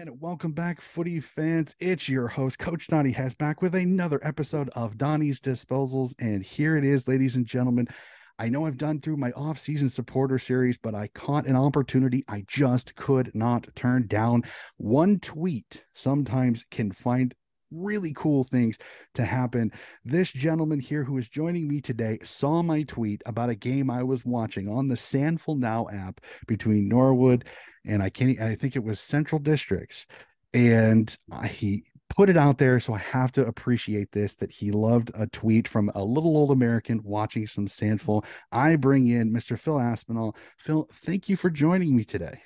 And 0.00 0.20
welcome 0.20 0.52
back, 0.52 0.80
footy 0.80 1.18
fans. 1.18 1.74
It's 1.80 2.08
your 2.08 2.28
host, 2.28 2.60
Coach 2.60 2.86
Donnie 2.86 3.10
Has, 3.10 3.34
back 3.34 3.60
with 3.60 3.74
another 3.74 4.20
episode 4.22 4.70
of 4.76 4.96
Donnie's 4.96 5.40
Disposals. 5.40 6.14
And 6.20 6.44
here 6.44 6.76
it 6.76 6.84
is, 6.84 7.08
ladies 7.08 7.34
and 7.34 7.44
gentlemen. 7.44 7.88
I 8.38 8.48
know 8.48 8.64
I've 8.64 8.76
done 8.76 9.00
through 9.00 9.16
my 9.16 9.32
off-season 9.32 9.90
supporter 9.90 10.38
series, 10.38 10.78
but 10.80 10.94
I 10.94 11.08
caught 11.08 11.48
an 11.48 11.56
opportunity 11.56 12.24
I 12.28 12.44
just 12.46 12.94
could 12.94 13.32
not 13.34 13.74
turn 13.74 14.06
down. 14.06 14.44
One 14.76 15.18
tweet 15.18 15.82
sometimes 15.94 16.64
can 16.70 16.92
find 16.92 17.34
really 17.72 18.12
cool 18.14 18.44
things 18.44 18.78
to 19.14 19.24
happen. 19.24 19.72
This 20.04 20.30
gentleman 20.30 20.78
here 20.78 21.02
who 21.02 21.18
is 21.18 21.28
joining 21.28 21.66
me 21.66 21.80
today 21.80 22.20
saw 22.22 22.62
my 22.62 22.84
tweet 22.84 23.20
about 23.26 23.50
a 23.50 23.56
game 23.56 23.90
I 23.90 24.04
was 24.04 24.24
watching 24.24 24.68
on 24.68 24.86
the 24.86 24.94
SANFL 24.94 25.58
Now 25.58 25.88
app 25.92 26.20
between 26.46 26.88
Norwood 26.88 27.46
and 27.88 28.02
I 28.02 28.10
can't 28.10 28.40
I 28.40 28.54
think 28.54 28.76
it 28.76 28.84
was 28.84 29.00
Central 29.00 29.40
Districts. 29.40 30.06
And 30.54 31.14
he 31.46 31.84
put 32.08 32.30
it 32.30 32.36
out 32.36 32.58
there. 32.58 32.80
So 32.80 32.94
I 32.94 32.98
have 32.98 33.32
to 33.32 33.46
appreciate 33.46 34.12
this 34.12 34.34
that 34.36 34.50
he 34.50 34.70
loved 34.70 35.10
a 35.14 35.26
tweet 35.26 35.68
from 35.68 35.90
a 35.94 36.04
little 36.04 36.36
old 36.36 36.50
American 36.50 37.00
watching 37.04 37.46
some 37.46 37.68
SANFL. 37.68 38.24
I 38.50 38.76
bring 38.76 39.08
in 39.08 39.32
Mr. 39.32 39.58
Phil 39.58 39.80
Aspinall. 39.80 40.36
Phil, 40.58 40.88
thank 41.04 41.28
you 41.28 41.36
for 41.36 41.50
joining 41.50 41.96
me 41.96 42.04
today. 42.04 42.40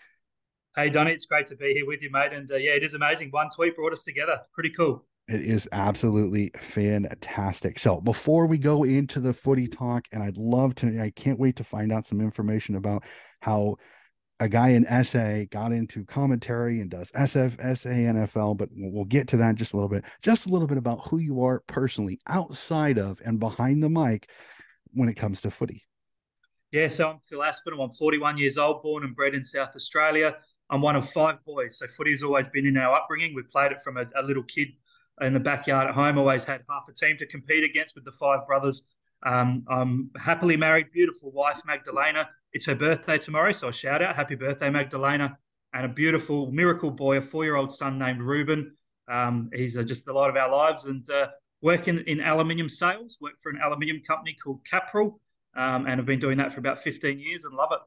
Hey, 0.75 0.89
Donny, 0.89 1.13
it's 1.13 1.27
great 1.27 1.47
to 1.49 1.57
be 1.57 1.75
here 1.75 1.87
with 1.87 2.03
you, 2.03 2.11
mate. 2.11 2.33
And 2.33 2.51
uh, 2.51 2.57
yeah, 2.57 2.73
it 2.73 2.83
is 2.83 2.95
amazing. 2.95 3.29
One 3.31 3.51
tweet 3.51 3.77
brought 3.77 3.93
us 3.93 4.05
together. 4.05 4.41
Pretty 4.55 4.71
cool. 4.71 5.05
It 5.29 5.43
is 5.43 5.69
absolutely 5.71 6.51
fantastic. 6.59 7.79
So 7.79 8.01
before 8.01 8.47
we 8.47 8.59
go 8.59 8.83
into 8.83 9.21
the 9.21 9.33
footy 9.33 9.69
talk, 9.69 10.07
and 10.13 10.23
I'd 10.23 10.37
love 10.37 10.75
to, 10.77 11.01
I 11.01 11.11
can't 11.11 11.39
wait 11.39 11.57
to 11.57 11.65
find 11.65 11.93
out 11.93 12.07
some 12.07 12.21
information 12.21 12.75
about 12.75 13.05
how 13.41 13.77
a 14.41 14.49
guy 14.49 14.71
in 14.71 15.05
SA 15.05 15.45
got 15.51 15.73
into 15.73 16.05
commentary 16.05 16.81
and 16.81 16.91
does 16.91 17.11
SF, 17.13 17.61
SA, 17.77 17.89
NFL, 17.89 18.57
but 18.57 18.69
we'll 18.73 19.05
get 19.05 19.29
to 19.29 19.37
that 19.37 19.55
just 19.55 19.73
a 19.73 19.77
little 19.77 19.89
bit. 19.89 20.05
Just 20.23 20.47
a 20.47 20.49
little 20.49 20.67
bit 20.67 20.79
about 20.79 21.09
who 21.09 21.19
you 21.19 21.45
are 21.45 21.63
personally 21.67 22.21
outside 22.27 22.99
of 22.99 23.21
and 23.25 23.39
behind 23.39 23.83
the 23.83 23.91
mic 23.91 24.29
when 24.93 25.09
it 25.09 25.15
comes 25.15 25.41
to 25.43 25.51
footy. 25.51 25.85
Yeah, 26.73 26.89
so 26.89 27.11
I'm 27.11 27.19
Phil 27.29 27.43
Aspinall. 27.43 27.83
I'm 27.83 27.93
41 27.93 28.39
years 28.39 28.57
old, 28.57 28.83
born 28.83 29.05
and 29.05 29.15
bred 29.15 29.35
in 29.35 29.45
South 29.45 29.77
Australia. 29.77 30.37
I'm 30.71 30.81
one 30.81 30.97
of 30.97 31.09
five 31.11 31.37
boys, 31.45 31.79
so 31.79 31.87
footy's 31.87 32.23
always 32.23 32.47
been 32.49 32.67
in 32.67 32.79
our 32.79 32.95
upbringing. 32.95 33.35
We 33.35 33.43
played 33.43 33.73
it 33.73 33.83
from 33.83 33.99
a, 33.99 34.07
a 34.17 34.23
little 34.23 34.43
kid 34.43 34.69
in 35.21 35.35
the 35.35 35.41
backyard 35.41 35.89
at 35.89 35.95
home. 35.95 36.17
Always 36.17 36.45
had 36.45 36.63
half 36.69 36.89
a 36.89 36.93
team 36.95 37.19
to 37.19 37.27
compete 37.27 37.63
against 37.63 37.95
with 37.95 38.05
the 38.05 38.13
five 38.13 38.47
brothers. 38.47 38.89
Um, 39.25 39.65
I'm 39.69 40.11
happily 40.19 40.57
married, 40.57 40.91
beautiful 40.93 41.31
wife 41.31 41.63
Magdalena. 41.67 42.29
It's 42.53 42.67
her 42.67 42.75
birthday 42.75 43.19
tomorrow, 43.19 43.53
so 43.53 43.69
a 43.69 43.73
shout 43.73 44.03
out, 44.03 44.17
happy 44.17 44.35
birthday, 44.35 44.69
Magdalena, 44.69 45.39
and 45.73 45.87
a 45.87 45.89
beautiful 45.89 46.51
miracle 46.51 46.91
boy, 46.91 47.19
a 47.19 47.23
four-year-old 47.23 47.73
son 47.73 47.99
named 47.99 48.21
Ruben. 48.21 48.75
Um, 49.09 49.51
he's 49.55 49.77
uh, 49.77 49.83
just 49.83 50.05
the 50.05 50.13
light 50.13 50.31
of 50.31 50.37
our 50.37 50.51
lives, 50.51 50.85
and 50.85 51.09
uh, 51.11 51.29
working 51.61 51.99
in 52.07 52.21
aluminium 52.21 52.69
sales. 52.69 53.19
Work 53.21 53.35
for 53.41 53.51
an 53.51 53.59
aluminium 53.65 54.03
company 54.07 54.37
called 54.43 54.61
Capral, 54.65 55.15
um, 55.57 55.87
and 55.87 55.99
have 55.99 56.07
been 56.07 56.21
doing 56.21 56.39
that 56.39 56.53
for 56.53 56.61
about 56.61 56.79
15 56.79 57.19
years, 57.19 57.45
and 57.45 57.55
love 57.55 57.71
it. 57.73 57.81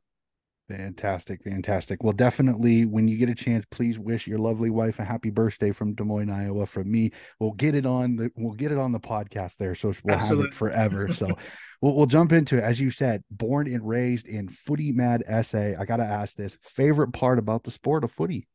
Fantastic, 0.67 1.43
fantastic. 1.43 2.03
Well, 2.03 2.13
definitely 2.13 2.85
when 2.85 3.07
you 3.07 3.17
get 3.17 3.29
a 3.29 3.35
chance, 3.35 3.65
please 3.69 3.99
wish 3.99 4.25
your 4.25 4.39
lovely 4.39 4.71
wife 4.71 4.97
a 4.97 5.03
happy 5.03 5.29
birthday 5.29 5.71
from 5.71 5.93
Des 5.93 6.03
Moines, 6.03 6.31
Iowa. 6.31 6.65
From 6.65 6.91
me, 6.91 7.11
we'll 7.39 7.51
get 7.51 7.75
it 7.75 7.85
on 7.85 8.15
the 8.15 8.31
we'll 8.35 8.55
get 8.55 8.71
it 8.71 8.79
on 8.79 8.91
the 8.91 8.99
podcast 8.99 9.57
there, 9.57 9.75
so 9.75 9.93
we'll 10.03 10.15
Absolutely. 10.15 10.45
have 10.45 10.53
it 10.53 10.57
forever. 10.57 11.13
So 11.13 11.27
we'll 11.81 11.95
we'll 11.95 12.07
jump 12.07 12.31
into 12.31 12.57
it. 12.57 12.63
As 12.63 12.79
you 12.79 12.89
said, 12.89 13.23
born 13.29 13.67
and 13.67 13.87
raised 13.87 14.25
in 14.25 14.49
Footy 14.49 14.91
Mad 14.91 15.23
SA. 15.45 15.73
I 15.79 15.85
gotta 15.85 16.03
ask 16.03 16.35
this: 16.35 16.57
favorite 16.61 17.11
part 17.11 17.37
about 17.37 17.63
the 17.63 17.71
sport 17.71 18.03
of 18.03 18.11
footy? 18.11 18.47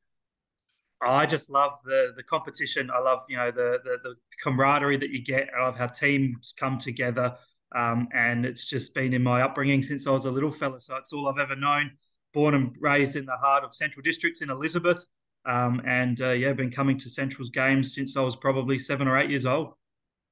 I 1.01 1.27
just 1.27 1.49
love 1.49 1.79
the 1.85 2.13
the 2.17 2.25
competition. 2.25 2.91
I 2.93 2.99
love 2.99 3.23
you 3.29 3.37
know 3.37 3.53
the 3.53 3.79
the, 3.85 3.99
the 4.03 4.17
camaraderie 4.43 4.97
that 4.97 5.11
you 5.11 5.23
get. 5.23 5.49
I 5.57 5.65
love 5.65 5.77
how 5.77 5.87
teams 5.87 6.53
come 6.59 6.79
together. 6.79 7.37
Um, 7.75 8.09
and 8.13 8.45
it's 8.45 8.67
just 8.69 8.95
been 8.95 9.13
in 9.13 9.23
my 9.23 9.43
upbringing 9.43 9.83
since 9.83 10.07
I 10.07 10.11
was 10.11 10.25
a 10.25 10.31
little 10.31 10.51
fella. 10.51 10.81
So 10.81 10.97
it's 10.97 11.13
all 11.13 11.29
I've 11.29 11.39
ever 11.39 11.57
known. 11.57 11.93
Born 12.33 12.55
and 12.55 12.75
raised 12.81 13.17
in 13.17 13.27
the 13.27 13.37
heart 13.37 13.65
of 13.65 13.75
Central 13.75 14.03
Districts 14.03 14.43
in 14.43 14.51
Elizabeth. 14.51 15.07
Um, 15.47 15.81
and 15.87 16.21
uh, 16.21 16.31
yeah, 16.31 16.53
been 16.53 16.71
coming 16.71 16.99
to 16.99 17.09
Central's 17.09 17.51
games 17.51 17.95
since 17.95 18.17
I 18.17 18.21
was 18.21 18.37
probably 18.37 18.79
seven 18.79 19.09
or 19.09 19.19
eight 19.19 19.31
years 19.31 19.47
old. 19.47 19.75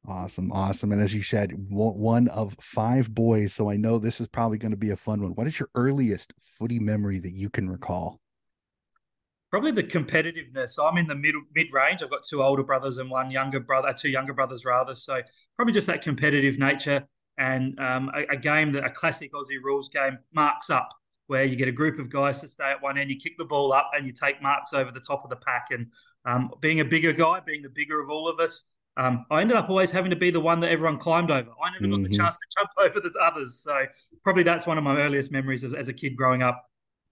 Awesome, 0.06 0.52
awesome. 0.52 0.92
And 0.92 1.02
as 1.02 1.12
you 1.12 1.22
said, 1.22 1.52
one 1.68 2.28
of 2.28 2.56
five 2.60 3.14
boys. 3.14 3.54
So 3.54 3.68
I 3.68 3.76
know 3.76 3.98
this 3.98 4.20
is 4.20 4.28
probably 4.28 4.58
going 4.58 4.70
to 4.70 4.76
be 4.76 4.90
a 4.90 4.96
fun 4.96 5.22
one. 5.22 5.32
What 5.32 5.46
is 5.46 5.58
your 5.58 5.68
earliest 5.74 6.32
footy 6.42 6.78
memory 6.78 7.18
that 7.18 7.32
you 7.32 7.50
can 7.50 7.68
recall? 7.68 8.20
Probably 9.50 9.72
the 9.72 9.82
competitiveness. 9.82 10.78
I'm 10.80 10.98
in 10.98 11.06
the 11.06 11.14
middle 11.14 11.42
mid 11.54 11.68
range. 11.72 12.02
I've 12.02 12.10
got 12.10 12.24
two 12.24 12.42
older 12.42 12.62
brothers 12.62 12.98
and 12.98 13.10
one 13.10 13.30
younger 13.30 13.60
brother, 13.60 13.94
two 13.94 14.10
younger 14.10 14.34
brothers 14.34 14.64
rather. 14.64 14.94
So 14.94 15.20
probably 15.56 15.72
just 15.72 15.86
that 15.86 16.02
competitive 16.02 16.58
nature 16.58 17.06
and 17.38 17.78
um, 17.78 18.10
a, 18.14 18.34
a, 18.34 18.36
game 18.36 18.72
that 18.72 18.84
a 18.84 18.90
classic 18.90 19.32
Aussie 19.32 19.62
rules 19.62 19.88
game 19.88 20.18
marks 20.32 20.70
up, 20.70 20.88
where 21.28 21.44
you 21.44 21.56
get 21.56 21.68
a 21.68 21.72
group 21.72 21.98
of 21.98 22.10
guys 22.10 22.40
to 22.40 22.48
stay 22.48 22.70
at 22.70 22.82
one 22.82 22.98
end, 22.98 23.10
you 23.10 23.16
kick 23.16 23.38
the 23.38 23.44
ball 23.44 23.72
up, 23.72 23.90
and 23.94 24.06
you 24.06 24.12
take 24.12 24.42
marks 24.42 24.72
over 24.72 24.90
the 24.90 25.00
top 25.00 25.24
of 25.24 25.30
the 25.30 25.36
pack. 25.36 25.68
And 25.70 25.86
um, 26.24 26.50
being 26.60 26.80
a 26.80 26.84
bigger 26.84 27.12
guy, 27.12 27.40
being 27.40 27.62
the 27.62 27.68
bigger 27.68 28.00
of 28.00 28.10
all 28.10 28.28
of 28.28 28.40
us, 28.40 28.64
um, 28.96 29.24
I 29.30 29.40
ended 29.40 29.56
up 29.56 29.70
always 29.70 29.92
having 29.92 30.10
to 30.10 30.16
be 30.16 30.30
the 30.30 30.40
one 30.40 30.58
that 30.60 30.70
everyone 30.70 30.98
climbed 30.98 31.30
over. 31.30 31.48
I 31.62 31.70
never 31.70 31.84
mm-hmm. 31.84 31.90
got 31.92 32.02
the 32.02 32.08
mm-hmm. 32.08 32.22
chance 32.22 32.36
to 32.36 32.46
jump 32.58 32.70
over 32.78 33.00
the 33.00 33.12
others. 33.22 33.60
So 33.60 33.86
probably 34.24 34.42
that's 34.42 34.66
one 34.66 34.76
of 34.76 34.84
my 34.84 34.98
earliest 34.98 35.30
memories 35.30 35.62
as, 35.62 35.72
as 35.72 35.88
a 35.88 35.92
kid 35.92 36.16
growing 36.16 36.42
up. 36.42 36.67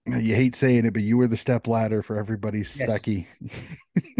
You 0.07 0.35
hate 0.35 0.55
saying 0.55 0.85
it, 0.85 0.93
but 0.93 1.03
you 1.03 1.17
were 1.17 1.27
the 1.27 1.37
step 1.37 1.67
ladder 1.67 2.01
for 2.01 2.17
everybody's 2.17 2.75
yes. 2.77 3.01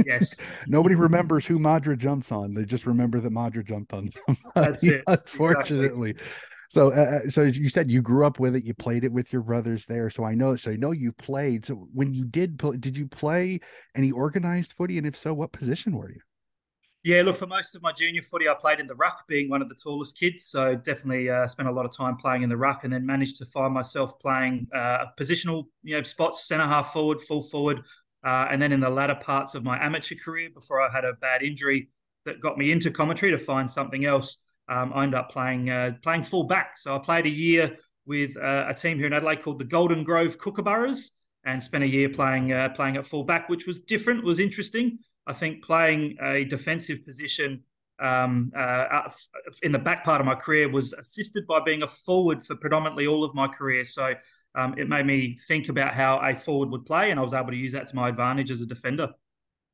yes. 0.06 0.36
Nobody 0.68 0.96
remembers 0.96 1.46
who 1.46 1.59
Madra 1.59 1.98
jumps 1.98 2.31
on. 2.31 2.53
They 2.53 2.66
just 2.66 2.86
remember 2.86 3.20
that 3.20 3.31
Madra 3.31 3.66
jumped 3.66 3.94
on 3.94 4.09
them. 4.25 4.38
That's 4.56 4.84
it. 4.84 5.03
Unfortunately. 5.08 6.12
Exactly. 6.12 6.31
So, 6.70 6.92
uh, 6.92 7.22
uh, 7.25 7.30
so 7.30 7.44
you 7.44 7.70
said 7.70 7.90
you 7.90 8.02
grew 8.02 8.25
up 8.25 8.40
with 8.40 8.56
it. 8.56 8.66
You 8.66 8.74
played 8.74 9.06
it 9.06 9.12
with 9.12 9.31
your 9.31 9.42
brothers 9.42 9.86
there. 9.86 10.09
So 10.09 10.25
I 10.25 10.36
know. 10.36 10.56
So 10.58 10.72
I 10.72 10.75
know 10.75 10.92
you 10.92 11.14
played. 11.14 11.66
So 11.66 11.88
when 11.94 12.14
you 12.14 12.25
did, 12.25 12.59
play, 12.59 12.75
did 12.78 12.98
you 12.98 13.08
play 13.08 13.62
any 13.96 14.12
organized 14.12 14.74
footy? 14.74 14.98
And 14.98 15.08
if 15.08 15.16
so, 15.16 15.34
what 15.34 15.54
position 15.54 15.96
were 15.96 16.12
you? 16.12 16.19
Yeah, 17.07 17.22
look, 17.22 17.38
for 17.38 17.47
most 17.47 17.73
of 17.73 17.81
my 17.81 17.94
junior 17.94 18.22
footy, 18.22 18.50
I 18.50 18.53
played 18.53 18.81
in 18.81 18.85
the 18.85 18.95
ruck, 18.95 19.25
being 19.29 19.50
one 19.50 19.62
of 19.62 19.69
the 19.69 19.75
tallest 19.75 20.19
kids. 20.19 20.44
So 20.44 20.75
definitely 20.75 21.29
uh, 21.29 21.47
spent 21.47 21.69
a 21.69 21.72
lot 21.72 21.85
of 21.85 21.95
time 21.95 22.18
playing 22.18 22.44
in 22.44 22.50
the 22.50 22.57
ruck, 22.57 22.84
and 22.84 22.91
then 22.91 23.06
managed 23.06 23.38
to 23.38 23.45
find 23.45 23.73
myself 23.73 24.19
playing 24.19 24.68
uh, 24.75 25.06
positional, 25.18 25.68
you 25.84 25.95
know, 25.95 26.03
spots, 26.03 26.45
centre 26.45 26.66
half 26.66 26.91
forward, 26.91 27.22
full 27.22 27.44
forward, 27.44 27.79
uh, 28.25 28.47
and 28.51 28.62
then 28.62 28.73
in 28.73 28.81
the 28.81 28.90
latter 28.90 29.16
parts 29.16 29.56
of 29.56 29.63
my 29.63 29.81
amateur 29.81 30.16
career, 30.16 30.50
before 30.53 30.81
I 30.81 30.91
had 30.91 31.06
a 31.06 31.13
bad 31.13 31.44
injury 31.44 31.88
that 32.25 32.41
got 32.41 32.57
me 32.57 32.73
into 32.73 32.91
commentary 32.91 33.31
to 33.31 33.38
find 33.38 33.72
something 33.72 34.03
else, 34.03 34.39
um, 34.68 34.91
I 34.94 35.03
ended 35.03 35.18
up 35.18 35.31
playing 35.31 35.69
uh, 35.69 35.91
playing 36.03 36.24
full 36.24 36.44
back. 36.44 36.78
So 36.78 36.94
I 36.94 37.00
played 37.00 37.25
a 37.25 37.29
year 37.29 37.78
with 38.06 38.35
uh, 38.35 38.66
a 38.68 38.74
team 38.74 38.97
here 38.97 39.07
in 39.07 39.13
Adelaide 39.13 39.44
called 39.44 39.59
the 39.59 39.66
Golden 39.66 40.03
Grove 40.03 40.38
Kookaburras, 40.39 41.12
and 41.45 41.63
spent 41.63 41.85
a 41.85 41.88
year 41.88 42.09
playing 42.09 42.51
uh, 42.51 42.68
playing 42.75 42.97
at 42.97 43.06
full 43.06 43.24
back, 43.24 43.47
which 43.47 43.66
was 43.66 43.79
different, 43.79 44.25
was 44.25 44.39
interesting. 44.39 45.00
I 45.27 45.33
think 45.33 45.63
playing 45.63 46.17
a 46.21 46.45
defensive 46.45 47.05
position 47.05 47.63
um, 47.99 48.51
uh, 48.55 49.09
in 49.63 49.71
the 49.71 49.79
back 49.79 50.03
part 50.03 50.21
of 50.21 50.25
my 50.25 50.35
career 50.35 50.69
was 50.69 50.93
assisted 50.93 51.45
by 51.47 51.59
being 51.65 51.83
a 51.83 51.88
forward 51.88 52.45
for 52.45 52.55
predominantly 52.55 53.07
all 53.07 53.23
of 53.23 53.33
my 53.33 53.47
career. 53.47 53.85
So 53.85 54.13
um, 54.55 54.75
it 54.77 54.88
made 54.88 55.05
me 55.05 55.38
think 55.47 55.69
about 55.69 55.93
how 55.93 56.19
a 56.19 56.35
forward 56.35 56.69
would 56.69 56.85
play, 56.85 57.11
and 57.11 57.19
I 57.19 57.23
was 57.23 57.33
able 57.33 57.51
to 57.51 57.57
use 57.57 57.73
that 57.73 57.88
to 57.88 57.95
my 57.95 58.09
advantage 58.09 58.51
as 58.51 58.61
a 58.61 58.65
defender. 58.65 59.09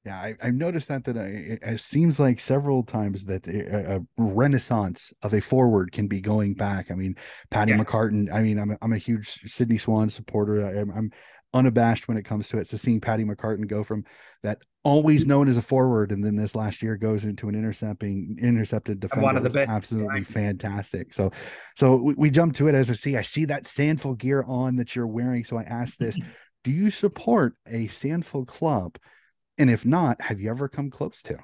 Yeah, 0.06 0.20
I, 0.20 0.36
have 0.46 0.56
noticed 0.56 0.90
that 0.90 1.06
that 1.06 1.18
I, 1.18 1.60
it 1.62 1.80
seems 1.80 2.20
like 2.20 2.42
several 2.42 2.84
times 2.84 3.24
that 3.26 3.48
a, 3.48 3.96
a, 3.96 4.02
renaissance 4.18 5.14
of 5.22 5.34
a 5.34 5.40
forward 5.40 5.94
can 5.94 6.08
be 6.08 6.20
going 6.20 6.56
back. 6.56 6.92
I 6.92 6.96
mean, 6.96 7.16
Paddy 7.50 7.72
yeah. 7.72 7.78
McCartin. 7.78 8.34
I 8.34 8.42
mean, 8.42 8.60
I'm 8.60 8.72
a, 8.72 8.78
I'm 8.82 8.92
a 8.92 8.98
huge 8.98 9.30
Sydney 9.50 9.78
Swan 9.78 10.10
supporter. 10.10 10.66
I, 10.66 10.82
I'm 10.82 11.10
unabashed 11.54 12.08
when 12.08 12.18
it 12.18 12.24
comes 12.24 12.48
to 12.50 12.58
it. 12.58 12.68
So 12.68 12.78
seeing 12.78 13.02
Paddy 13.02 13.24
McCartin 13.24 13.68
go 13.68 13.84
from 13.84 14.06
that 14.42 14.60
always 14.84 15.26
known 15.26 15.48
as 15.48 15.58
a 15.58 15.62
forward, 15.62 16.12
and 16.12 16.24
then 16.24 16.36
this 16.36 16.56
last 16.56 16.82
year 16.82 16.98
goes 16.98 17.24
into 17.24 17.48
an 17.48 17.56
intercepting 17.56 18.38
intercepted 18.42 19.00
defender. 19.00 19.24
One 19.24 19.38
of 19.38 19.44
the 19.44 19.50
best, 19.50 19.70
absolutely 19.70 20.20
yeah. 20.20 20.26
fantastic. 20.26 21.14
So, 21.14 21.32
so 21.76 21.96
we, 21.96 22.14
we 22.16 22.30
jump 22.30 22.56
to 22.56 22.68
it 22.68 22.76
as 22.76 22.90
I 22.90 22.94
see. 22.94 23.16
I 23.16 23.22
see 23.22 23.46
that 23.46 23.64
SANFL 23.64 24.18
gear 24.18 24.44
on 24.48 24.76
that 24.78 24.96
you're 24.96 25.08
wearing. 25.08 25.44
So 25.44 25.58
I 25.58 25.64
ask 25.64 25.98
this: 25.98 26.18
mm-hmm. 26.18 26.30
Do 26.64 26.72
you 26.72 26.90
support 26.90 27.56
a 27.66 27.88
SANFL 27.88 28.48
club? 28.48 28.98
And 29.58 29.70
if 29.70 29.86
not, 29.86 30.20
have 30.22 30.42
you 30.42 30.50
ever 30.50 30.68
come 30.68 30.90
close 30.90 31.22
to? 31.24 31.38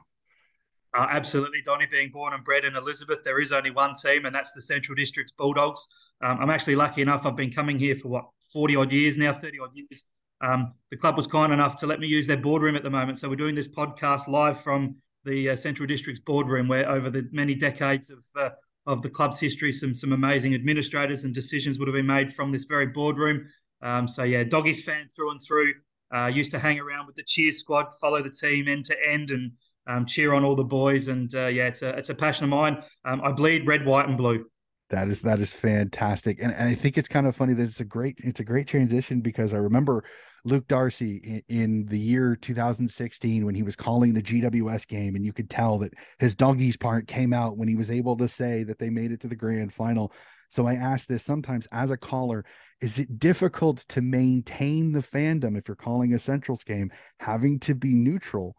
Uh, 0.98 1.06
absolutely, 1.10 1.62
Donny. 1.64 1.86
Being 1.86 2.10
born 2.10 2.34
and 2.34 2.44
bred 2.44 2.66
in 2.66 2.76
Elizabeth, 2.76 3.20
there 3.24 3.40
is 3.40 3.52
only 3.52 3.70
one 3.70 3.94
team, 3.94 4.26
and 4.26 4.34
that's 4.34 4.54
the 4.54 4.62
Central 4.62 4.96
Districts 4.96 5.32
Bulldogs. 5.38 5.88
Um, 6.24 6.40
I'm 6.42 6.50
actually 6.50 6.76
lucky 6.76 7.02
enough. 7.02 7.26
I've 7.26 7.36
been 7.36 7.52
coming 7.52 7.78
here 7.78 7.96
for 7.96 8.08
what 8.08 8.26
40 8.52 8.76
odd 8.76 8.92
years 8.92 9.18
now, 9.18 9.34
30 9.34 9.60
odd 9.60 9.70
years. 9.74 10.06
Um, 10.42 10.74
the 10.90 10.98
club 10.98 11.18
was 11.18 11.28
kind 11.28 11.54
enough 11.54 11.76
to 11.78 11.88
let 11.88 12.00
me 12.00 12.08
use 12.08 12.26
their 12.26 12.38
boardroom 12.38 12.76
at 12.76 12.84
the 12.84 12.90
moment. 12.90 13.18
So 13.20 13.30
we're 13.30 13.36
doing 13.36 13.56
this 13.56 13.68
podcast 13.68 14.28
live 14.28 14.62
from 14.62 14.96
the 15.26 15.52
uh, 15.52 15.56
Central 15.56 15.86
District's 15.86 16.22
boardroom, 16.22 16.68
where 16.68 16.90
over 16.90 17.10
the 17.10 17.28
many 17.32 17.54
decades 17.54 18.10
of 18.10 18.24
uh, 18.36 18.50
of 18.88 19.04
the 19.04 19.10
club's 19.10 19.40
history, 19.40 19.72
some 19.72 19.94
some 19.94 20.14
amazing 20.14 20.56
administrators 20.56 21.24
and 21.24 21.36
decisions 21.36 21.78
would 21.78 21.88
have 21.88 21.96
been 21.96 22.08
made 22.08 22.34
from 22.34 22.52
this 22.52 22.64
very 22.64 22.88
boardroom. 22.88 23.48
Um, 23.82 24.08
so 24.08 24.24
yeah, 24.24 24.44
doggies 24.44 24.84
fan 24.84 25.10
through 25.16 25.32
and 25.32 25.42
through. 25.42 25.74
Uh, 26.12 26.26
used 26.26 26.50
to 26.50 26.58
hang 26.58 26.80
around 26.80 27.06
with 27.06 27.16
the 27.16 27.24
cheer 27.24 27.54
squad, 27.54 27.94
follow 28.02 28.24
the 28.24 28.32
team 28.32 28.68
end 28.68 28.86
to 28.86 28.96
end, 29.08 29.30
and 29.30 29.52
um, 29.90 30.06
cheer 30.06 30.34
on 30.34 30.46
all 30.46 30.56
the 30.56 30.64
boys. 30.64 31.08
And 31.08 31.34
uh, 31.34 31.48
yeah, 31.48 31.68
it's 31.68 31.82
a 31.82 31.90
it's 31.90 32.10
a 32.10 32.16
passion 32.16 32.46
of 32.46 32.52
mine. 32.52 32.84
Um, 33.04 33.22
I 33.24 33.32
bleed 33.32 33.68
red, 33.68 33.86
white, 33.86 34.08
and 34.08 34.18
blue. 34.18 34.46
That 34.90 35.08
is 35.08 35.22
that 35.22 35.40
is 35.40 35.54
fantastic, 35.54 36.40
and, 36.42 36.54
and 36.54 36.70
I 36.70 36.76
think 36.76 36.98
it's 36.98 37.10
kind 37.10 37.28
of 37.28 37.36
funny 37.36 37.54
that 37.54 37.64
it's 37.64 37.80
a 37.80 37.86
great 37.86 38.18
it's 38.24 38.40
a 38.40 38.46
great 38.46 38.68
transition 38.68 39.22
because 39.22 39.54
I 39.54 39.58
remember 39.58 40.04
Luke 40.46 40.68
Darcy 40.68 41.44
in, 41.48 41.58
in, 41.58 41.86
the 41.88 42.00
year 42.00 42.36
2016 42.36 43.46
when 43.46 43.56
he 43.56 43.62
was 43.62 43.76
calling 43.76 44.14
the 44.14 44.24
GWS 44.24 44.88
game, 44.88 45.16
and 45.16 45.26
you 45.26 45.34
could 45.34 45.50
tell 45.50 45.78
that 45.80 45.94
his 46.18 46.36
doggies 46.36 46.78
part 46.78 47.08
came 47.08 47.34
out 47.34 47.58
when 47.58 47.68
he 47.68 47.76
was 47.76 47.92
able 47.92 48.16
to 48.18 48.28
say 48.28 48.64
that 48.64 48.80
they 48.80 48.90
made 48.90 49.12
it 49.12 49.20
to 49.22 49.28
the 49.28 49.36
grand 49.36 49.74
final. 49.74 50.12
So 50.50 50.66
I 50.66 50.74
ask 50.76 51.08
this 51.08 51.24
sometimes 51.24 51.68
as 51.72 51.92
a 51.92 51.98
caller, 51.98 52.46
is 52.82 52.98
it 52.98 53.20
difficult 53.20 53.80
to 53.90 54.02
maintain 54.02 54.94
the 54.94 55.02
fandom 55.02 55.58
if 55.58 55.68
you're 55.68 55.76
calling 55.76 56.14
a 56.14 56.20
Centrals 56.20 56.64
game, 56.64 56.90
having 57.20 57.60
to 57.60 57.76
be 57.76 57.94
neutral? 57.94 58.56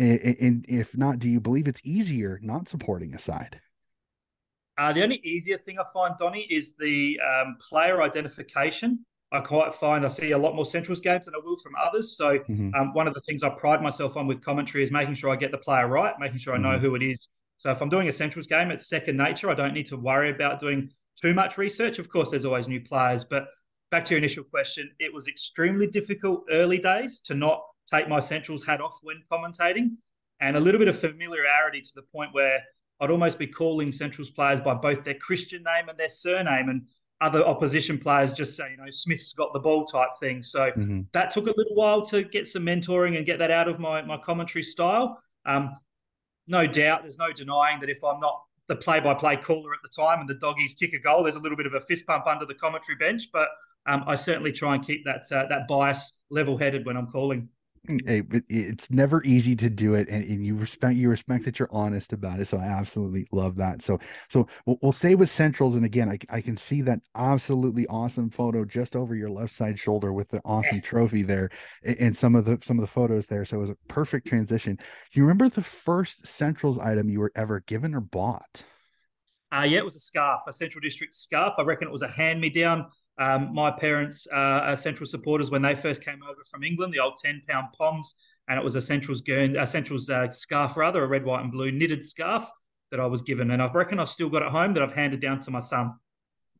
And, 0.00 0.36
and 0.40 0.64
if 0.66 0.96
not, 0.96 1.18
do 1.18 1.28
you 1.28 1.40
believe 1.40 1.68
it's 1.68 1.82
easier 1.84 2.40
not 2.42 2.68
supporting 2.68 3.14
a 3.14 3.18
side? 3.18 3.60
Uh, 4.78 4.94
the 4.94 5.02
only 5.02 5.20
easier 5.22 5.58
thing 5.58 5.78
I 5.78 5.84
find, 5.92 6.14
Donny, 6.18 6.46
is 6.48 6.74
the 6.74 7.20
um, 7.20 7.56
player 7.60 8.00
identification. 8.00 9.04
I 9.30 9.40
quite 9.40 9.74
find 9.74 10.04
I 10.04 10.08
see 10.08 10.30
a 10.30 10.38
lot 10.38 10.56
more 10.56 10.64
Centrals 10.64 11.00
games 11.00 11.26
than 11.26 11.34
I 11.34 11.38
will 11.44 11.58
from 11.58 11.74
others. 11.78 12.16
So 12.16 12.38
mm-hmm. 12.38 12.74
um, 12.74 12.94
one 12.94 13.06
of 13.06 13.12
the 13.12 13.20
things 13.28 13.42
I 13.42 13.50
pride 13.50 13.82
myself 13.82 14.16
on 14.16 14.26
with 14.26 14.40
commentary 14.40 14.82
is 14.82 14.90
making 14.90 15.14
sure 15.14 15.30
I 15.30 15.36
get 15.36 15.50
the 15.50 15.58
player 15.58 15.86
right, 15.86 16.14
making 16.18 16.38
sure 16.38 16.54
I 16.54 16.58
know 16.58 16.70
mm-hmm. 16.70 16.84
who 16.84 16.94
it 16.94 17.02
is. 17.02 17.28
So 17.58 17.70
if 17.70 17.82
I'm 17.82 17.90
doing 17.90 18.08
a 18.08 18.12
Centrals 18.12 18.46
game, 18.46 18.70
it's 18.70 18.88
second 18.88 19.18
nature. 19.18 19.50
I 19.50 19.54
don't 19.54 19.74
need 19.74 19.86
to 19.86 19.98
worry 19.98 20.30
about 20.30 20.60
doing 20.60 20.90
too 21.14 21.34
much 21.34 21.58
research. 21.58 21.98
Of 21.98 22.08
course, 22.08 22.30
there's 22.30 22.46
always 22.46 22.68
new 22.68 22.80
players, 22.80 23.22
but 23.22 23.48
back 23.90 24.06
to 24.06 24.14
your 24.14 24.18
initial 24.18 24.44
question, 24.44 24.90
it 24.98 25.12
was 25.12 25.28
extremely 25.28 25.86
difficult 25.86 26.44
early 26.50 26.78
days 26.78 27.20
to 27.20 27.34
not 27.34 27.60
take 27.90 28.08
my 28.08 28.20
Centrals 28.20 28.64
hat 28.64 28.80
off 28.80 28.98
when 29.02 29.22
commentating, 29.30 29.96
and 30.40 30.56
a 30.56 30.60
little 30.60 30.78
bit 30.78 30.88
of 30.88 30.98
familiarity 30.98 31.80
to 31.80 31.94
the 31.94 32.02
point 32.02 32.32
where 32.32 32.60
I'd 33.00 33.10
almost 33.10 33.38
be 33.38 33.46
calling 33.46 33.92
Centrals 33.92 34.30
players 34.30 34.60
by 34.60 34.74
both 34.74 35.04
their 35.04 35.14
Christian 35.14 35.62
name 35.62 35.88
and 35.88 35.98
their 35.98 36.10
surname, 36.10 36.68
and 36.68 36.86
other 37.22 37.44
opposition 37.44 37.98
players 37.98 38.32
just 38.32 38.56
say, 38.56 38.70
you 38.70 38.76
know, 38.78 38.90
Smith's 38.90 39.34
got 39.34 39.52
the 39.52 39.58
ball 39.58 39.84
type 39.84 40.08
thing. 40.18 40.42
So 40.42 40.70
mm-hmm. 40.70 41.02
that 41.12 41.30
took 41.30 41.46
a 41.46 41.54
little 41.54 41.74
while 41.74 42.00
to 42.06 42.22
get 42.22 42.48
some 42.48 42.62
mentoring 42.62 43.16
and 43.16 43.26
get 43.26 43.38
that 43.40 43.50
out 43.50 43.68
of 43.68 43.78
my 43.78 44.00
my 44.02 44.16
commentary 44.16 44.62
style. 44.62 45.22
Um, 45.44 45.76
no 46.46 46.66
doubt, 46.66 47.02
there's 47.02 47.18
no 47.18 47.32
denying 47.32 47.80
that 47.80 47.90
if 47.90 48.02
I'm 48.02 48.20
not 48.20 48.42
the 48.68 48.76
play-by-play 48.76 49.36
caller 49.36 49.72
at 49.74 49.80
the 49.82 50.02
time 50.02 50.20
and 50.20 50.28
the 50.28 50.34
doggies 50.34 50.74
kick 50.74 50.92
a 50.92 50.98
goal, 50.98 51.22
there's 51.24 51.36
a 51.36 51.40
little 51.40 51.56
bit 51.56 51.66
of 51.66 51.74
a 51.74 51.80
fist 51.80 52.06
pump 52.06 52.26
under 52.26 52.46
the 52.46 52.54
commentary 52.54 52.96
bench. 52.96 53.24
But 53.32 53.48
um, 53.86 54.04
I 54.06 54.14
certainly 54.14 54.52
try 54.52 54.74
and 54.74 54.84
keep 54.84 55.04
that 55.04 55.30
uh, 55.30 55.46
that 55.48 55.68
bias 55.68 56.14
level-headed 56.30 56.86
when 56.86 56.96
I'm 56.96 57.08
calling. 57.08 57.48
It's 57.88 58.90
never 58.90 59.22
easy 59.24 59.56
to 59.56 59.70
do 59.70 59.94
it 59.94 60.08
and, 60.08 60.22
and, 60.22 60.44
you 60.44 60.54
respect 60.54 60.96
you 60.96 61.08
respect 61.08 61.44
that 61.46 61.58
you're 61.58 61.68
honest 61.72 62.12
about 62.12 62.38
it 62.38 62.46
so 62.46 62.58
i 62.58 62.64
absolutely 62.64 63.26
love 63.32 63.56
that. 63.56 63.82
So 63.82 63.98
so 64.28 64.46
we'll, 64.66 64.78
we'll 64.82 64.92
stay 64.92 65.14
with 65.14 65.30
centrals 65.30 65.76
and 65.76 65.84
again 65.84 66.10
I, 66.10 66.18
I 66.28 66.40
can 66.42 66.58
see 66.58 66.82
that 66.82 67.00
absolutely 67.14 67.86
awesome 67.86 68.28
photo 68.28 68.66
just 68.66 68.94
over 68.94 69.14
your 69.14 69.30
left 69.30 69.54
side 69.54 69.78
shoulder 69.78 70.12
with 70.12 70.28
the 70.28 70.42
awesome 70.44 70.80
trophy 70.82 71.22
there 71.22 71.48
and 71.82 72.16
some 72.16 72.34
of 72.34 72.44
the 72.44 72.58
some 72.62 72.78
of 72.78 72.82
the 72.82 72.92
photos 72.92 73.26
there 73.26 73.46
so 73.46 73.56
it 73.56 73.60
was 73.60 73.70
a 73.70 73.76
perfect 73.88 74.26
transition. 74.26 74.78
You 75.12 75.22
remember 75.22 75.48
the 75.48 75.62
first 75.62 76.26
centrals 76.26 76.78
item 76.78 77.08
you 77.08 77.20
were 77.20 77.32
ever 77.34 77.60
given 77.60 77.94
or 77.94 78.00
bought? 78.00 78.64
Uh, 79.52 79.62
yeah, 79.62 79.78
it 79.78 79.84
was 79.84 79.96
a 79.96 80.00
scarf, 80.00 80.42
a 80.46 80.52
Central 80.52 80.80
District 80.80 81.12
scarf. 81.12 81.54
I 81.58 81.62
reckon 81.62 81.88
it 81.88 81.92
was 81.92 82.02
a 82.02 82.08
hand 82.08 82.40
me 82.40 82.50
down 82.50 82.86
um, 83.20 83.52
my 83.54 83.70
parents 83.70 84.26
uh, 84.32 84.36
are 84.64 84.76
Central 84.76 85.06
supporters 85.06 85.50
when 85.50 85.60
they 85.60 85.74
first 85.74 86.02
came 86.02 86.22
over 86.22 86.42
from 86.50 86.64
England, 86.64 86.94
the 86.94 87.00
old 87.00 87.18
10 87.18 87.42
pound 87.46 87.68
Poms, 87.76 88.14
and 88.48 88.58
it 88.58 88.64
was 88.64 88.76
a 88.76 88.82
Central's, 88.82 89.20
Gurn, 89.20 89.56
a 89.56 89.66
Central's 89.66 90.08
uh, 90.08 90.30
scarf, 90.30 90.74
rather, 90.74 91.04
a 91.04 91.06
red, 91.06 91.24
white, 91.24 91.42
and 91.42 91.52
blue 91.52 91.70
knitted 91.70 92.02
scarf 92.02 92.48
that 92.90 92.98
I 92.98 93.04
was 93.04 93.20
given. 93.20 93.50
And 93.50 93.62
I 93.62 93.66
reckon 93.66 94.00
I've 94.00 94.08
still 94.08 94.30
got 94.30 94.42
it 94.42 94.48
home 94.48 94.72
that 94.72 94.82
I've 94.82 94.94
handed 94.94 95.20
down 95.20 95.38
to 95.40 95.50
my 95.50 95.60
son. 95.60 95.94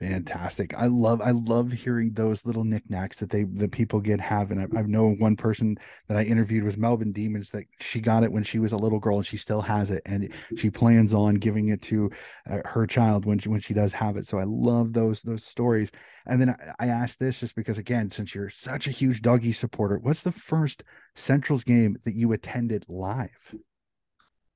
Fantastic. 0.00 0.72
I 0.72 0.86
love 0.86 1.20
I 1.20 1.32
love 1.32 1.72
hearing 1.72 2.14
those 2.14 2.46
little 2.46 2.64
knickknacks 2.64 3.18
that 3.18 3.28
they 3.28 3.42
the 3.44 3.68
people 3.68 4.00
get 4.00 4.18
have. 4.18 4.50
And 4.50 4.58
I, 4.58 4.78
I 4.78 4.82
know 4.82 5.10
one 5.10 5.36
person 5.36 5.76
that 6.08 6.16
I 6.16 6.22
interviewed 6.22 6.64
was 6.64 6.78
Melvin 6.78 7.12
Demons 7.12 7.50
that 7.50 7.64
she 7.80 8.00
got 8.00 8.22
it 8.22 8.32
when 8.32 8.42
she 8.42 8.58
was 8.58 8.72
a 8.72 8.78
little 8.78 8.98
girl 8.98 9.18
and 9.18 9.26
she 9.26 9.36
still 9.36 9.60
has 9.60 9.90
it 9.90 10.00
and 10.06 10.32
she 10.56 10.70
plans 10.70 11.12
on 11.12 11.34
giving 11.34 11.68
it 11.68 11.82
to 11.82 12.10
uh, 12.50 12.60
her 12.64 12.86
child 12.86 13.26
when 13.26 13.38
she, 13.38 13.50
when 13.50 13.60
she 13.60 13.74
does 13.74 13.92
have 13.92 14.16
it. 14.16 14.26
So 14.26 14.38
I 14.38 14.44
love 14.44 14.94
those 14.94 15.20
those 15.20 15.44
stories. 15.44 15.90
And 16.24 16.40
then 16.40 16.48
I, 16.48 16.86
I 16.86 16.86
asked 16.86 17.18
this 17.18 17.40
just 17.40 17.54
because 17.54 17.76
again, 17.76 18.10
since 18.10 18.34
you're 18.34 18.48
such 18.48 18.86
a 18.86 18.92
huge 18.92 19.20
doggy 19.20 19.52
supporter, 19.52 19.98
what's 19.98 20.22
the 20.22 20.32
first 20.32 20.82
Central's 21.14 21.64
game 21.64 21.98
that 22.06 22.14
you 22.14 22.32
attended 22.32 22.86
live? 22.88 23.54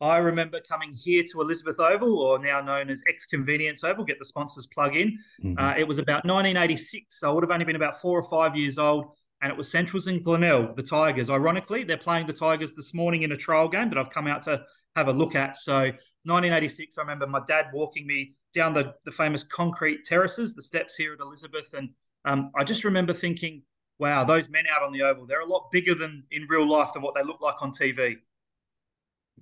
I 0.05 0.19
remember 0.19 0.61
coming 0.61 0.93
here 0.93 1.25
to 1.33 1.41
Elizabeth 1.41 1.81
Oval, 1.81 2.19
or 2.19 2.39
now 2.39 2.61
known 2.61 2.91
as 2.91 3.03
X 3.09 3.25
Convenience 3.25 3.83
Oval, 3.83 4.05
get 4.05 4.19
the 4.19 4.27
sponsors 4.27 4.67
plug 4.67 4.95
in. 4.95 5.19
Mm-hmm. 5.43 5.59
Uh, 5.59 5.75
it 5.79 5.89
was 5.89 5.99
about 5.99 6.27
1986, 6.27 7.19
so 7.19 7.31
I 7.31 7.33
would 7.33 7.43
have 7.43 7.51
only 7.51 7.65
been 7.65 7.77
about 7.77 7.99
four 7.99 8.19
or 8.19 8.23
five 8.23 8.55
years 8.55 8.77
old, 8.77 9.07
and 9.41 9.51
it 9.51 9.57
was 9.57 9.71
Centrals 9.71 10.07
and 10.07 10.23
Glenelg, 10.23 10.77
the 10.77 10.83
Tigers. 10.83 11.31
Ironically, 11.31 11.85
they're 11.85 11.97
playing 11.97 12.27
the 12.27 12.35
Tigers 12.35 12.75
this 12.75 12.93
morning 12.93 13.23
in 13.23 13.33
a 13.33 13.37
trial 13.37 13.67
game 13.67 13.89
that 13.89 13.97
I've 13.97 14.11
come 14.11 14.27
out 14.27 14.43
to 14.43 14.63
have 14.95 15.09
a 15.09 15.13
look 15.13 15.35
at. 15.35 15.57
So 15.57 15.85
1986, 16.25 16.99
I 16.99 17.01
remember 17.01 17.27
my 17.27 17.41
dad 17.47 17.69
walking 17.73 18.07
me 18.07 18.35
down 18.53 18.75
the, 18.75 18.93
the 19.07 19.11
famous 19.11 19.43
concrete 19.43 20.05
terraces, 20.05 20.53
the 20.53 20.63
steps 20.63 20.97
here 20.97 21.15
at 21.15 21.21
Elizabeth, 21.21 21.73
and 21.73 21.89
um, 22.27 22.51
I 22.55 22.65
just 22.65 22.85
remember 22.85 23.15
thinking, 23.15 23.63
wow, 23.99 24.23
those 24.23 24.51
men 24.51 24.65
out 24.71 24.83
on 24.83 24.93
the 24.93 25.01
oval, 25.01 25.25
they're 25.25 25.41
a 25.41 25.47
lot 25.47 25.71
bigger 25.73 25.95
than 25.95 26.25
in 26.31 26.47
real 26.51 26.69
life 26.69 26.93
than 26.93 27.03
what 27.03 27.15
they 27.15 27.23
look 27.23 27.41
like 27.41 27.63
on 27.63 27.71
TV 27.71 28.17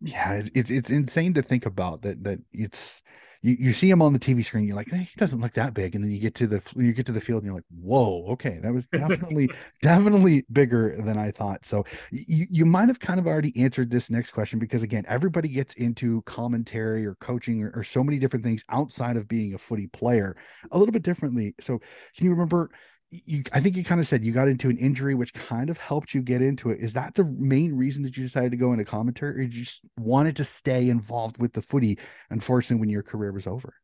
yeah, 0.02 0.42
it's 0.54 0.70
it's 0.70 0.90
insane 0.90 1.34
to 1.34 1.42
think 1.42 1.66
about 1.66 2.02
that 2.02 2.24
that 2.24 2.40
it's 2.52 3.02
you, 3.42 3.56
you 3.58 3.72
see 3.72 3.90
him 3.90 4.00
on 4.00 4.12
the 4.12 4.18
TV 4.18 4.44
screen, 4.44 4.66
you're 4.66 4.76
like, 4.76 4.88
hey, 4.88 5.08
he 5.10 5.16
doesn't 5.16 5.40
look 5.40 5.54
that 5.54 5.74
big, 5.74 5.94
and 5.94 6.02
then 6.02 6.10
you 6.12 6.18
get 6.20 6.34
to 6.36 6.46
the 6.46 6.62
you 6.76 6.92
get 6.92 7.06
to 7.06 7.12
the 7.12 7.20
field, 7.20 7.42
and 7.42 7.46
you're 7.46 7.54
like, 7.56 7.64
whoa, 7.70 8.24
okay, 8.30 8.58
that 8.62 8.72
was 8.72 8.86
definitely 8.86 9.50
definitely 9.82 10.44
bigger 10.52 10.96
than 11.02 11.18
I 11.18 11.32
thought. 11.32 11.66
So 11.66 11.84
you 12.10 12.46
you 12.50 12.64
might 12.64 12.88
have 12.88 13.00
kind 13.00 13.20
of 13.20 13.26
already 13.26 13.52
answered 13.60 13.90
this 13.90 14.10
next 14.10 14.30
question 14.30 14.58
because 14.58 14.82
again, 14.82 15.04
everybody 15.08 15.48
gets 15.48 15.74
into 15.74 16.22
commentary 16.22 17.04
or 17.04 17.16
coaching 17.16 17.62
or, 17.62 17.72
or 17.74 17.84
so 17.84 18.02
many 18.02 18.18
different 18.18 18.44
things 18.44 18.64
outside 18.68 19.16
of 19.16 19.28
being 19.28 19.54
a 19.54 19.58
footy 19.58 19.88
player 19.88 20.36
a 20.70 20.78
little 20.78 20.92
bit 20.92 21.02
differently. 21.02 21.54
So 21.60 21.80
can 22.16 22.26
you 22.26 22.30
remember? 22.30 22.70
You 23.12 23.42
I 23.52 23.60
think 23.60 23.76
you 23.76 23.84
kind 23.84 24.00
of 24.00 24.06
said 24.06 24.24
you 24.24 24.32
got 24.32 24.48
into 24.48 24.70
an 24.70 24.78
injury 24.78 25.14
which 25.14 25.34
kind 25.34 25.68
of 25.68 25.76
helped 25.76 26.14
you 26.14 26.22
get 26.22 26.40
into 26.40 26.70
it. 26.70 26.80
Is 26.80 26.94
that 26.94 27.14
the 27.14 27.24
main 27.24 27.76
reason 27.76 28.02
that 28.04 28.16
you 28.16 28.24
decided 28.24 28.50
to 28.52 28.56
go 28.56 28.72
into 28.72 28.84
commentary 28.84 29.40
or 29.40 29.42
you 29.42 29.48
just 29.48 29.82
wanted 29.98 30.36
to 30.36 30.44
stay 30.44 30.88
involved 30.88 31.38
with 31.38 31.52
the 31.52 31.62
footy, 31.62 31.98
unfortunately, 32.30 32.80
when 32.80 32.88
your 32.88 33.02
career 33.02 33.32
was 33.32 33.46
over? 33.46 33.74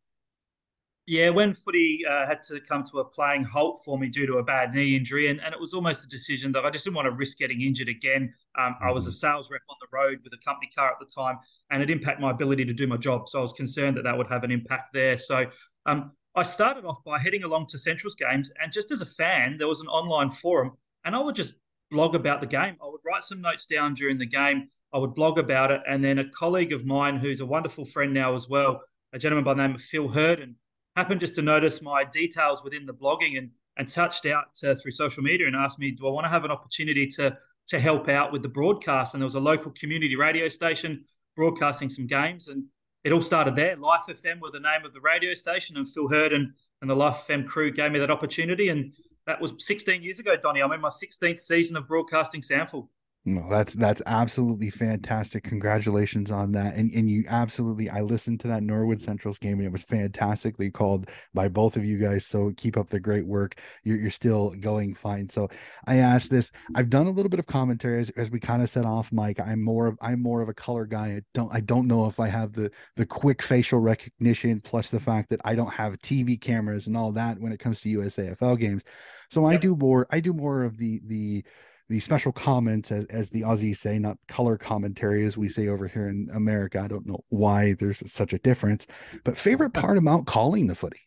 Yeah, 1.06 1.30
when 1.30 1.54
footy 1.54 2.02
uh, 2.08 2.26
had 2.26 2.42
to 2.44 2.60
come 2.60 2.84
to 2.84 2.98
a 2.98 3.04
playing 3.04 3.44
halt 3.44 3.80
for 3.82 3.98
me 3.98 4.08
due 4.08 4.26
to 4.26 4.34
a 4.38 4.42
bad 4.42 4.74
knee 4.74 4.94
injury, 4.94 5.28
and, 5.28 5.40
and 5.40 5.54
it 5.54 5.60
was 5.60 5.72
almost 5.72 6.04
a 6.04 6.08
decision 6.08 6.52
that 6.52 6.66
I 6.66 6.70
just 6.70 6.84
didn't 6.84 6.96
want 6.96 7.06
to 7.06 7.12
risk 7.12 7.38
getting 7.38 7.62
injured 7.62 7.88
again. 7.88 8.34
Um, 8.58 8.74
mm-hmm. 8.74 8.88
I 8.88 8.92
was 8.92 9.06
a 9.06 9.08
mm-hmm. 9.08 9.14
sales 9.14 9.50
rep 9.50 9.62
on 9.70 9.76
the 9.80 9.88
road 9.90 10.18
with 10.22 10.34
a 10.34 10.44
company 10.44 10.70
car 10.74 10.90
at 10.90 10.98
the 11.00 11.06
time, 11.06 11.38
and 11.70 11.82
it 11.82 11.88
impacted 11.88 12.20
my 12.20 12.30
ability 12.30 12.66
to 12.66 12.74
do 12.74 12.86
my 12.86 12.98
job. 12.98 13.26
So 13.28 13.38
I 13.38 13.42
was 13.42 13.54
concerned 13.54 13.96
that 13.96 14.02
that 14.02 14.18
would 14.18 14.26
have 14.26 14.44
an 14.44 14.50
impact 14.50 14.92
there. 14.92 15.16
So 15.16 15.46
um, 15.86 16.12
I 16.38 16.44
started 16.44 16.84
off 16.84 17.02
by 17.02 17.18
heading 17.18 17.42
along 17.42 17.66
to 17.66 17.78
Central's 17.78 18.14
games, 18.14 18.52
and 18.62 18.70
just 18.70 18.92
as 18.92 19.00
a 19.00 19.06
fan, 19.06 19.56
there 19.56 19.66
was 19.66 19.80
an 19.80 19.88
online 19.88 20.30
forum, 20.30 20.72
and 21.04 21.16
I 21.16 21.18
would 21.18 21.34
just 21.34 21.54
blog 21.90 22.14
about 22.14 22.40
the 22.40 22.46
game. 22.46 22.76
I 22.80 22.86
would 22.86 23.00
write 23.04 23.24
some 23.24 23.40
notes 23.40 23.66
down 23.66 23.94
during 23.94 24.18
the 24.18 24.26
game. 24.26 24.68
I 24.92 24.98
would 24.98 25.14
blog 25.14 25.38
about 25.38 25.72
it, 25.72 25.80
and 25.88 26.04
then 26.04 26.20
a 26.20 26.30
colleague 26.30 26.72
of 26.72 26.86
mine, 26.86 27.16
who's 27.16 27.40
a 27.40 27.46
wonderful 27.46 27.84
friend 27.84 28.14
now 28.14 28.36
as 28.36 28.48
well, 28.48 28.82
a 29.12 29.18
gentleman 29.18 29.44
by 29.44 29.54
the 29.54 29.66
name 29.66 29.74
of 29.74 29.80
Phil 29.80 30.06
Hurd, 30.06 30.38
and 30.38 30.54
happened 30.94 31.18
just 31.18 31.34
to 31.34 31.42
notice 31.42 31.82
my 31.82 32.04
details 32.04 32.62
within 32.62 32.86
the 32.86 32.94
blogging 32.94 33.36
and 33.36 33.50
and 33.76 33.88
touched 33.88 34.26
out 34.26 34.46
uh, 34.64 34.74
through 34.74 34.90
social 34.90 35.22
media 35.22 35.46
and 35.46 35.54
asked 35.54 35.78
me, 35.78 35.92
do 35.92 36.06
I 36.06 36.10
want 36.10 36.24
to 36.24 36.30
have 36.30 36.44
an 36.44 36.50
opportunity 36.52 37.06
to 37.16 37.36
to 37.68 37.80
help 37.80 38.08
out 38.08 38.32
with 38.32 38.42
the 38.42 38.48
broadcast? 38.48 39.14
And 39.14 39.20
there 39.20 39.26
was 39.26 39.34
a 39.34 39.40
local 39.40 39.72
community 39.72 40.14
radio 40.14 40.48
station 40.48 41.04
broadcasting 41.36 41.88
some 41.88 42.06
games, 42.06 42.46
and 42.46 42.64
it 43.08 43.12
all 43.14 43.22
started 43.22 43.56
there. 43.56 43.74
Life 43.74 44.02
FM 44.06 44.38
were 44.38 44.50
the 44.50 44.60
name 44.60 44.84
of 44.84 44.92
the 44.92 45.00
radio 45.00 45.32
station, 45.32 45.78
and 45.78 45.88
Phil 45.88 46.08
Hurd 46.08 46.34
and, 46.34 46.52
and 46.82 46.90
the 46.90 46.94
Life 46.94 47.24
FM 47.26 47.46
crew 47.46 47.70
gave 47.70 47.90
me 47.90 47.98
that 48.00 48.10
opportunity. 48.10 48.68
And 48.68 48.92
that 49.26 49.40
was 49.40 49.54
16 49.56 50.02
years 50.02 50.18
ago, 50.18 50.36
Donny. 50.36 50.62
I'm 50.62 50.72
in 50.72 50.82
my 50.82 50.90
16th 50.90 51.40
season 51.40 51.78
of 51.78 51.88
broadcasting 51.88 52.42
SANFL. 52.42 52.86
No, 53.34 53.46
that's 53.50 53.74
that's 53.74 54.00
absolutely 54.06 54.70
fantastic. 54.70 55.44
Congratulations 55.44 56.30
on 56.30 56.52
that. 56.52 56.76
And 56.76 56.90
and 56.92 57.10
you 57.10 57.24
absolutely 57.28 57.90
I 57.90 58.00
listened 58.00 58.40
to 58.40 58.48
that 58.48 58.62
Norwood 58.62 59.02
Central's 59.02 59.38
game 59.38 59.58
and 59.58 59.66
it 59.66 59.72
was 59.72 59.82
fantastically 59.82 60.70
called 60.70 61.10
by 61.34 61.48
both 61.48 61.76
of 61.76 61.84
you 61.84 61.98
guys. 61.98 62.24
So 62.24 62.54
keep 62.56 62.78
up 62.78 62.88
the 62.88 63.00
great 63.00 63.26
work. 63.26 63.60
You're 63.84 63.98
you're 63.98 64.10
still 64.10 64.50
going 64.50 64.94
fine. 64.94 65.28
So 65.28 65.48
I 65.86 65.96
asked 65.96 66.30
this. 66.30 66.50
I've 66.74 66.88
done 66.88 67.06
a 67.06 67.10
little 67.10 67.28
bit 67.28 67.38
of 67.38 67.46
commentary 67.46 68.00
as, 68.00 68.10
as 68.16 68.30
we 68.30 68.40
kind 68.40 68.62
of 68.62 68.70
set 68.70 68.86
off, 68.86 69.12
Mike. 69.12 69.40
I'm 69.40 69.62
more 69.62 69.86
of 69.88 69.98
I'm 70.00 70.22
more 70.22 70.40
of 70.40 70.48
a 70.48 70.54
color 70.54 70.86
guy. 70.86 71.08
I 71.08 71.22
don't 71.34 71.52
I 71.52 71.60
don't 71.60 71.86
know 71.86 72.06
if 72.06 72.18
I 72.18 72.28
have 72.28 72.52
the 72.52 72.70
the 72.96 73.04
quick 73.04 73.42
facial 73.42 73.78
recognition 73.78 74.60
plus 74.60 74.88
the 74.88 75.00
fact 75.00 75.28
that 75.30 75.40
I 75.44 75.54
don't 75.54 75.74
have 75.74 75.98
TV 75.98 76.40
cameras 76.40 76.86
and 76.86 76.96
all 76.96 77.12
that 77.12 77.38
when 77.38 77.52
it 77.52 77.60
comes 77.60 77.82
to 77.82 77.98
USAFL 77.98 78.58
games. 78.58 78.84
So 79.30 79.44
I 79.44 79.58
do 79.58 79.76
more 79.76 80.06
I 80.10 80.20
do 80.20 80.32
more 80.32 80.64
of 80.64 80.78
the 80.78 81.02
the 81.04 81.44
the 81.88 82.00
special 82.00 82.32
comments, 82.32 82.92
as, 82.92 83.04
as 83.06 83.30
the 83.30 83.42
Aussies 83.42 83.78
say, 83.78 83.98
not 83.98 84.18
color 84.28 84.58
commentary, 84.58 85.24
as 85.24 85.36
we 85.36 85.48
say 85.48 85.68
over 85.68 85.88
here 85.88 86.08
in 86.08 86.28
America. 86.34 86.80
I 86.80 86.88
don't 86.88 87.06
know 87.06 87.24
why 87.28 87.74
there's 87.74 88.02
such 88.10 88.32
a 88.32 88.38
difference, 88.38 88.86
but 89.24 89.38
favorite 89.38 89.72
part 89.72 89.96
about 89.96 90.26
calling 90.26 90.66
the 90.66 90.74
footy? 90.74 91.00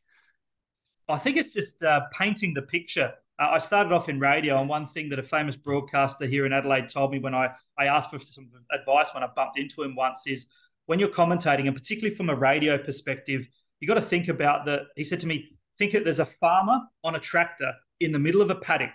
I 1.08 1.18
think 1.18 1.38
it's 1.38 1.54
just 1.54 1.84
uh, 1.84 2.02
painting 2.14 2.54
the 2.54 2.62
picture. 2.62 3.14
Uh, 3.38 3.50
I 3.52 3.58
started 3.60 3.92
off 3.92 4.10
in 4.10 4.20
radio, 4.20 4.60
and 4.60 4.70
one 4.70 4.86
thing 4.86 5.10
that 5.10 5.20
a 5.20 5.24
famous 5.24 5.56
broadcaster 5.56 6.26
here 6.26 6.46
in 6.46 6.54
Adelaide 6.54 6.90
told 6.90 7.12
me 7.12 7.20
when 7.20 7.36
I, 7.36 7.50
I 7.78 7.86
asked 7.86 8.10
for 8.10 8.20
some 8.20 8.50
advice 8.72 9.10
when 9.14 9.24
I 9.24 9.28
bumped 9.36 9.60
into 9.60 9.84
him 9.84 9.96
once 9.96 10.24
is 10.26 10.48
when 10.88 11.00
you're 11.00 11.10
commentating, 11.10 11.68
and 11.68 11.76
particularly 11.76 12.16
from 12.16 12.30
a 12.30 12.36
radio 12.36 12.78
perspective, 12.78 13.48
you 13.80 13.88
got 13.88 13.96
to 13.96 14.02
think 14.02 14.30
about 14.30 14.66
the. 14.66 14.84
He 14.96 15.04
said 15.04 15.20
to 15.22 15.28
me, 15.28 15.58
think 15.78 15.94
that 15.94 16.04
there's 16.04 16.20
a 16.20 16.26
farmer 16.26 16.80
on 17.04 17.16
a 17.16 17.20
tractor 17.20 17.74
in 18.00 18.12
the 18.12 18.20
middle 18.20 18.42
of 18.42 18.52
a 18.52 18.56
paddock 18.56 18.92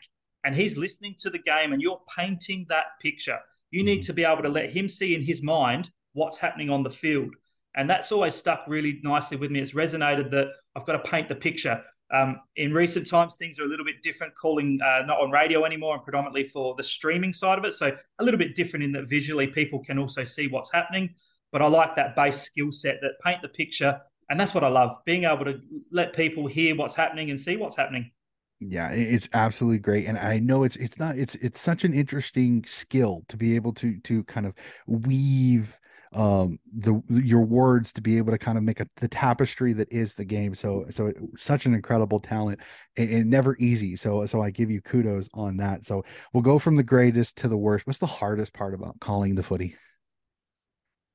and 0.46 0.54
he's 0.54 0.78
listening 0.78 1.16
to 1.18 1.28
the 1.28 1.40
game 1.40 1.72
and 1.72 1.82
you're 1.82 2.00
painting 2.16 2.66
that 2.68 2.86
picture. 3.02 3.38
You 3.72 3.82
need 3.82 3.98
mm-hmm. 3.98 4.06
to 4.06 4.12
be 4.12 4.24
able 4.24 4.44
to 4.44 4.48
let 4.48 4.70
him 4.70 4.88
see 4.88 5.14
in 5.14 5.20
his 5.20 5.42
mind 5.42 5.90
what's 6.12 6.36
happening 6.36 6.70
on 6.70 6.84
the 6.84 6.90
field. 6.90 7.34
And 7.74 7.90
that's 7.90 8.12
always 8.12 8.36
stuck 8.36 8.62
really 8.68 9.00
nicely 9.02 9.36
with 9.36 9.50
me. 9.50 9.58
It's 9.58 9.72
resonated 9.72 10.30
that 10.30 10.46
I've 10.76 10.86
got 10.86 10.92
to 10.92 11.10
paint 11.10 11.28
the 11.28 11.34
picture. 11.34 11.82
Um, 12.14 12.40
in 12.54 12.72
recent 12.72 13.08
times, 13.08 13.36
things 13.36 13.58
are 13.58 13.64
a 13.64 13.68
little 13.68 13.84
bit 13.84 13.96
different, 14.04 14.36
calling 14.36 14.78
uh, 14.80 15.02
not 15.04 15.20
on 15.20 15.32
radio 15.32 15.64
anymore 15.64 15.94
and 15.94 16.04
predominantly 16.04 16.44
for 16.44 16.76
the 16.76 16.84
streaming 16.84 17.32
side 17.32 17.58
of 17.58 17.64
it. 17.64 17.74
So 17.74 17.94
a 18.20 18.24
little 18.24 18.38
bit 18.38 18.54
different 18.54 18.84
in 18.84 18.92
that 18.92 19.08
visually 19.08 19.48
people 19.48 19.80
can 19.80 19.98
also 19.98 20.22
see 20.22 20.46
what's 20.46 20.72
happening. 20.72 21.12
But 21.50 21.60
I 21.60 21.66
like 21.66 21.96
that 21.96 22.14
base 22.14 22.40
skill 22.40 22.70
set 22.70 22.98
that 23.02 23.14
paint 23.22 23.42
the 23.42 23.48
picture. 23.48 24.00
And 24.30 24.38
that's 24.38 24.54
what 24.54 24.62
I 24.62 24.68
love 24.68 24.98
being 25.04 25.24
able 25.24 25.44
to 25.44 25.60
let 25.90 26.14
people 26.14 26.46
hear 26.46 26.76
what's 26.76 26.94
happening 26.94 27.30
and 27.30 27.38
see 27.38 27.56
what's 27.56 27.76
happening 27.76 28.12
yeah 28.60 28.90
it's 28.90 29.28
absolutely 29.34 29.78
great 29.78 30.06
and 30.06 30.18
i 30.18 30.38
know 30.38 30.62
it's 30.62 30.76
it's 30.76 30.98
not 30.98 31.18
it's 31.18 31.34
it's 31.36 31.60
such 31.60 31.84
an 31.84 31.92
interesting 31.92 32.64
skill 32.66 33.22
to 33.28 33.36
be 33.36 33.54
able 33.54 33.72
to 33.72 33.98
to 34.00 34.24
kind 34.24 34.46
of 34.46 34.54
weave 34.86 35.78
um 36.12 36.58
the 36.78 37.02
your 37.10 37.42
words 37.42 37.92
to 37.92 38.00
be 38.00 38.16
able 38.16 38.32
to 38.32 38.38
kind 38.38 38.56
of 38.56 38.64
make 38.64 38.80
a 38.80 38.88
the 38.96 39.08
tapestry 39.08 39.74
that 39.74 39.92
is 39.92 40.14
the 40.14 40.24
game 40.24 40.54
so 40.54 40.86
so 40.90 41.06
it, 41.08 41.16
such 41.36 41.66
an 41.66 41.74
incredible 41.74 42.18
talent 42.20 42.58
and, 42.96 43.10
and, 43.10 43.30
never 43.30 43.56
easy 43.58 43.96
so 43.96 44.24
so 44.24 44.40
i 44.40 44.48
give 44.48 44.70
you 44.70 44.80
kudos 44.80 45.28
on 45.34 45.58
that 45.58 45.84
so 45.84 46.02
we'll 46.32 46.42
go 46.42 46.58
from 46.58 46.76
the 46.76 46.82
greatest 46.82 47.36
to 47.36 47.48
the 47.48 47.56
worst. 47.56 47.86
What's 47.86 47.98
the 47.98 48.06
hardest 48.06 48.52
part 48.52 48.74
about 48.74 49.00
calling 49.00 49.34
the 49.34 49.42
footy 49.42 49.76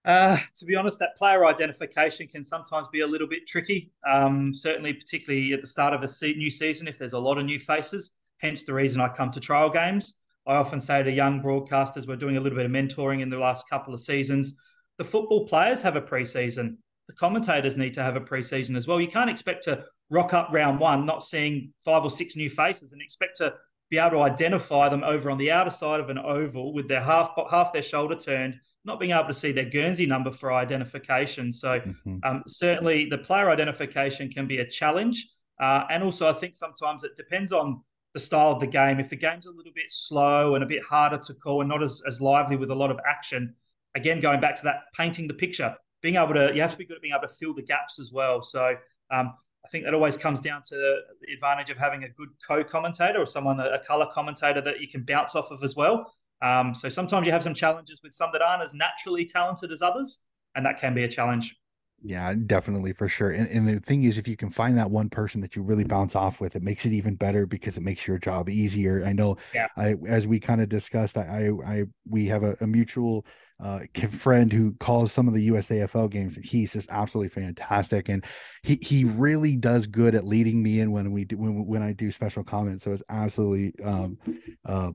uh, 0.04 0.38
to 0.56 0.66
be 0.66 0.76
honest, 0.76 1.00
that 1.00 1.16
player 1.16 1.46
identification 1.46 2.28
can 2.28 2.44
sometimes 2.44 2.88
be 2.88 3.02
a 3.02 3.08
little 3.08 3.28
bit 3.28 3.46
tricky. 3.48 3.92
Um, 4.10 4.54
certainly, 4.54 4.94
particularly 4.94 5.54
at 5.54 5.62
the 5.62 5.68
start 5.68 5.94
of 5.94 6.04
a 6.04 6.26
new 6.34 6.50
season, 6.50 6.88
if 6.88 6.98
there's 6.98 7.14
a 7.14 7.20
lot 7.20 7.38
of 7.38 7.46
new 7.46 7.60
faces. 7.60 8.12
Hence 8.40 8.66
the 8.66 8.74
reason 8.74 9.00
I 9.00 9.10
come 9.10 9.30
to 9.32 9.40
trial 9.40 9.70
games. 9.70 10.14
I 10.48 10.56
often 10.56 10.80
say 10.80 11.04
to 11.04 11.12
young 11.12 11.44
broadcasters, 11.44 12.08
we're 12.08 12.16
doing 12.16 12.38
a 12.38 12.42
little 12.42 12.58
bit 12.58 12.66
of 12.66 12.72
mentoring 12.72 13.22
in 13.22 13.30
the 13.30 13.38
last 13.38 13.70
couple 13.70 13.94
of 13.94 14.02
seasons. 14.02 14.56
The 14.98 15.06
football 15.06 15.48
players 15.48 15.84
have 15.84 15.96
a 15.96 16.02
preseason. 16.02 16.78
The 17.08 17.14
commentators 17.14 17.78
need 17.78 17.94
to 17.94 18.04
have 18.04 18.16
a 18.16 18.22
preseason 18.22 18.76
as 18.76 18.88
well. 18.88 19.00
You 19.00 19.08
can't 19.08 19.30
expect 19.30 19.64
to 19.66 19.84
rock 20.10 20.34
up 20.34 20.50
round 20.52 20.80
one 20.80 21.06
not 21.06 21.24
seeing 21.24 21.74
five 21.86 22.04
or 22.04 22.10
six 22.10 22.36
new 22.36 22.50
faces 22.50 22.92
and 22.92 23.02
expect 23.02 23.38
to 23.38 23.54
be 23.92 24.00
able 24.00 24.12
to 24.12 24.22
identify 24.22 24.90
them 24.90 25.04
over 25.04 25.30
on 25.30 25.38
the 25.38 25.52
outer 25.52 25.70
side 25.70 26.00
of 26.00 26.10
an 26.10 26.18
oval 26.18 26.74
with 26.74 26.88
their 26.88 27.02
half 27.02 27.32
half 27.52 27.74
their 27.74 27.84
shoulder 27.84 28.16
turned 28.16 28.60
not 28.84 29.00
being 29.00 29.12
able 29.12 29.28
to 29.28 29.34
see 29.34 29.52
their 29.52 29.66
Guernsey 29.66 30.06
number 30.06 30.32
for 30.32 30.52
identification. 30.52 31.52
So 31.52 31.80
mm-hmm. 31.80 32.18
um, 32.24 32.44
certainly 32.48 33.08
the 33.10 33.18
player 33.18 33.50
identification 33.50 34.30
can 34.30 34.48
be 34.48 34.58
a 34.58 34.68
challenge. 34.68 35.28
Uh, 35.60 35.86
and 35.90 36.04
also, 36.04 36.28
I 36.28 36.34
think 36.34 36.56
sometimes 36.56 37.04
it 37.04 37.16
depends 37.16 37.54
on 37.54 37.82
the 38.14 38.20
style 38.20 38.52
of 38.52 38.60
the 38.60 38.68
game. 38.68 39.00
If 39.00 39.10
the 39.10 39.16
game's 39.16 39.46
a 39.46 39.52
little 39.52 39.72
bit 39.74 39.86
slow 39.90 40.56
and 40.56 40.64
a 40.64 40.68
bit 40.68 40.84
harder 40.84 41.18
to 41.18 41.34
call 41.36 41.62
and 41.62 41.70
not 41.70 41.84
as, 41.84 42.02
as 42.08 42.20
lively 42.20 42.56
with 42.56 42.72
a 42.72 42.76
lot 42.76 42.90
of 42.90 43.00
action, 43.08 43.54
again, 43.96 44.20
going 44.20 44.42
back 44.42 44.56
to 44.58 44.64
that 44.64 44.82
painting 44.98 45.28
the 45.28 45.34
picture, 45.36 45.76
being 46.02 46.16
able 46.16 46.34
to, 46.34 46.52
you 46.54 46.62
have 46.62 46.72
to 46.72 46.78
be 46.78 46.86
good 46.86 46.96
at 46.96 47.02
being 47.02 47.14
able 47.14 47.28
to 47.28 47.34
fill 47.34 47.54
the 47.54 47.62
gaps 47.62 48.00
as 48.00 48.12
well. 48.12 48.42
So 48.42 48.76
um, 49.12 49.34
I 49.64 49.68
think 49.70 49.86
that 49.86 49.94
always 49.94 50.18
comes 50.18 50.42
down 50.42 50.64
to 50.66 50.76
the 50.76 51.34
advantage 51.34 51.70
of 51.70 51.78
having 51.78 52.04
a 52.04 52.10
good 52.10 52.30
co-commentator 52.46 53.20
or 53.20 53.28
someone, 53.28 53.60
a, 53.60 53.66
a 53.66 53.80
color 53.80 54.08
commentator 54.12 54.62
that 54.62 54.82
you 54.82 54.88
can 54.88 55.04
bounce 55.04 55.36
off 55.36 55.52
of 55.52 55.64
as 55.64 55.76
well. 55.76 56.12
Um, 56.42 56.74
so 56.74 56.90
sometimes 56.90 57.26
you 57.26 57.32
have 57.32 57.44
some 57.44 57.54
challenges 57.54 58.02
with 58.04 58.14
some 58.14 58.30
that 58.34 58.42
aren't 58.42 58.64
as 58.64 58.74
naturally 58.74 59.26
talented 59.26 59.72
as 59.72 59.82
others, 59.82 60.20
and 60.56 60.66
that 60.66 60.80
can 60.80 60.94
be 60.94 61.04
a 61.04 61.08
challenge. 61.08 61.56
Yeah, 62.04 62.34
definitely 62.34 62.94
for 62.94 63.08
sure. 63.08 63.30
And, 63.30 63.48
and 63.50 63.68
the 63.68 63.80
thing 63.80 64.04
is, 64.06 64.18
if 64.18 64.28
you 64.28 64.36
can 64.36 64.50
find 64.50 64.76
that 64.78 64.90
one 64.90 65.10
person 65.10 65.40
that 65.42 65.56
you 65.56 65.62
really 65.62 65.84
bounce 65.84 66.16
off 66.16 66.42
with, 66.42 66.56
it 66.56 66.64
makes 66.64 66.86
it 66.86 66.94
even 66.94 67.16
better 67.16 67.46
because 67.46 67.78
it 67.78 67.84
makes 67.84 68.08
your 68.08 68.18
job 68.18 68.50
easier. 68.50 69.04
I 69.06 69.14
know, 69.14 69.38
yeah. 69.54 69.68
I 69.78 69.96
as 70.08 70.28
we 70.28 70.40
kind 70.40 70.62
of 70.62 70.70
discussed, 70.70 71.16
I, 71.18 71.52
I, 71.66 71.74
I 71.74 71.84
we 72.10 72.26
have 72.26 72.44
a, 72.44 72.58
a 72.62 72.66
mutual 72.66 73.26
uh, 73.64 73.82
friend 74.10 74.52
who 74.52 74.74
calls 74.80 75.12
some 75.12 75.28
of 75.28 75.36
the 75.36 75.50
USAFL 75.50 76.10
games. 76.10 76.40
He's 76.42 76.74
just 76.74 76.90
absolutely 76.90 77.30
fantastic, 77.30 78.10
and 78.10 78.26
he 78.64 78.80
he 78.82 79.04
really 79.04 79.56
does 79.56 79.86
good 79.86 80.16
at 80.16 80.26
leading 80.26 80.64
me 80.64 80.80
in 80.80 80.92
when 80.92 81.12
we 81.12 81.26
do 81.26 81.38
when 81.38 81.68
when 81.68 81.84
I 81.84 81.94
do 81.94 82.12
special 82.12 82.44
comments. 82.44 82.84
So 82.84 82.94
it's 82.94 83.04
absolutely 83.10 83.74
um, 83.86 84.18
uh, 84.66 84.92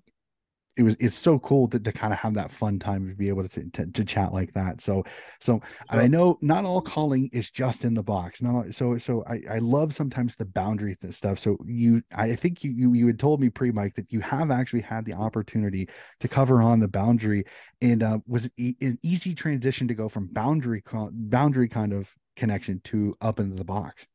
it 0.76 0.82
was 0.82 0.96
it's 1.00 1.16
so 1.16 1.38
cool 1.38 1.68
to, 1.68 1.78
to 1.78 1.92
kind 1.92 2.12
of 2.12 2.18
have 2.18 2.34
that 2.34 2.50
fun 2.50 2.78
time 2.78 3.08
to 3.08 3.14
be 3.14 3.28
able 3.28 3.48
to, 3.48 3.64
to, 3.70 3.86
to 3.86 4.04
chat 4.04 4.32
like 4.32 4.52
that. 4.52 4.80
So 4.80 5.04
so 5.40 5.60
sure. 5.90 6.00
i 6.00 6.06
know 6.06 6.38
not 6.42 6.64
all 6.64 6.82
calling 6.82 7.30
is 7.32 7.50
just 7.50 7.84
in 7.84 7.94
the 7.94 8.02
box. 8.02 8.42
Not 8.42 8.74
so 8.74 8.98
so 8.98 9.24
i 9.26 9.40
i 9.50 9.58
love 9.58 9.94
sometimes 9.94 10.36
the 10.36 10.44
boundary 10.44 10.96
stuff. 11.10 11.38
So 11.38 11.56
you 11.64 12.02
i 12.14 12.34
think 12.34 12.62
you 12.62 12.72
you, 12.72 12.92
you 12.94 13.06
had 13.06 13.18
told 13.18 13.40
me 13.40 13.48
pre 13.48 13.70
mike 13.70 13.94
that 13.96 14.12
you 14.12 14.20
have 14.20 14.50
actually 14.50 14.82
had 14.82 15.04
the 15.04 15.14
opportunity 15.14 15.88
to 16.20 16.28
cover 16.28 16.60
on 16.60 16.80
the 16.80 16.88
boundary. 16.88 17.44
And 17.80 18.02
uh, 18.02 18.18
was 18.26 18.48
it 18.56 18.76
an 18.80 18.98
easy 19.02 19.34
transition 19.34 19.88
to 19.88 19.94
go 19.94 20.08
from 20.08 20.28
boundary 20.28 20.82
boundary 21.10 21.68
kind 21.68 21.92
of 21.92 22.10
connection 22.36 22.80
to 22.84 23.16
up 23.20 23.40
into 23.40 23.56
the 23.56 23.64
box? 23.64 24.06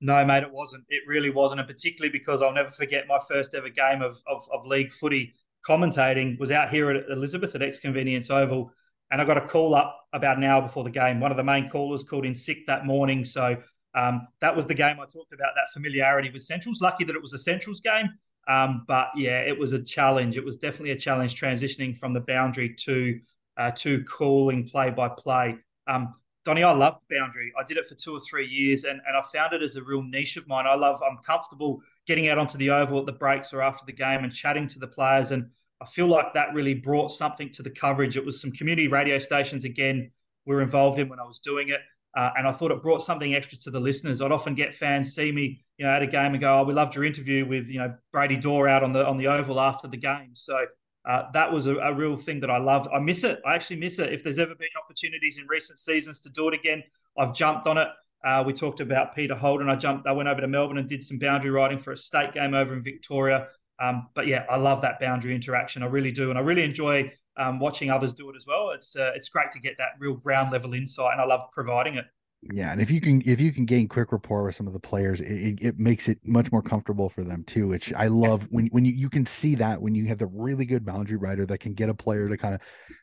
No, 0.00 0.22
mate, 0.26 0.42
it 0.42 0.52
wasn't. 0.52 0.84
It 0.90 1.02
really 1.06 1.30
wasn't, 1.30 1.60
and 1.60 1.66
particularly 1.66 2.10
because 2.10 2.42
I'll 2.42 2.52
never 2.52 2.70
forget 2.70 3.06
my 3.08 3.18
first 3.26 3.54
ever 3.54 3.70
game 3.70 4.02
of, 4.02 4.20
of, 4.26 4.46
of 4.52 4.66
league 4.66 4.92
footy 4.92 5.32
commentating, 5.66 6.38
was 6.38 6.50
out 6.50 6.70
here 6.70 6.90
at 6.90 7.10
Elizabeth 7.10 7.54
at 7.54 7.62
X 7.62 7.78
Convenience 7.78 8.30
Oval, 8.30 8.72
and 9.10 9.20
I 9.20 9.24
got 9.24 9.36
a 9.36 9.46
call 9.46 9.74
up 9.74 10.06
about 10.12 10.36
an 10.36 10.44
hour 10.44 10.62
before 10.62 10.84
the 10.84 10.90
game. 10.90 11.20
One 11.20 11.30
of 11.30 11.36
the 11.36 11.44
main 11.44 11.68
callers 11.68 12.04
called 12.04 12.24
in 12.24 12.34
sick 12.34 12.66
that 12.66 12.86
morning, 12.86 13.24
so 13.24 13.56
um, 13.94 14.28
that 14.40 14.54
was 14.54 14.66
the 14.66 14.74
game 14.74 14.96
I 15.00 15.06
talked 15.06 15.32
about. 15.32 15.52
That 15.54 15.72
familiarity 15.72 16.30
with 16.30 16.42
Centrals. 16.42 16.80
Lucky 16.80 17.04
that 17.04 17.16
it 17.16 17.22
was 17.22 17.32
a 17.32 17.38
Centrals 17.38 17.80
game, 17.80 18.10
um, 18.48 18.84
but 18.86 19.08
yeah, 19.16 19.40
it 19.40 19.58
was 19.58 19.72
a 19.72 19.82
challenge. 19.82 20.36
It 20.36 20.44
was 20.44 20.56
definitely 20.56 20.90
a 20.90 20.98
challenge 20.98 21.40
transitioning 21.40 21.96
from 21.96 22.12
the 22.12 22.20
boundary 22.20 22.74
to 22.80 23.18
uh, 23.56 23.70
to 23.72 24.04
calling 24.04 24.68
play 24.68 24.90
by 24.90 25.08
play. 25.08 25.56
Um, 25.86 26.12
Donny, 26.46 26.62
I 26.62 26.72
love 26.72 26.98
boundary. 27.10 27.52
I 27.58 27.64
did 27.64 27.76
it 27.76 27.86
for 27.86 27.94
two 27.94 28.16
or 28.16 28.20
three 28.20 28.46
years, 28.46 28.84
and, 28.84 29.00
and 29.06 29.16
I 29.16 29.22
found 29.22 29.52
it 29.52 29.62
as 29.62 29.76
a 29.76 29.82
real 29.82 30.02
niche 30.02 30.36
of 30.36 30.48
mine. 30.48 30.64
I 30.66 30.76
love. 30.76 31.02
I'm 31.02 31.18
comfortable 31.18 31.82
getting 32.06 32.28
out 32.28 32.38
onto 32.38 32.56
the 32.56 32.70
oval 32.70 33.00
at 33.00 33.06
the 33.06 33.12
breaks 33.12 33.52
or 33.52 33.60
after 33.60 33.84
the 33.84 33.92
game 33.92 34.24
and 34.24 34.32
chatting 34.32 34.66
to 34.68 34.78
the 34.78 34.86
players. 34.86 35.32
And 35.32 35.50
I 35.82 35.86
feel 35.86 36.06
like 36.06 36.32
that 36.32 36.54
really 36.54 36.72
brought 36.72 37.10
something 37.12 37.50
to 37.50 37.62
the 37.62 37.70
coverage. 37.70 38.16
It 38.16 38.24
was 38.24 38.40
some 38.40 38.52
community 38.52 38.88
radio 38.88 39.18
stations 39.18 39.64
again 39.64 40.10
we 40.46 40.54
were 40.54 40.62
involved 40.62 40.98
in 40.98 41.08
when 41.08 41.20
I 41.20 41.24
was 41.24 41.38
doing 41.38 41.68
it. 41.68 41.80
Uh, 42.16 42.30
and 42.38 42.48
I 42.48 42.52
thought 42.52 42.70
it 42.70 42.80
brought 42.80 43.02
something 43.02 43.34
extra 43.34 43.58
to 43.58 43.70
the 43.70 43.80
listeners. 43.80 44.22
I'd 44.22 44.32
often 44.32 44.54
get 44.54 44.74
fans 44.74 45.14
see 45.14 45.30
me, 45.30 45.62
you 45.76 45.84
know, 45.84 45.92
at 45.92 46.02
a 46.02 46.06
game 46.06 46.32
and 46.32 46.40
go, 46.40 46.60
"Oh, 46.60 46.64
we 46.64 46.72
loved 46.72 46.94
your 46.94 47.04
interview 47.04 47.44
with, 47.44 47.66
you 47.66 47.78
know, 47.78 47.94
Brady 48.10 48.38
Dawe 48.38 48.66
out 48.66 48.82
on 48.82 48.94
the 48.94 49.06
on 49.06 49.18
the 49.18 49.26
oval 49.26 49.60
after 49.60 49.86
the 49.86 49.98
game." 49.98 50.30
So 50.32 50.64
uh, 51.06 51.30
that 51.32 51.52
was 51.52 51.66
a, 51.66 51.76
a, 51.76 51.94
real 51.94 52.16
thing 52.16 52.40
that 52.40 52.50
I 52.50 52.58
loved. 52.58 52.88
I 52.92 52.98
miss 52.98 53.22
it. 53.22 53.40
I 53.46 53.54
actually 53.54 53.76
miss 53.76 54.00
it. 54.00 54.12
If 54.12 54.24
there's 54.24 54.40
ever 54.40 54.56
been 54.56 54.68
opportunities 54.82 55.38
in 55.38 55.46
recent 55.46 55.78
seasons 55.78 56.20
to 56.22 56.30
do 56.30 56.48
it 56.48 56.54
again, 56.54 56.82
I've 57.16 57.32
jumped 57.32 57.68
on 57.68 57.78
it. 57.78 57.88
Uh, 58.24 58.42
we 58.44 58.52
talked 58.52 58.80
about 58.80 59.14
Peter 59.14 59.36
Holden. 59.36 59.68
I 59.68 59.76
jumped. 59.76 60.08
I 60.08 60.12
went 60.12 60.28
over 60.28 60.40
to 60.40 60.48
Melbourne 60.48 60.78
and 60.78 60.88
did 60.88 61.04
some 61.04 61.18
boundary 61.18 61.50
riding 61.50 61.78
for 61.78 61.92
a 61.92 61.96
state 61.96 62.32
game 62.32 62.54
over 62.54 62.74
in 62.74 62.82
Victoria. 62.82 63.46
Um, 63.78 64.08
but 64.14 64.26
yeah, 64.26 64.46
I 64.50 64.56
love 64.56 64.82
that 64.82 64.98
boundary 64.98 65.34
interaction. 65.34 65.84
I 65.84 65.86
really 65.86 66.10
do, 66.10 66.30
and 66.30 66.38
I 66.38 66.42
really 66.42 66.64
enjoy 66.64 67.12
um, 67.36 67.60
watching 67.60 67.90
others 67.90 68.12
do 68.12 68.28
it 68.30 68.36
as 68.36 68.44
well. 68.44 68.70
It's 68.70 68.96
uh, 68.96 69.12
it's 69.14 69.28
great 69.28 69.52
to 69.52 69.60
get 69.60 69.76
that 69.78 69.90
real 70.00 70.14
ground 70.14 70.50
level 70.50 70.74
insight, 70.74 71.12
and 71.12 71.20
I 71.20 71.24
love 71.24 71.42
providing 71.52 71.94
it. 71.94 72.06
Yeah, 72.42 72.70
and 72.70 72.80
if 72.80 72.90
you 72.92 73.00
can 73.00 73.22
if 73.26 73.40
you 73.40 73.50
can 73.50 73.64
gain 73.64 73.88
quick 73.88 74.12
rapport 74.12 74.44
with 74.44 74.54
some 74.54 74.68
of 74.68 74.72
the 74.72 74.78
players, 74.78 75.20
it, 75.20 75.58
it 75.60 75.78
makes 75.80 76.06
it 76.08 76.20
much 76.24 76.52
more 76.52 76.62
comfortable 76.62 77.08
for 77.08 77.24
them 77.24 77.42
too. 77.44 77.66
Which 77.66 77.92
I 77.92 78.06
love 78.06 78.46
when 78.50 78.66
when 78.68 78.84
you 78.84 78.92
you 78.92 79.10
can 79.10 79.26
see 79.26 79.56
that 79.56 79.82
when 79.82 79.96
you 79.96 80.04
have 80.06 80.18
the 80.18 80.26
really 80.26 80.64
good 80.64 80.84
boundary 80.84 81.16
rider 81.16 81.44
that 81.46 81.58
can 81.58 81.74
get 81.74 81.88
a 81.88 81.94
player 81.94 82.28
to 82.28 82.36
kind 82.36 82.54
of 82.54 82.60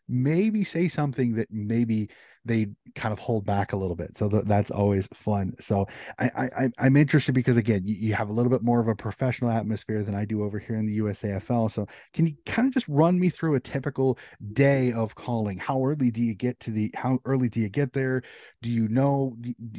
maybe 0.07 0.63
say 0.63 0.87
something 0.87 1.35
that 1.35 1.49
maybe 1.51 2.09
they 2.45 2.67
kind 2.95 3.13
of 3.13 3.19
hold 3.19 3.45
back 3.45 3.73
a 3.73 3.77
little 3.77 3.95
bit. 3.95 4.17
So 4.17 4.29
th- 4.29 4.43
that's 4.45 4.69
always 4.69 5.07
fun. 5.13 5.53
So 5.59 5.87
I, 6.19 6.49
I 6.57 6.69
I'm 6.77 6.97
interested 6.97 7.33
because 7.33 7.57
again, 7.57 7.83
you, 7.85 7.95
you, 7.95 8.13
have 8.13 8.29
a 8.29 8.33
little 8.33 8.49
bit 8.49 8.61
more 8.61 8.79
of 8.79 8.87
a 8.87 8.95
professional 8.95 9.49
atmosphere 9.49 10.03
than 10.03 10.13
I 10.13 10.25
do 10.25 10.43
over 10.43 10.59
here 10.59 10.75
in 10.75 10.85
the 10.85 10.99
USAFL. 10.99 11.71
So 11.71 11.87
can 12.13 12.27
you 12.27 12.35
kind 12.45 12.67
of 12.67 12.73
just 12.73 12.87
run 12.87 13.19
me 13.19 13.29
through 13.29 13.55
a 13.55 13.59
typical 13.59 14.17
day 14.53 14.91
of 14.91 15.15
calling? 15.15 15.57
How 15.57 15.83
early 15.83 16.11
do 16.11 16.21
you 16.21 16.35
get 16.35 16.59
to 16.61 16.71
the? 16.71 16.91
How 16.95 17.19
early 17.25 17.49
do 17.49 17.59
you 17.59 17.69
get 17.69 17.93
there? 17.93 18.21
Do 18.61 18.69
you 18.69 18.87
know? 18.87 19.35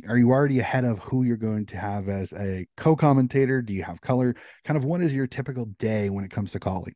Are 0.08 0.18
you 0.18 0.30
already 0.30 0.58
ahead 0.58 0.84
of 0.84 0.98
who 1.00 1.22
you're 1.24 1.36
going 1.36 1.66
to 1.66 1.76
have 1.76 2.08
as 2.08 2.32
a 2.32 2.66
co-commentator? 2.76 3.62
Do 3.62 3.72
you 3.72 3.82
have 3.84 4.00
color? 4.00 4.34
Kind 4.64 4.76
of 4.76 4.84
what 4.84 5.02
is 5.02 5.12
your 5.12 5.26
typical 5.26 5.66
day 5.78 6.10
when 6.10 6.24
it 6.24 6.30
comes 6.30 6.52
to 6.52 6.60
calling? 6.60 6.94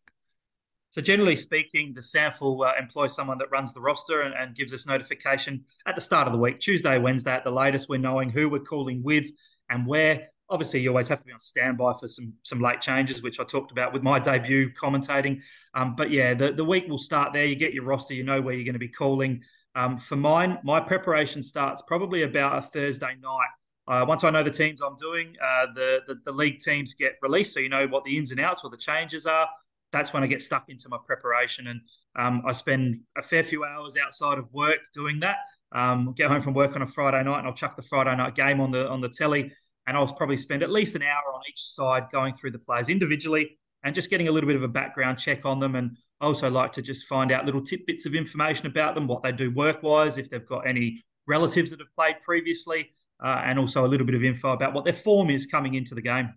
So 0.91 1.03
generally 1.03 1.37
speaking, 1.37 1.93
the 1.95 2.01
SANFL 2.01 2.67
uh, 2.67 2.73
employs 2.79 3.15
someone 3.15 3.39
that 3.39 3.51
runs 3.51 3.73
the 3.73 3.81
roster 3.81 4.23
and, 4.23 4.35
and, 4.35 4.55
gives 4.55 4.73
us 4.73 4.87
notification 4.87 5.65
at 5.87 5.95
the 5.95 6.01
start 6.01 6.27
of 6.27 6.33
the 6.33 6.39
week, 6.39 6.61
Tuesday, 6.61 6.99
Wednesday 6.99 7.33
at 7.33 7.45
the 7.45 7.51
latest. 7.51 7.89
We're 7.89 7.99
knowing 7.99 8.31
who 8.31 8.49
we're 8.49 8.61
calling 8.61 9.03
with 9.03 9.27
and 9.69 9.87
where. 9.87 10.29
Obviously, 10.51 10.81
you 10.81 10.89
always 10.89 11.09
have 11.09 11.19
to 11.19 11.27
be 11.27 11.33
on 11.33 11.39
standby 11.39 11.93
for 12.01 12.09
some 12.09 12.33
some 12.43 12.59
late 12.59 12.81
changes, 12.81 13.23
which 13.23 13.39
I 13.39 13.45
talked 13.45 13.71
about 13.71 13.93
with 13.93 14.03
my 14.03 14.19
debut 14.19 14.71
commentating. 14.73 15.43
Um, 15.75 15.95
but 15.95 16.11
yeah, 16.11 16.33
the, 16.33 16.53
the 16.53 16.65
week 16.65 16.89
will 16.89 16.97
start 16.97 17.35
there. 17.35 17.45
You 17.45 17.55
get 17.55 17.75
your 17.75 17.85
roster, 17.85 18.15
you 18.15 18.25
know 18.25 18.41
where 18.41 18.55
you're 18.55 18.65
going 18.65 18.73
to 18.73 18.79
be 18.79 18.89
calling. 18.89 19.43
Um, 19.75 19.99
for 19.99 20.17
mine, 20.17 20.59
my 20.65 20.81
preparation 20.81 21.43
starts 21.43 21.83
probably 21.87 22.23
about 22.23 22.57
a 22.57 22.63
Thursday 22.63 23.15
night. 23.21 23.49
Uh, 23.87 24.07
once 24.07 24.25
I 24.25 24.31
know 24.31 24.43
the 24.43 24.51
teams 24.51 24.81
I'm 24.81 24.97
doing, 24.97 25.35
uh, 25.43 25.67
the, 25.75 26.01
the, 26.07 26.15
the 26.25 26.33
league 26.33 26.61
teams 26.61 26.95
get 26.95 27.13
released, 27.23 27.53
so 27.53 27.61
you 27.61 27.69
know 27.69 27.87
what 27.87 28.05
the 28.05 28.17
ins 28.17 28.31
and 28.31 28.41
outs 28.41 28.63
or 28.65 28.71
the 28.71 28.77
changes 28.77 29.27
are. 29.27 29.49
That's 29.93 30.13
when 30.13 30.23
I 30.23 30.27
get 30.27 30.43
stuck 30.43 30.69
into 30.69 30.89
my 30.89 30.99
preparation, 31.05 31.67
and 31.67 31.81
um, 32.17 32.43
I 32.47 32.53
spend 32.53 33.01
a 33.17 33.23
fair 33.23 33.43
few 33.43 33.65
hours 33.65 33.97
outside 33.97 34.39
of 34.39 34.53
work 34.53 34.79
doing 34.93 35.21
that. 35.21 35.39
Um, 35.73 36.15
get 36.17 36.31
home 36.31 36.41
from 36.41 36.55
work 36.55 36.77
on 36.77 36.83
a 36.83 36.87
Friday 36.87 37.23
night, 37.23 37.39
and 37.39 37.47
I'll 37.47 37.55
chuck 37.55 37.77
the 37.77 37.83
Friday 37.83 38.15
night 38.17 38.35
game 38.35 38.61
on 38.61 38.71
the 38.71 38.89
on 38.89 39.01
the 39.01 39.09
telly, 39.09 39.53
and 39.87 39.97
I'll 39.97 40.13
probably 40.13 40.37
spend 40.37 40.63
at 40.63 40.71
least 40.71 40.95
an 40.95 41.03
hour 41.03 41.35
on 41.35 41.41
each 41.49 41.63
side 41.63 42.05
going 42.13 42.35
through 42.35 42.51
the 42.53 42.59
players 42.59 42.89
individually 42.89 43.59
and 43.85 43.95
just 43.95 44.11
getting 44.11 44.29
a 44.29 44.33
little 44.33 44.49
bit 44.49 44.57
of 44.57 44.63
a 44.63 44.69
background 44.69 45.19
check 45.19 45.45
on 45.45 45.61
them. 45.61 45.75
And 45.75 45.97
I 46.21 46.27
also 46.27 46.51
like 46.51 46.73
to 46.73 46.83
just 46.83 47.07
find 47.07 47.31
out 47.31 47.47
little 47.47 47.63
tidbits 47.63 48.07
of 48.07 48.15
information 48.15 48.67
about 48.67 48.95
them, 48.95 49.07
what 49.07 49.23
they 49.23 49.33
do 49.33 49.51
work 49.51 49.83
wise, 49.83 50.19
if 50.19 50.29
they've 50.31 50.45
got 50.45 50.67
any 50.67 51.03
relatives 51.27 51.71
that 51.71 51.79
have 51.79 51.95
played 51.95 52.17
previously 52.23 52.91
uh, 53.23 53.43
and 53.45 53.59
also 53.59 53.85
a 53.85 53.89
little 53.89 54.07
bit 54.07 54.15
of 54.15 54.25
info 54.25 54.51
about 54.53 54.73
what 54.73 54.85
their 54.85 54.93
form 54.93 55.31
is 55.31 55.47
coming 55.47 55.75
into 55.75 55.95
the 55.95 56.03
game. 56.03 56.33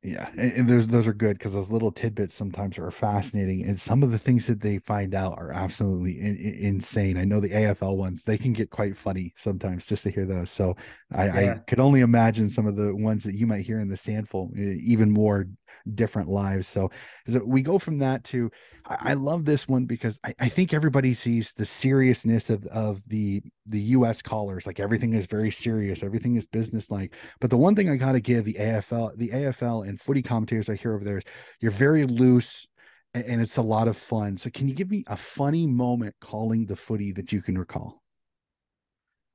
Yeah, 0.00 0.28
and, 0.36 0.68
those 0.68 0.86
those 0.86 1.08
are 1.08 1.12
good 1.12 1.38
because 1.38 1.54
those 1.54 1.72
little 1.72 1.90
tidbits 1.90 2.36
sometimes 2.36 2.78
are 2.78 2.90
fascinating, 2.90 3.64
and 3.64 3.78
some 3.78 4.04
of 4.04 4.12
the 4.12 4.18
things 4.18 4.46
that 4.46 4.60
they 4.60 4.78
find 4.78 5.12
out 5.12 5.36
are 5.38 5.50
absolutely 5.50 6.20
in, 6.20 6.36
in, 6.36 6.54
insane. 6.54 7.16
I 7.16 7.24
know 7.24 7.40
the 7.40 7.50
AFL 7.50 7.96
ones; 7.96 8.22
they 8.22 8.38
can 8.38 8.52
get 8.52 8.70
quite 8.70 8.96
funny 8.96 9.34
sometimes 9.36 9.86
just 9.86 10.04
to 10.04 10.10
hear 10.10 10.24
those. 10.24 10.52
So 10.52 10.76
I, 11.12 11.26
yeah. 11.26 11.52
I 11.54 11.58
could 11.66 11.80
only 11.80 12.00
imagine 12.02 12.48
some 12.48 12.66
of 12.68 12.76
the 12.76 12.94
ones 12.94 13.24
that 13.24 13.34
you 13.34 13.48
might 13.48 13.66
hear 13.66 13.80
in 13.80 13.88
the 13.88 13.96
SANFL 13.96 14.56
even 14.56 15.10
more 15.10 15.48
different 15.94 16.28
lives. 16.28 16.68
So, 16.68 16.90
so 17.28 17.42
we 17.44 17.62
go 17.62 17.78
from 17.78 17.98
that 17.98 18.24
to 18.24 18.50
I, 18.84 19.10
I 19.10 19.14
love 19.14 19.44
this 19.44 19.68
one 19.68 19.84
because 19.84 20.18
I, 20.24 20.34
I, 20.38 20.48
think 20.48 20.72
everybody 20.72 21.14
sees 21.14 21.52
the 21.52 21.64
seriousness 21.64 22.50
of 22.50 22.66
of 22.66 23.02
the 23.08 23.42
the 23.66 23.80
US 23.80 24.22
callers. 24.22 24.66
Like 24.66 24.80
everything 24.80 25.12
is 25.12 25.26
very 25.26 25.50
serious, 25.50 26.02
everything 26.02 26.36
is 26.36 26.46
business 26.46 26.90
like. 26.90 27.14
But 27.40 27.50
the 27.50 27.56
one 27.56 27.74
thing 27.74 27.90
I 27.90 27.96
gotta 27.96 28.20
give 28.20 28.44
the 28.44 28.54
AFL, 28.54 29.16
the 29.16 29.28
AFL 29.28 29.88
and 29.88 30.00
footy 30.00 30.22
commentators 30.22 30.68
I 30.68 30.74
hear 30.74 30.94
over 30.94 31.04
there 31.04 31.18
is 31.18 31.24
you're 31.60 31.70
very 31.70 32.04
loose 32.04 32.66
and, 33.14 33.24
and 33.24 33.42
it's 33.42 33.56
a 33.56 33.62
lot 33.62 33.88
of 33.88 33.96
fun. 33.96 34.36
So 34.36 34.50
can 34.50 34.68
you 34.68 34.74
give 34.74 34.90
me 34.90 35.04
a 35.06 35.16
funny 35.16 35.66
moment 35.66 36.14
calling 36.20 36.66
the 36.66 36.76
footy 36.76 37.12
that 37.12 37.32
you 37.32 37.42
can 37.42 37.58
recall? 37.58 38.02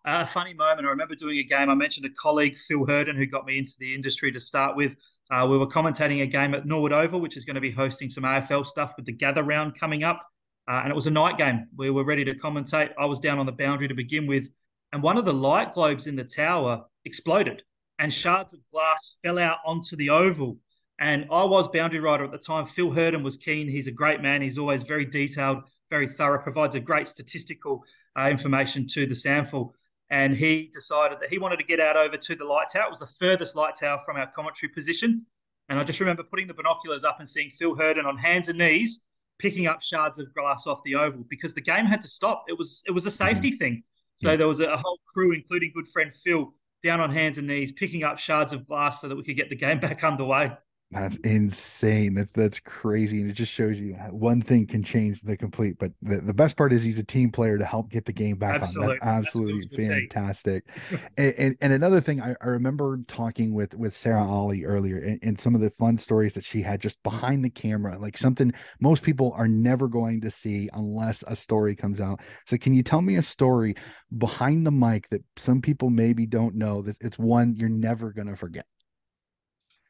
A 0.06 0.26
funny 0.26 0.54
moment. 0.54 0.86
I 0.86 0.90
remember 0.90 1.16
doing 1.16 1.38
a 1.38 1.44
game. 1.44 1.70
I 1.70 1.76
mentioned 1.76 2.06
a 2.06 2.10
colleague, 2.10 2.58
Phil 2.58 2.86
Herden, 2.86 3.16
who 3.16 3.26
got 3.26 3.46
me 3.46 3.58
into 3.58 3.76
the 3.80 3.96
industry 3.96 4.34
to 4.34 4.40
start 4.40 4.76
with. 4.76 4.96
Uh, 5.32 5.48
we 5.50 5.58
were 5.58 5.68
commentating 5.68 6.22
a 6.22 6.28
game 6.28 6.54
at 6.54 6.66
Norwood 6.66 6.94
Oval, 6.94 7.20
which 7.20 7.38
is 7.38 7.46
going 7.46 7.56
to 7.56 7.62
be 7.62 7.72
hosting 7.72 8.10
some 8.10 8.24
AFL 8.24 8.66
stuff 8.66 8.94
with 8.98 9.06
the 9.06 9.12
gather 9.12 9.44
round 9.44 9.80
coming 9.80 10.04
up. 10.04 10.26
Uh, 10.68 10.82
and 10.84 10.92
it 10.92 10.96
was 10.96 11.08
a 11.08 11.12
night 11.12 11.38
game. 11.38 11.68
We 11.76 11.90
were 11.90 12.04
ready 12.04 12.24
to 12.26 12.34
commentate. 12.36 12.92
I 12.98 13.06
was 13.06 13.20
down 13.20 13.40
on 13.40 13.46
the 13.46 13.52
boundary 13.52 13.88
to 13.88 13.94
begin 13.94 14.28
with. 14.28 14.50
And 14.92 15.02
one 15.02 15.18
of 15.18 15.26
the 15.26 15.34
light 15.34 15.74
globes 15.74 16.08
in 16.08 16.16
the 16.16 16.24
tower 16.24 16.86
exploded 17.04 17.64
and 18.00 18.14
shards 18.14 18.54
of 18.54 18.60
glass 18.72 19.18
fell 19.24 19.40
out 19.40 19.58
onto 19.66 19.96
the 19.96 20.10
oval. 20.10 20.58
And 21.00 21.26
I 21.32 21.44
was 21.44 21.68
boundary 21.68 22.00
rider 22.00 22.24
at 22.24 22.32
the 22.32 22.38
time. 22.38 22.66
Phil 22.66 22.92
Herden 22.92 23.24
was 23.24 23.38
keen. 23.38 23.68
He's 23.68 23.88
a 23.88 23.92
great 23.92 24.22
man. 24.22 24.42
He's 24.42 24.58
always 24.58 24.84
very 24.84 25.06
detailed, 25.06 25.64
very 25.90 26.08
thorough, 26.08 26.42
provides 26.42 26.76
a 26.76 26.80
great 26.80 27.08
statistical 27.08 27.84
uh, 28.18 28.30
information 28.30 28.88
to 28.88 29.06
the 29.06 29.16
SANFL 29.16 29.72
and 30.14 30.36
he 30.36 30.70
decided 30.72 31.18
that 31.20 31.32
he 31.32 31.40
wanted 31.40 31.58
to 31.58 31.64
get 31.64 31.80
out 31.80 31.98
over 31.98 32.18
to 32.18 32.36
the 32.36 32.46
light 32.46 32.68
tower. 32.72 32.84
It 32.84 32.92
was 32.92 33.00
the 33.00 33.08
furthest 33.08 33.56
light 33.56 33.74
tower 33.74 34.00
from 34.06 34.16
our 34.16 34.28
commentary 34.28 34.72
position. 34.72 35.26
And 35.70 35.80
I 35.80 35.84
just 35.84 36.00
remember 36.00 36.22
putting 36.22 36.46
the 36.46 36.54
binoculars 36.54 37.04
up 37.04 37.16
and 37.18 37.28
seeing 37.28 37.50
Phil 37.50 37.76
Herden 37.76 38.06
on 38.06 38.20
hands 38.20 38.48
and 38.48 38.60
knees 38.60 39.00
picking 39.40 39.66
up 39.66 39.82
shards 39.82 40.20
of 40.20 40.32
glass 40.36 40.68
off 40.68 40.82
the 40.86 40.94
oval 40.94 41.26
because 41.28 41.56
the 41.56 41.62
game 41.62 41.88
had 41.88 42.00
to 42.02 42.08
stop. 42.08 42.46
It 42.48 42.60
was 42.60 42.84
it 42.86 42.92
was 42.92 43.08
a 43.08 43.12
safety 43.12 43.50
mm-hmm. 43.50 43.58
thing. 43.58 43.84
So 44.18 44.30
yeah. 44.30 44.36
there 44.36 44.48
was 44.48 44.60
a, 44.60 44.68
a 44.68 44.78
whole 44.78 45.00
crew, 45.12 45.32
including 45.32 45.72
good 45.74 45.88
friend 45.88 46.14
Phil, 46.24 46.54
down 46.84 47.02
on 47.02 47.12
hands 47.12 47.40
and 47.40 47.48
knees 47.48 47.72
picking 47.72 48.04
up 48.04 48.20
shards 48.20 48.54
of 48.54 48.68
glass 48.68 49.02
so 49.02 49.08
that 49.08 49.16
we 49.16 49.24
could 49.24 49.36
get 49.36 49.50
the 49.50 49.56
game 49.56 49.80
back 49.88 50.04
underway. 50.04 50.52
That's 50.94 51.18
insane. 51.18 52.16
That's 52.16 52.32
that's 52.32 52.60
crazy, 52.60 53.22
and 53.22 53.30
it 53.30 53.34
just 53.34 53.52
shows 53.52 53.80
you 53.80 53.94
one 54.12 54.42
thing 54.42 54.68
can 54.68 54.84
change 54.84 55.22
the 55.22 55.36
complete. 55.36 55.78
But 55.80 55.92
the, 56.02 56.18
the 56.18 56.34
best 56.34 56.56
part 56.56 56.72
is 56.72 56.84
he's 56.84 57.00
a 57.00 57.04
team 57.04 57.32
player 57.32 57.58
to 57.58 57.66
help 57.66 57.90
get 57.90 58.06
the 58.06 58.14
game 58.14 58.38
back 58.38 58.62
absolutely. 58.62 59.00
on. 59.00 59.00
That's 59.02 59.28
absolutely 59.28 59.88
That's 59.88 59.90
fantastic. 59.90 60.66
and, 61.18 61.34
and, 61.38 61.58
and 61.62 61.74
another 61.74 62.02
thing, 62.02 62.22
I, 62.22 62.36
I 62.42 62.48
remember 62.48 63.00
talking 63.08 63.54
with 63.54 63.76
with 63.76 63.96
Sarah 63.96 64.24
Ollie 64.24 64.66
earlier, 64.66 64.98
and, 64.98 65.20
and 65.24 65.40
some 65.40 65.56
of 65.56 65.62
the 65.62 65.72
fun 65.72 65.98
stories 65.98 66.34
that 66.36 66.44
she 66.44 66.62
had 66.62 66.82
just 66.82 67.02
behind 67.04 67.44
the 67.44 67.50
camera, 67.50 67.98
like 67.98 68.18
something 68.18 68.54
most 68.80 69.04
people 69.04 69.34
are 69.36 69.48
never 69.48 69.88
going 69.88 70.22
to 70.22 70.32
see 70.32 70.70
unless 70.74 71.24
a 71.28 71.36
story 71.36 71.76
comes 71.76 72.00
out. 72.00 72.20
So, 72.46 72.58
can 72.58 72.74
you 72.74 72.84
tell 72.84 73.02
me 73.02 73.16
a 73.16 73.24
story 73.24 73.76
behind 74.18 74.66
the 74.66 74.72
mic 74.72 75.10
that 75.10 75.24
some 75.38 75.62
people 75.62 75.90
maybe 75.90 76.26
don't 76.26 76.56
know 76.56 76.82
that 76.84 76.98
it's 77.02 77.18
one 77.18 77.56
you're 77.56 77.70
never 77.70 78.12
going 78.12 78.28
to 78.28 78.36
forget? 78.36 78.66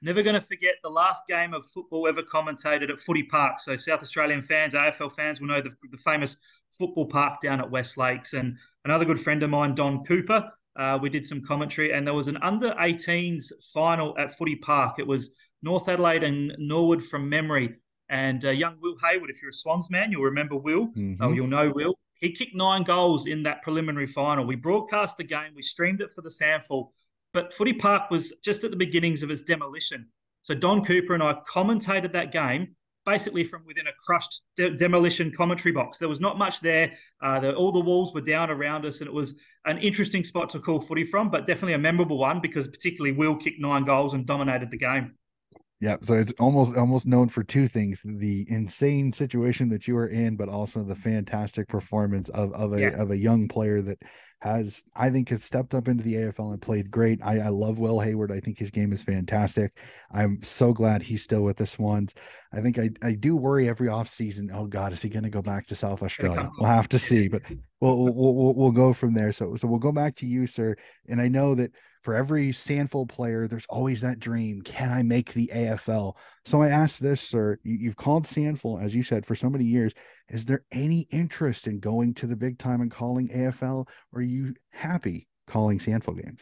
Never 0.04 0.22
going 0.22 0.36
to 0.36 0.42
forget 0.42 0.76
the 0.84 0.90
last 0.90 1.24
game 1.28 1.54
of 1.54 1.66
football 1.66 2.10
ever 2.10 2.22
commentated 2.22 2.90
at 2.90 3.00
Footy 3.00 3.24
Park. 3.24 3.62
So 3.62 3.78
South 3.78 4.02
Australian 4.02 4.42
fans, 4.42 4.74
AFL 4.74 5.14
fans 5.14 5.40
will 5.40 5.48
know 5.48 5.62
the, 5.62 5.72
the 5.92 5.98
famous 5.98 6.36
football 6.78 7.06
park 7.06 7.40
down 7.42 7.62
at 7.62 7.72
West 7.72 7.96
Lakes. 7.98 8.34
And 8.34 8.58
another 8.84 9.06
good 9.06 9.20
friend 9.20 9.42
of 9.44 9.50
mine, 9.50 9.76
Don 9.76 10.04
Cooper, 10.04 10.52
uh, 10.76 11.00
we 11.02 11.10
did 11.10 11.26
some 11.26 11.42
commentary, 11.42 11.94
and 11.94 12.06
there 12.06 12.14
was 12.14 12.28
an 12.28 12.38
under 12.44 12.72
18s 12.72 13.54
final 13.74 14.14
at 14.18 14.38
Footy 14.38 14.58
Park. 14.58 14.96
It 15.00 15.08
was 15.08 15.30
North 15.62 15.88
Adelaide 15.88 16.24
and 16.24 16.54
Norwood 16.58 17.02
from 17.02 17.30
memory. 17.30 17.76
And 18.10 18.44
uh, 18.44 18.50
young 18.50 18.76
Will 18.82 18.98
Hayward, 19.08 19.30
if 19.30 19.42
you're 19.42 19.52
a 19.52 19.54
Swans 19.54 19.90
man, 19.90 20.12
you'll 20.12 20.24
remember 20.24 20.58
Will. 20.58 20.88
Mm-hmm. 20.88 21.24
Oh, 21.24 21.32
you'll 21.32 21.48
know 21.48 21.72
Will. 21.74 21.98
He 22.16 22.32
kicked 22.32 22.56
nine 22.56 22.84
goals 22.84 23.26
in 23.26 23.44
that 23.44 23.62
preliminary 23.62 24.08
final. 24.08 24.46
We 24.46 24.56
broadcast 24.56 25.16
the 25.16 25.24
game. 25.24 25.54
We 25.56 25.62
streamed 25.62 26.02
it 26.02 26.12
for 26.12 26.22
the 26.22 26.30
SANFL. 26.30 26.90
But 27.34 27.54
Footy 27.54 27.74
Park 27.74 28.12
was 28.12 28.34
just 28.44 28.64
at 28.64 28.72
the 28.72 28.78
beginnings 28.78 29.24
of 29.24 29.32
its 29.32 29.42
demolition. 29.42 30.10
So 30.42 30.54
Don 30.54 30.84
Cooper 30.84 31.14
and 31.14 31.24
I 31.24 31.38
commentated 31.50 32.14
that 32.14 32.32
game 32.32 32.76
basically 33.06 33.44
from 33.44 33.66
within 33.66 33.88
a 33.88 33.92
crushed 34.00 34.42
de- 34.56 34.76
demolition 34.76 35.32
commentary 35.32 35.72
box. 35.72 35.98
There 35.98 36.10
was 36.10 36.20
not 36.20 36.38
much 36.38 36.62
there. 36.62 36.94
Uh, 37.22 37.40
the, 37.40 37.54
all 37.54 37.72
the 37.72 37.80
walls 37.80 38.14
were 38.14 38.22
down 38.22 38.50
around 38.50 38.86
us, 38.86 39.00
and 39.00 39.08
it 39.08 39.14
was 39.14 39.36
an 39.66 39.78
interesting 39.80 40.24
spot 40.24 40.50
to 40.52 40.60
call 40.60 40.80
footy 40.80 41.04
from, 41.04 41.30
but 41.30 41.46
definitely 41.46 41.74
a 41.74 41.80
memorable 41.80 42.18
one 42.18 42.40
because 42.40 42.68
particularly 42.68 43.12
Will 43.12 43.36
kicked 43.36 43.60
nine 43.60 43.84
goals 43.84 44.14
and 44.14 44.26
dominated 44.26 44.72
the 44.72 44.78
game. 44.78 45.16
Yeah, 45.80 45.98
so 46.02 46.14
it's 46.14 46.34
almost 46.40 46.78
almost 46.78 47.06
known 47.06 47.28
for 47.28 47.44
two 47.44 47.68
things: 47.68 48.02
the 48.06 48.46
insane 48.50 49.12
situation 49.12 49.68
that 49.70 49.86
you 49.86 49.96
were 49.96 50.08
in, 50.08 50.38
but 50.38 50.48
also 50.48 50.82
the 50.82 50.96
fantastic 50.96 51.68
performance 51.68 52.30
of 52.30 52.54
of 52.54 52.74
a 52.74 52.80
yeah. 52.80 53.02
of 53.02 53.12
a 53.12 53.18
young 53.18 53.50
player 53.50 53.82
that 53.82 53.98
has 54.44 54.84
I 54.94 55.10
think 55.10 55.30
has 55.30 55.42
stepped 55.42 55.74
up 55.74 55.88
into 55.88 56.04
the 56.04 56.16
AFL 56.16 56.52
and 56.52 56.62
played 56.62 56.92
great. 56.92 57.22
I, 57.24 57.40
I 57.40 57.48
love 57.48 57.80
Will 57.80 58.02
Hayward. 58.02 58.30
I 58.30 58.42
think 58.42 58.58
his 58.58 58.72
game 58.72 58.92
is 58.92 59.02
fantastic. 59.02 59.72
I'm 60.12 60.44
so 60.44 60.74
glad 60.74 61.02
he's 61.02 61.24
still 61.24 61.44
with 61.44 61.56
the 61.56 61.66
Swans. 61.66 62.14
I 62.52 62.60
think 62.60 62.78
I, 62.78 62.90
I 63.02 63.14
do 63.14 63.38
worry 63.38 63.70
every 63.70 63.88
offseason. 63.88 64.50
Oh 64.54 64.66
God, 64.66 64.92
is 64.92 65.02
he 65.02 65.08
going 65.08 65.24
to 65.24 65.30
go 65.30 65.42
back 65.42 65.68
to 65.68 65.76
South 65.76 66.04
Australia? 66.04 66.52
We'll 66.60 66.70
have 66.70 66.90
to 66.90 67.00
see, 67.00 67.30
but 67.30 67.42
we'll, 67.80 68.04
we'll 68.04 68.36
we'll 68.36 68.54
we'll 68.54 68.72
go 68.72 68.92
from 68.92 69.14
there. 69.14 69.32
So 69.32 69.56
so 69.56 69.66
we'll 69.66 69.80
go 69.80 69.94
back 69.94 70.18
to 70.18 70.26
you, 70.26 70.46
sir. 70.46 70.76
And 71.08 71.22
I 71.22 71.30
know 71.30 71.56
that 71.56 71.72
for 72.04 72.14
every 72.14 72.52
SANFL 72.52 73.08
player, 73.08 73.48
there's 73.48 73.66
always 73.70 74.02
that 74.02 74.20
dream. 74.20 74.62
Can 74.62 74.92
I 74.92 75.04
make 75.04 75.34
the 75.34 75.50
AFL? 75.54 76.14
So 76.46 76.62
I 76.62 76.68
asked 76.68 77.02
this, 77.02 77.22
sir. 77.22 77.58
You've 77.64 77.96
called 77.96 78.26
SANFL, 78.26 78.84
as 78.84 78.94
you 78.94 79.04
said, 79.04 79.26
for 79.26 79.36
so 79.36 79.50
many 79.50 79.64
years. 79.64 79.94
Is 80.30 80.46
there 80.46 80.66
any 80.72 81.08
interest 81.12 81.66
in 81.66 81.80
going 81.80 82.14
to 82.16 82.28
the 82.28 82.36
big 82.36 82.60
time 82.60 82.82
and 82.82 82.92
calling 82.92 83.30
AFL, 83.30 83.88
or 84.12 84.20
are 84.20 84.22
you 84.22 84.54
happy 84.72 85.28
calling 85.48 85.80
SANFL 85.80 86.22
games? 86.22 86.42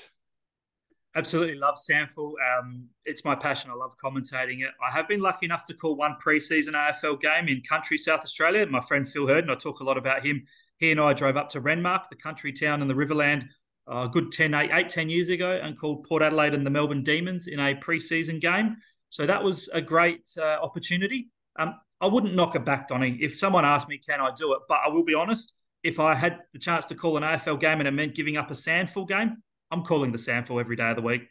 Absolutely 1.13 1.55
love 1.55 1.75
SANFL. 1.75 2.33
Um, 2.59 2.87
it's 3.05 3.23
my 3.23 3.35
passion. 3.35 3.69
I 3.69 3.75
love 3.75 3.95
commentating 4.03 4.61
it. 4.61 4.71
I 4.81 4.91
have 4.91 5.07
been 5.07 5.19
lucky 5.19 5.45
enough 5.45 5.65
to 5.65 5.73
call 5.75 5.95
one 5.95 6.15
preseason 6.25 6.69
AFL 6.69 7.19
game 7.19 7.49
in 7.49 7.61
country 7.61 7.97
South 7.97 8.21
Australia. 8.21 8.65
My 8.65 8.81
friend 8.81 9.07
Phil 9.07 9.27
Herden, 9.27 9.49
I 9.49 9.55
talk 9.55 9.81
a 9.81 9.83
lot 9.83 9.97
about 9.97 10.25
him. 10.25 10.43
He 10.77 10.89
and 10.89 10.99
I 10.99 11.13
drove 11.13 11.37
up 11.37 11.49
to 11.49 11.61
Renmark, 11.61 12.09
the 12.09 12.15
country 12.15 12.51
town 12.51 12.81
in 12.81 12.87
the 12.87 12.95
Riverland, 12.95 13.49
a 13.87 14.07
good 14.07 14.31
10, 14.31 14.53
8, 14.53 14.69
8, 14.71 14.89
10 14.89 15.09
years 15.09 15.29
ago 15.29 15.59
and 15.61 15.79
called 15.79 16.05
Port 16.07 16.21
Adelaide 16.21 16.53
and 16.53 16.65
the 16.65 16.69
Melbourne 16.69 17.03
Demons 17.03 17.47
in 17.47 17.59
a 17.59 17.75
preseason 17.75 18.39
game. 18.39 18.77
So 19.09 19.25
that 19.25 19.43
was 19.43 19.69
a 19.73 19.81
great 19.81 20.29
uh, 20.37 20.57
opportunity. 20.61 21.29
Um, 21.59 21.75
I 21.99 22.07
wouldn't 22.07 22.33
knock 22.33 22.55
it 22.55 22.65
back, 22.65 22.87
Donny. 22.87 23.17
If 23.21 23.37
someone 23.37 23.65
asked 23.65 23.87
me, 23.87 23.97
can 23.97 24.21
I 24.21 24.31
do 24.35 24.53
it? 24.53 24.59
But 24.67 24.79
I 24.85 24.89
will 24.89 25.03
be 25.03 25.13
honest, 25.13 25.53
if 25.83 25.99
I 25.99 26.15
had 26.15 26.39
the 26.53 26.59
chance 26.59 26.85
to 26.87 26.95
call 26.95 27.17
an 27.17 27.23
AFL 27.23 27.59
game 27.59 27.79
and 27.79 27.87
it 27.87 27.91
meant 27.91 28.15
giving 28.15 28.37
up 28.37 28.49
a 28.51 28.53
SANFL 28.53 29.07
game, 29.07 29.37
I'm 29.71 29.83
calling 29.83 30.11
the 30.11 30.17
SANFL 30.17 30.59
every 30.59 30.75
day 30.75 30.89
of 30.89 30.95
the 30.95 31.01
week. 31.01 31.23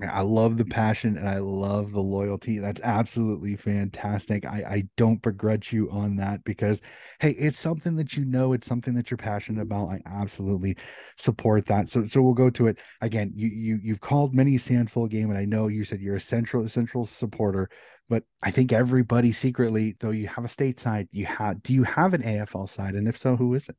I 0.00 0.22
love 0.22 0.56
the 0.56 0.64
passion 0.64 1.16
and 1.16 1.28
I 1.28 1.38
love 1.38 1.92
the 1.92 2.00
loyalty. 2.00 2.58
That's 2.58 2.80
absolutely 2.82 3.56
fantastic. 3.56 4.44
I, 4.44 4.64
I 4.66 4.82
don't 4.96 5.22
begrudge 5.22 5.72
you 5.72 5.90
on 5.90 6.16
that 6.16 6.42
because, 6.44 6.80
hey, 7.20 7.32
it's 7.32 7.58
something 7.58 7.94
that 7.96 8.16
you 8.16 8.24
know, 8.24 8.52
it's 8.52 8.66
something 8.66 8.94
that 8.94 9.10
you're 9.10 9.18
passionate 9.18 9.62
about. 9.62 9.90
I 9.90 10.00
absolutely 10.06 10.76
support 11.18 11.66
that. 11.66 11.88
So, 11.88 12.06
so 12.06 12.20
we'll 12.20 12.34
go 12.34 12.50
to 12.50 12.66
it 12.66 12.78
again. 13.00 13.32
You, 13.36 13.48
you, 13.48 13.78
you've 13.82 14.00
called 14.00 14.34
many 14.34 14.56
SANFL 14.56 15.08
game, 15.08 15.30
and 15.30 15.38
I 15.38 15.44
know 15.44 15.68
you 15.68 15.84
said 15.84 16.00
you're 16.00 16.16
a 16.16 16.20
central, 16.20 16.66
central 16.68 17.06
supporter, 17.06 17.68
but 18.08 18.24
I 18.42 18.50
think 18.50 18.72
everybody 18.72 19.30
secretly, 19.30 19.96
though 20.00 20.10
you 20.10 20.26
have 20.26 20.44
a 20.44 20.48
state 20.48 20.80
side, 20.80 21.08
you 21.12 21.26
have. 21.26 21.62
Do 21.62 21.72
you 21.72 21.84
have 21.84 22.12
an 22.12 22.22
AFL 22.22 22.68
side, 22.68 22.94
and 22.94 23.06
if 23.06 23.16
so, 23.16 23.36
who 23.36 23.54
is 23.54 23.68
it? 23.68 23.76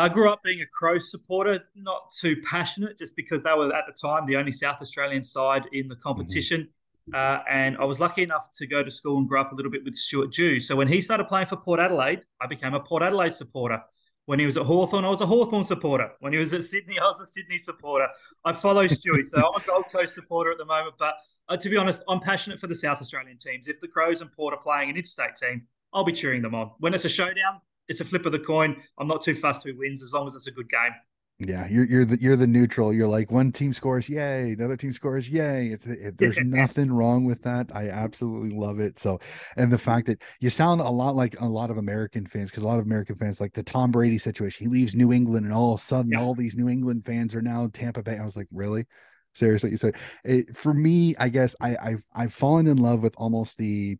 I 0.00 0.08
grew 0.08 0.30
up 0.30 0.42
being 0.42 0.60
a 0.60 0.66
Crows 0.66 1.10
supporter, 1.10 1.60
not 1.74 2.10
too 2.10 2.40
passionate, 2.42 2.98
just 2.98 3.14
because 3.16 3.42
they 3.42 3.52
were 3.52 3.74
at 3.74 3.84
the 3.86 3.92
time 3.92 4.26
the 4.26 4.36
only 4.36 4.52
South 4.52 4.80
Australian 4.80 5.22
side 5.22 5.66
in 5.72 5.88
the 5.88 5.96
competition. 5.96 6.62
Mm-hmm. 6.62 7.14
Uh, 7.14 7.42
and 7.48 7.76
I 7.78 7.84
was 7.84 8.00
lucky 8.00 8.22
enough 8.22 8.50
to 8.58 8.66
go 8.66 8.82
to 8.82 8.90
school 8.90 9.18
and 9.18 9.28
grow 9.28 9.40
up 9.40 9.52
a 9.52 9.54
little 9.54 9.70
bit 9.70 9.84
with 9.84 9.94
Stuart 9.94 10.32
Dew. 10.32 10.60
So 10.60 10.74
when 10.74 10.88
he 10.88 11.00
started 11.00 11.28
playing 11.28 11.46
for 11.46 11.56
Port 11.56 11.78
Adelaide, 11.78 12.24
I 12.40 12.46
became 12.46 12.74
a 12.74 12.80
Port 12.80 13.02
Adelaide 13.02 13.34
supporter. 13.34 13.80
When 14.24 14.40
he 14.40 14.46
was 14.46 14.56
at 14.56 14.64
Hawthorn, 14.64 15.04
I 15.04 15.08
was 15.08 15.20
a 15.20 15.26
Hawthorn 15.26 15.64
supporter. 15.64 16.10
When 16.18 16.32
he 16.32 16.40
was 16.40 16.52
at 16.52 16.64
Sydney, 16.64 16.98
I 16.98 17.04
was 17.04 17.20
a 17.20 17.26
Sydney 17.26 17.58
supporter. 17.58 18.08
I 18.44 18.52
follow 18.52 18.88
Stewie. 18.88 19.24
so 19.24 19.38
I'm 19.38 19.62
a 19.62 19.64
Gold 19.66 19.84
Coast 19.92 20.16
supporter 20.16 20.50
at 20.50 20.58
the 20.58 20.64
moment. 20.64 20.96
But 20.98 21.14
uh, 21.48 21.56
to 21.56 21.68
be 21.68 21.76
honest, 21.76 22.02
I'm 22.08 22.18
passionate 22.18 22.58
for 22.58 22.66
the 22.66 22.74
South 22.74 23.00
Australian 23.00 23.38
teams. 23.38 23.68
If 23.68 23.80
the 23.80 23.86
Crows 23.86 24.20
and 24.20 24.32
Port 24.32 24.52
are 24.52 24.60
playing 24.60 24.90
an 24.90 24.96
interstate 24.96 25.36
team, 25.36 25.68
I'll 25.92 26.02
be 26.04 26.12
cheering 26.12 26.42
them 26.42 26.56
on. 26.56 26.72
When 26.80 26.92
it's 26.92 27.04
a 27.04 27.08
showdown, 27.08 27.60
it's 27.88 28.00
a 28.00 28.04
flip 28.04 28.26
of 28.26 28.32
the 28.32 28.38
coin. 28.38 28.82
I'm 28.98 29.08
not 29.08 29.22
too 29.22 29.34
fussed 29.34 29.64
who 29.64 29.76
wins 29.76 30.02
as 30.02 30.12
long 30.12 30.26
as 30.26 30.34
it's 30.34 30.46
a 30.46 30.52
good 30.52 30.68
game. 30.68 30.92
Yeah, 31.38 31.68
you're 31.68 31.84
you're 31.84 32.04
the 32.06 32.18
you're 32.18 32.36
the 32.36 32.46
neutral. 32.46 32.94
You're 32.94 33.08
like 33.08 33.30
one 33.30 33.52
team 33.52 33.74
scores, 33.74 34.08
yay! 34.08 34.52
Another 34.52 34.76
team 34.76 34.94
scores, 34.94 35.28
yay! 35.28 35.72
It, 35.72 35.84
it, 35.84 36.16
there's 36.16 36.38
nothing 36.38 36.90
wrong 36.90 37.26
with 37.26 37.42
that. 37.42 37.70
I 37.74 37.90
absolutely 37.90 38.56
love 38.56 38.80
it. 38.80 38.98
So, 38.98 39.20
and 39.54 39.70
the 39.70 39.76
fact 39.76 40.06
that 40.06 40.22
you 40.40 40.48
sound 40.48 40.80
a 40.80 40.88
lot 40.88 41.14
like 41.14 41.38
a 41.38 41.44
lot 41.44 41.70
of 41.70 41.76
American 41.76 42.26
fans, 42.26 42.50
because 42.50 42.62
a 42.62 42.66
lot 42.66 42.78
of 42.78 42.86
American 42.86 43.16
fans 43.16 43.38
like 43.38 43.52
the 43.52 43.62
Tom 43.62 43.90
Brady 43.90 44.16
situation. 44.16 44.64
He 44.66 44.72
leaves 44.72 44.94
New 44.94 45.12
England, 45.12 45.44
and 45.44 45.54
all 45.54 45.74
of 45.74 45.80
a 45.80 45.84
sudden, 45.84 46.12
yeah. 46.12 46.22
all 46.22 46.34
these 46.34 46.56
New 46.56 46.70
England 46.70 47.04
fans 47.04 47.34
are 47.34 47.42
now 47.42 47.68
Tampa 47.70 48.02
Bay. 48.02 48.16
I 48.16 48.24
was 48.24 48.36
like, 48.36 48.48
really? 48.50 48.86
Seriously? 49.34 49.76
So, 49.76 49.92
it, 50.24 50.56
for 50.56 50.72
me, 50.72 51.16
I 51.18 51.28
guess 51.28 51.54
I 51.60 51.76
I've 51.76 52.04
I've 52.14 52.32
fallen 52.32 52.66
in 52.66 52.78
love 52.78 53.02
with 53.02 53.14
almost 53.18 53.58
the 53.58 53.98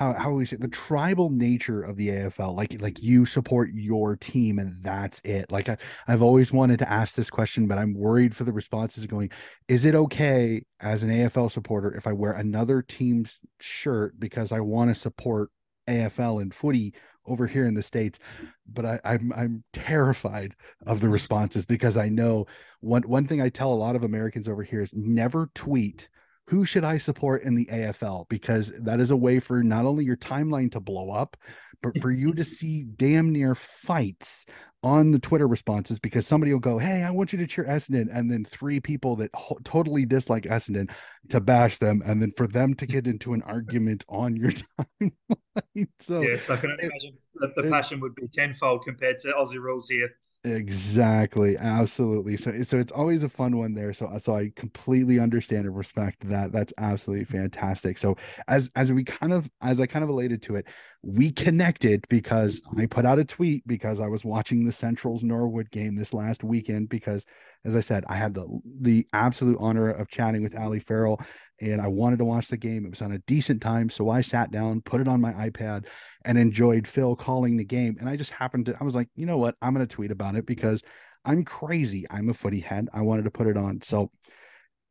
how 0.00 0.14
how 0.14 0.30
we 0.32 0.46
say 0.46 0.56
the 0.56 0.66
tribal 0.66 1.28
nature 1.28 1.82
of 1.82 1.96
the 1.96 2.08
AFL. 2.08 2.56
Like 2.56 2.80
like 2.80 3.02
you 3.02 3.26
support 3.26 3.70
your 3.74 4.16
team 4.16 4.58
and 4.58 4.82
that's 4.82 5.20
it. 5.24 5.52
Like 5.52 5.68
I, 5.68 5.76
I've 6.08 6.22
always 6.22 6.52
wanted 6.52 6.78
to 6.78 6.90
ask 6.90 7.14
this 7.14 7.28
question, 7.28 7.68
but 7.68 7.76
I'm 7.76 7.92
worried 7.94 8.34
for 8.34 8.44
the 8.44 8.52
responses 8.52 9.06
going, 9.06 9.30
is 9.68 9.84
it 9.84 9.94
okay 9.94 10.64
as 10.80 11.02
an 11.02 11.10
AFL 11.10 11.52
supporter 11.52 11.94
if 11.94 12.06
I 12.06 12.14
wear 12.14 12.32
another 12.32 12.80
team's 12.80 13.40
shirt 13.60 14.18
because 14.18 14.52
I 14.52 14.60
want 14.60 14.88
to 14.88 14.98
support 14.98 15.50
AFL 15.86 16.40
and 16.40 16.54
footy 16.54 16.94
over 17.26 17.46
here 17.46 17.66
in 17.66 17.74
the 17.74 17.82
States? 17.82 18.18
But 18.66 18.86
I, 18.86 19.00
I'm 19.04 19.32
I'm 19.36 19.64
terrified 19.74 20.54
of 20.86 21.00
the 21.00 21.10
responses 21.10 21.66
because 21.66 21.98
I 21.98 22.08
know 22.08 22.46
one 22.80 23.02
one 23.02 23.26
thing 23.26 23.42
I 23.42 23.50
tell 23.50 23.70
a 23.70 23.74
lot 23.74 23.96
of 23.96 24.02
Americans 24.02 24.48
over 24.48 24.62
here 24.62 24.80
is 24.80 24.94
never 24.94 25.50
tweet 25.54 26.08
who 26.50 26.64
should 26.64 26.82
I 26.82 26.98
support 26.98 27.44
in 27.44 27.54
the 27.54 27.66
AFL? 27.66 28.28
Because 28.28 28.72
that 28.80 28.98
is 28.98 29.12
a 29.12 29.16
way 29.16 29.38
for 29.38 29.62
not 29.62 29.86
only 29.86 30.04
your 30.04 30.16
timeline 30.16 30.72
to 30.72 30.80
blow 30.80 31.10
up, 31.10 31.36
but 31.80 31.96
for 32.02 32.10
you 32.10 32.34
to 32.34 32.42
see 32.58 32.82
damn 32.82 33.30
near 33.30 33.54
fights 33.54 34.44
on 34.82 35.12
the 35.12 35.20
Twitter 35.20 35.46
responses 35.46 36.00
because 36.00 36.26
somebody 36.26 36.52
will 36.52 36.58
go, 36.58 36.76
Hey, 36.76 37.04
I 37.04 37.12
want 37.12 37.32
you 37.32 37.38
to 37.38 37.46
cheer 37.46 37.66
Essendon. 37.66 38.08
And 38.12 38.28
then 38.28 38.44
three 38.44 38.80
people 38.80 39.14
that 39.16 39.30
ho- 39.32 39.60
totally 39.62 40.04
dislike 40.04 40.42
Essendon 40.42 40.90
to 41.28 41.40
bash 41.40 41.78
them. 41.78 42.02
And 42.04 42.20
then 42.20 42.32
for 42.36 42.48
them 42.48 42.74
to 42.74 42.86
get 42.86 43.06
into 43.06 43.32
an 43.32 43.42
argument 43.42 44.04
on 44.08 44.34
your 44.34 44.50
timeline. 45.00 45.88
so, 46.00 46.22
yeah, 46.22 46.40
so 46.40 46.54
I 46.54 46.56
can 46.56 46.70
imagine 46.70 47.16
that 47.36 47.54
the 47.54 47.70
passion 47.70 48.00
would 48.00 48.16
be 48.16 48.26
tenfold 48.26 48.82
compared 48.84 49.20
to 49.20 49.28
Aussie 49.28 49.62
rules 49.62 49.88
here. 49.88 50.10
Exactly, 50.42 51.58
absolutely. 51.58 52.38
So, 52.38 52.62
so 52.62 52.78
it's 52.78 52.92
always 52.92 53.24
a 53.24 53.28
fun 53.28 53.58
one 53.58 53.74
there. 53.74 53.92
So, 53.92 54.10
so 54.22 54.34
I 54.34 54.50
completely 54.56 55.18
understand 55.20 55.66
and 55.66 55.76
respect 55.76 56.26
that. 56.30 56.50
That's 56.50 56.72
absolutely 56.78 57.26
fantastic. 57.26 57.98
So, 57.98 58.16
as 58.48 58.70
as 58.74 58.90
we 58.90 59.04
kind 59.04 59.34
of 59.34 59.50
as 59.60 59.80
I 59.80 59.86
kind 59.86 60.02
of 60.02 60.08
related 60.08 60.40
to 60.44 60.56
it, 60.56 60.64
we 61.02 61.30
connected 61.30 62.06
because 62.08 62.62
I 62.78 62.86
put 62.86 63.04
out 63.04 63.18
a 63.18 63.24
tweet 63.24 63.66
because 63.66 64.00
I 64.00 64.06
was 64.06 64.24
watching 64.24 64.64
the 64.64 64.72
Central's 64.72 65.22
Norwood 65.22 65.70
game 65.70 65.94
this 65.94 66.14
last 66.14 66.42
weekend. 66.42 66.88
Because, 66.88 67.26
as 67.66 67.76
I 67.76 67.80
said, 67.80 68.04
I 68.08 68.14
had 68.16 68.32
the 68.32 68.46
the 68.80 69.06
absolute 69.12 69.58
honor 69.60 69.90
of 69.90 70.08
chatting 70.08 70.42
with 70.42 70.56
Ali 70.58 70.80
Farrell 70.80 71.20
and 71.60 71.80
I 71.80 71.88
wanted 71.88 72.18
to 72.18 72.24
watch 72.24 72.48
the 72.48 72.56
game. 72.56 72.84
It 72.84 72.90
was 72.90 73.02
on 73.02 73.12
a 73.12 73.18
decent 73.18 73.60
time. 73.60 73.90
So 73.90 74.08
I 74.08 74.20
sat 74.20 74.50
down, 74.50 74.80
put 74.80 75.00
it 75.00 75.08
on 75.08 75.20
my 75.20 75.32
iPad, 75.32 75.86
and 76.24 76.38
enjoyed 76.38 76.88
Phil 76.88 77.16
calling 77.16 77.56
the 77.56 77.64
game. 77.64 77.96
And 78.00 78.08
I 78.08 78.16
just 78.16 78.30
happened 78.30 78.66
to, 78.66 78.76
I 78.80 78.84
was 78.84 78.94
like, 78.94 79.08
you 79.14 79.26
know 79.26 79.38
what? 79.38 79.56
I'm 79.60 79.74
going 79.74 79.86
to 79.86 79.94
tweet 79.94 80.10
about 80.10 80.36
it 80.36 80.46
because 80.46 80.82
I'm 81.24 81.44
crazy. 81.44 82.06
I'm 82.10 82.30
a 82.30 82.34
footy 82.34 82.60
head. 82.60 82.88
I 82.92 83.02
wanted 83.02 83.24
to 83.24 83.30
put 83.30 83.46
it 83.46 83.56
on. 83.56 83.82
So 83.82 84.10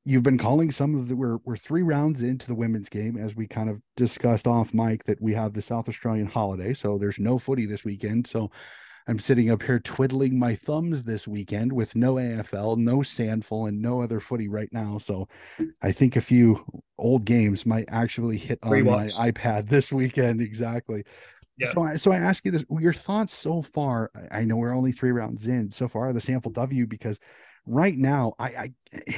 you've 0.05 0.23
been 0.23 0.37
calling 0.37 0.71
some 0.71 0.95
of 0.95 1.07
the, 1.07 1.15
we're, 1.15 1.37
we're 1.43 1.57
three 1.57 1.81
rounds 1.81 2.21
into 2.21 2.47
the 2.47 2.55
women's 2.55 2.89
game, 2.89 3.17
as 3.17 3.35
we 3.35 3.47
kind 3.47 3.69
of 3.69 3.81
discussed 3.97 4.47
off 4.47 4.73
mic, 4.73 5.03
that 5.05 5.21
we 5.21 5.33
have 5.33 5.53
the 5.53 5.61
South 5.61 5.89
Australian 5.89 6.27
holiday. 6.27 6.73
So 6.73 6.97
there's 6.97 7.19
no 7.19 7.39
footy 7.39 7.65
this 7.65 7.83
weekend. 7.83 8.27
So 8.27 8.51
I'm 9.07 9.19
sitting 9.19 9.49
up 9.49 9.63
here 9.63 9.79
twiddling 9.79 10.37
my 10.37 10.55
thumbs 10.55 11.03
this 11.03 11.27
weekend 11.27 11.73
with 11.73 11.95
no 11.95 12.15
AFL, 12.15 12.77
no 12.77 12.97
SANFL, 12.97 13.69
and 13.69 13.81
no 13.81 14.01
other 14.01 14.19
footy 14.19 14.47
right 14.47 14.69
now. 14.71 14.97
So 14.99 15.27
I 15.81 15.91
think 15.91 16.15
a 16.15 16.21
few 16.21 16.65
old 16.97 17.25
games 17.25 17.65
might 17.65 17.85
actually 17.89 18.37
hit 18.37 18.59
on 18.61 18.83
my 18.83 19.07
iPad 19.09 19.69
this 19.69 19.91
weekend. 19.91 20.41
Exactly. 20.41 21.03
Yeah. 21.57 21.71
So 21.73 21.81
I 21.81 21.97
so 21.97 22.11
I 22.11 22.17
ask 22.17 22.45
you 22.45 22.51
this: 22.51 22.63
your 22.79 22.93
thoughts 22.93 23.35
so 23.35 23.61
far? 23.61 24.11
I 24.31 24.45
know 24.45 24.55
we're 24.55 24.75
only 24.75 24.91
three 24.91 25.11
rounds 25.11 25.45
in 25.45 25.71
so 25.71 25.87
far 25.87 26.13
the 26.13 26.21
SANFL 26.21 26.53
W 26.53 26.87
because 26.87 27.19
right 27.65 27.95
now 27.95 28.33
I, 28.39 28.45
I 28.45 28.73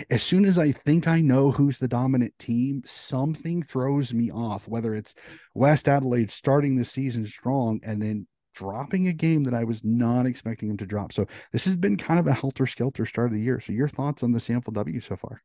as 0.10 0.24
soon 0.24 0.46
as 0.46 0.58
I 0.58 0.72
think 0.72 1.08
I 1.08 1.22
know 1.22 1.52
who's 1.52 1.78
the 1.78 1.88
dominant 1.88 2.38
team, 2.39 2.82
something 2.86 3.62
throws 3.63 4.13
me 4.13 4.32
off. 4.32 4.67
Whether 4.67 4.96
it's 4.96 5.13
West 5.54 5.88
Adelaide 5.88 6.32
starting 6.32 6.76
the 6.76 6.86
season 6.86 7.26
strong 7.26 7.80
and 7.84 8.02
then 8.02 8.28
dropping 8.54 9.08
a 9.08 9.14
game 9.14 9.44
that 9.46 9.54
I 9.54 9.64
was 9.64 9.84
not 9.84 10.26
expecting 10.26 10.70
him 10.70 10.78
to 10.78 10.86
drop. 10.86 11.14
So 11.14 11.26
this 11.52 11.66
has 11.66 11.78
been 11.78 11.98
kind 11.98 12.20
of 12.20 12.28
a 12.28 12.34
helter 12.34 12.66
skelter 12.66 13.06
start 13.06 13.28
of 13.28 13.34
the 13.34 13.42
year. 13.42 13.60
So 13.60 13.74
your 13.74 13.90
thoughts 13.90 14.24
on 14.24 14.32
the 14.32 14.40
SANFL 14.40 14.74
W 14.74 15.00
so 15.00 15.16
far? 15.16 15.42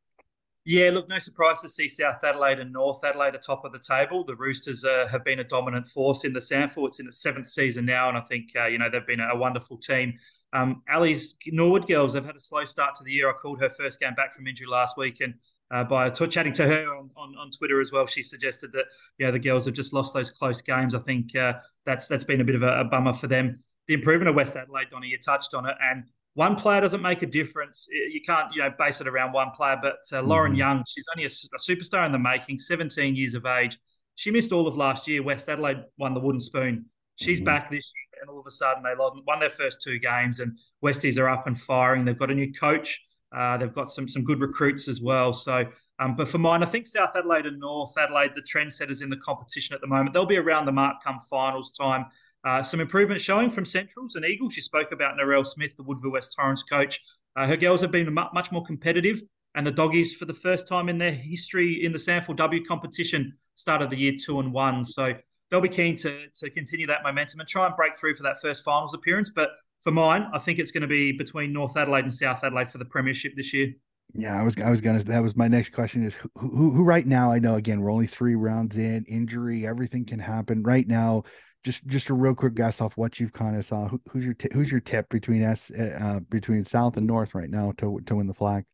Yeah, 0.68 0.90
look, 0.90 1.08
no 1.08 1.20
surprise 1.20 1.60
to 1.60 1.68
see 1.68 1.88
South 1.88 2.24
Adelaide 2.24 2.58
and 2.58 2.72
North 2.72 3.04
Adelaide 3.04 3.36
atop 3.36 3.64
of 3.64 3.72
the 3.72 3.78
table. 3.78 4.24
The 4.24 4.34
Roosters 4.34 4.84
uh, 4.84 5.06
have 5.08 5.24
been 5.24 5.38
a 5.38 5.44
dominant 5.44 5.86
force 5.86 6.24
in 6.24 6.32
the 6.32 6.40
SANFL. 6.40 6.88
It's 6.88 6.98
in 6.98 7.06
its 7.06 7.22
seventh 7.22 7.46
season 7.46 7.84
now, 7.84 8.08
and 8.08 8.18
I 8.18 8.22
think 8.22 8.46
uh, 8.56 8.66
you 8.66 8.76
know 8.76 8.90
they've 8.90 9.06
been 9.06 9.20
a 9.20 9.36
wonderful 9.36 9.78
team. 9.78 10.14
Um, 10.52 10.82
Ali's 10.92 11.36
Norwood 11.46 11.86
girls 11.86 12.14
have 12.14 12.24
had 12.24 12.34
a 12.34 12.40
slow 12.40 12.64
start 12.64 12.96
to 12.96 13.04
the 13.04 13.12
year. 13.12 13.30
I 13.30 13.34
called 13.34 13.60
her 13.60 13.70
first 13.70 14.00
game 14.00 14.14
back 14.14 14.34
from 14.34 14.48
injury 14.48 14.66
last 14.66 14.96
week, 14.96 15.20
and 15.20 15.34
uh, 15.70 15.84
by 15.84 16.10
t- 16.10 16.26
chatting 16.28 16.52
to 16.54 16.66
her 16.66 16.94
on, 16.94 17.10
on, 17.16 17.34
on, 17.36 17.50
Twitter 17.50 17.80
as 17.80 17.90
well. 17.90 18.06
She 18.06 18.22
suggested 18.22 18.72
that 18.72 18.86
yeah, 19.18 19.30
the 19.30 19.38
girls 19.38 19.64
have 19.64 19.74
just 19.74 19.92
lost 19.92 20.14
those 20.14 20.30
close 20.30 20.62
games. 20.62 20.94
I 20.94 21.00
think 21.00 21.34
uh, 21.34 21.54
that's 21.84 22.08
that's 22.08 22.24
been 22.24 22.40
a 22.40 22.44
bit 22.44 22.54
of 22.54 22.62
a, 22.62 22.80
a, 22.80 22.84
bummer 22.84 23.12
for 23.12 23.26
them. 23.26 23.60
The 23.88 23.94
improvement 23.94 24.28
of 24.28 24.34
West 24.36 24.56
Adelaide, 24.56 24.90
Donny, 24.90 25.08
you 25.08 25.18
touched 25.18 25.54
on 25.54 25.66
it, 25.66 25.76
and 25.80 26.04
one 26.34 26.54
player 26.54 26.80
doesn't 26.80 27.02
make 27.02 27.22
a 27.22 27.26
difference. 27.26 27.88
You 27.90 28.20
can't 28.24 28.52
you 28.54 28.62
know 28.62 28.70
base 28.78 29.00
it 29.00 29.08
around 29.08 29.32
one 29.32 29.50
player. 29.50 29.78
But 29.80 29.98
uh, 30.12 30.22
Lauren 30.22 30.52
mm-hmm. 30.52 30.58
Young, 30.58 30.84
she's 30.86 31.04
only 31.16 31.24
a, 31.24 31.26
a, 31.26 31.58
superstar 31.58 32.06
in 32.06 32.12
the 32.12 32.18
making, 32.18 32.58
17 32.58 33.16
years 33.16 33.34
of 33.34 33.46
age. 33.46 33.78
She 34.14 34.30
missed 34.30 34.52
all 34.52 34.68
of 34.68 34.76
last 34.76 35.08
year. 35.08 35.22
West 35.22 35.48
Adelaide 35.48 35.84
won 35.98 36.14
the 36.14 36.20
wooden 36.20 36.40
spoon. 36.40 36.86
She's 37.16 37.38
mm-hmm. 37.38 37.44
back 37.46 37.70
this 37.70 37.90
year, 37.94 38.22
and 38.22 38.30
all 38.30 38.38
of 38.38 38.46
a 38.46 38.50
sudden 38.50 38.82
they 38.82 38.92
won 38.96 39.40
their 39.40 39.50
first 39.50 39.80
two 39.82 39.98
games, 39.98 40.38
and 40.38 40.58
Westies 40.84 41.18
are 41.18 41.28
up 41.28 41.46
and 41.46 41.58
firing. 41.58 42.04
They've 42.04 42.18
got 42.18 42.30
a 42.30 42.34
new 42.34 42.52
coach. 42.52 43.02
Uh, 43.36 43.58
they've 43.58 43.74
got 43.74 43.90
some 43.90 44.08
some 44.08 44.24
good 44.24 44.40
recruits 44.40 44.88
as 44.88 45.00
well. 45.00 45.32
So, 45.32 45.64
um, 45.98 46.16
but 46.16 46.28
for 46.28 46.38
mine, 46.38 46.62
I 46.62 46.66
think 46.66 46.86
South 46.86 47.10
Adelaide 47.14 47.44
and 47.44 47.60
North 47.60 47.96
Adelaide, 47.98 48.32
the 48.34 48.40
trendsetters 48.40 49.02
in 49.02 49.10
the 49.10 49.16
competition 49.18 49.74
at 49.74 49.82
the 49.82 49.86
moment, 49.86 50.14
they'll 50.14 50.24
be 50.24 50.38
around 50.38 50.64
the 50.64 50.72
mark 50.72 50.96
come 51.04 51.20
finals 51.28 51.70
time. 51.72 52.06
Uh, 52.44 52.62
some 52.62 52.80
improvement 52.80 53.20
showing 53.20 53.50
from 53.50 53.64
Centrals 53.64 54.14
and 54.14 54.24
Eagles. 54.24 54.56
You 54.56 54.62
spoke 54.62 54.92
about 54.92 55.16
Narelle 55.18 55.46
Smith, 55.46 55.76
the 55.76 55.82
Woodville 55.82 56.12
West 56.12 56.34
Torrens 56.34 56.62
coach. 56.62 57.00
Uh, 57.34 57.46
her 57.46 57.56
girls 57.56 57.80
have 57.82 57.90
been 57.90 58.12
much 58.14 58.50
more 58.50 58.64
competitive, 58.64 59.20
and 59.54 59.66
the 59.66 59.72
doggies, 59.72 60.14
for 60.14 60.24
the 60.24 60.34
first 60.34 60.66
time 60.66 60.88
in 60.88 60.96
their 60.96 61.12
history 61.12 61.84
in 61.84 61.92
the 61.92 61.98
SANFL 61.98 62.36
W 62.36 62.64
competition, 62.64 63.34
started 63.56 63.90
the 63.90 63.96
year 63.96 64.12
two 64.18 64.40
and 64.40 64.52
one. 64.52 64.82
So 64.82 65.14
they'll 65.50 65.60
be 65.60 65.68
keen 65.68 65.96
to 65.96 66.26
to 66.36 66.48
continue 66.50 66.86
that 66.86 67.02
momentum 67.02 67.40
and 67.40 67.48
try 67.48 67.66
and 67.66 67.76
break 67.76 67.98
through 67.98 68.14
for 68.14 68.22
that 68.22 68.40
first 68.40 68.64
finals 68.64 68.94
appearance. 68.94 69.30
But 69.34 69.50
for 69.86 69.92
mine, 69.92 70.28
I 70.32 70.40
think 70.40 70.58
it's 70.58 70.72
going 70.72 70.80
to 70.80 70.88
be 70.88 71.12
between 71.12 71.52
North 71.52 71.76
Adelaide 71.76 72.02
and 72.02 72.12
South 72.12 72.42
Adelaide 72.42 72.72
for 72.72 72.78
the 72.78 72.84
premiership 72.84 73.34
this 73.36 73.54
year. 73.54 73.72
Yeah, 74.14 74.36
I 74.36 74.42
was 74.42 74.56
I 74.58 74.68
was 74.68 74.80
gonna 74.80 75.04
that 75.04 75.22
was 75.22 75.36
my 75.36 75.46
next 75.46 75.72
question 75.72 76.04
is 76.04 76.14
who, 76.14 76.28
who, 76.36 76.72
who 76.72 76.82
right 76.82 77.06
now 77.06 77.30
I 77.30 77.38
know 77.38 77.54
again 77.54 77.80
we're 77.80 77.92
only 77.92 78.08
three 78.08 78.34
rounds 78.34 78.76
in 78.76 79.04
injury 79.04 79.64
everything 79.64 80.04
can 80.04 80.18
happen. 80.18 80.64
Right 80.64 80.88
now 80.88 81.22
just 81.62 81.86
just 81.86 82.10
a 82.10 82.14
real 82.14 82.34
quick 82.34 82.54
guess 82.54 82.80
off 82.80 82.96
what 82.96 83.20
you've 83.20 83.32
kind 83.32 83.56
of 83.56 83.64
saw. 83.64 83.86
Who, 83.86 84.00
who's 84.10 84.24
your 84.24 84.34
t- 84.34 84.48
who's 84.52 84.72
your 84.72 84.80
tip 84.80 85.08
between 85.08 85.42
s 85.42 85.70
uh, 85.70 86.18
between 86.30 86.64
south 86.64 86.96
and 86.96 87.06
north 87.06 87.34
right 87.34 87.50
now 87.50 87.72
to 87.78 88.00
to 88.06 88.16
win 88.16 88.26
the 88.26 88.34
flag 88.34 88.64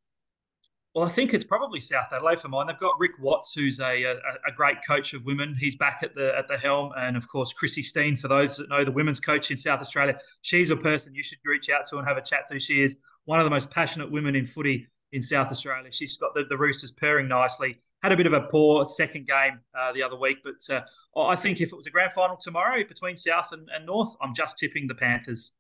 Well, 0.94 1.06
I 1.06 1.08
think 1.08 1.32
it's 1.32 1.44
probably 1.44 1.80
South 1.80 2.12
Adelaide 2.12 2.38
for 2.38 2.48
mine. 2.48 2.66
They've 2.66 2.78
got 2.78 2.98
Rick 2.98 3.12
Watts, 3.18 3.54
who's 3.54 3.80
a, 3.80 4.02
a, 4.02 4.14
a, 4.46 4.52
great 4.54 4.76
coach 4.86 5.14
of 5.14 5.24
women. 5.24 5.56
He's 5.58 5.74
back 5.74 6.00
at 6.02 6.14
the 6.14 6.36
at 6.36 6.48
the 6.48 6.58
helm, 6.58 6.92
and 6.98 7.16
of 7.16 7.26
course 7.28 7.50
Chrissy 7.50 7.82
Steen. 7.82 8.14
For 8.14 8.28
those 8.28 8.58
that 8.58 8.68
know 8.68 8.84
the 8.84 8.92
women's 8.92 9.18
coach 9.18 9.50
in 9.50 9.56
South 9.56 9.80
Australia, 9.80 10.18
she's 10.42 10.68
a 10.68 10.76
person 10.76 11.14
you 11.14 11.22
should 11.22 11.38
reach 11.46 11.70
out 11.70 11.86
to 11.86 11.98
and 11.98 12.06
have 12.06 12.18
a 12.18 12.22
chat 12.22 12.46
to. 12.48 12.60
She 12.60 12.82
is 12.82 12.98
one 13.24 13.40
of 13.40 13.44
the 13.44 13.50
most 13.50 13.70
passionate 13.70 14.10
women 14.10 14.36
in 14.36 14.44
footy 14.44 14.86
in 15.12 15.22
South 15.22 15.50
Australia. 15.50 15.90
She's 15.90 16.18
got 16.18 16.34
the, 16.34 16.44
the 16.46 16.58
Roosters 16.58 16.90
purring 16.90 17.26
nicely. 17.26 17.80
Had 18.02 18.12
a 18.12 18.16
bit 18.16 18.26
of 18.26 18.34
a 18.34 18.42
poor 18.42 18.84
second 18.84 19.26
game 19.26 19.60
uh, 19.78 19.92
the 19.92 20.02
other 20.02 20.18
week, 20.18 20.38
but 20.44 20.74
uh, 20.74 20.82
I 21.18 21.36
think 21.36 21.60
if 21.62 21.72
it 21.72 21.76
was 21.76 21.86
a 21.86 21.90
grand 21.90 22.12
final 22.12 22.36
tomorrow 22.36 22.84
between 22.86 23.16
South 23.16 23.52
and, 23.52 23.68
and 23.74 23.86
North, 23.86 24.14
I'm 24.20 24.34
just 24.34 24.58
tipping 24.58 24.88
the 24.88 24.94
Panthers. 24.94 25.52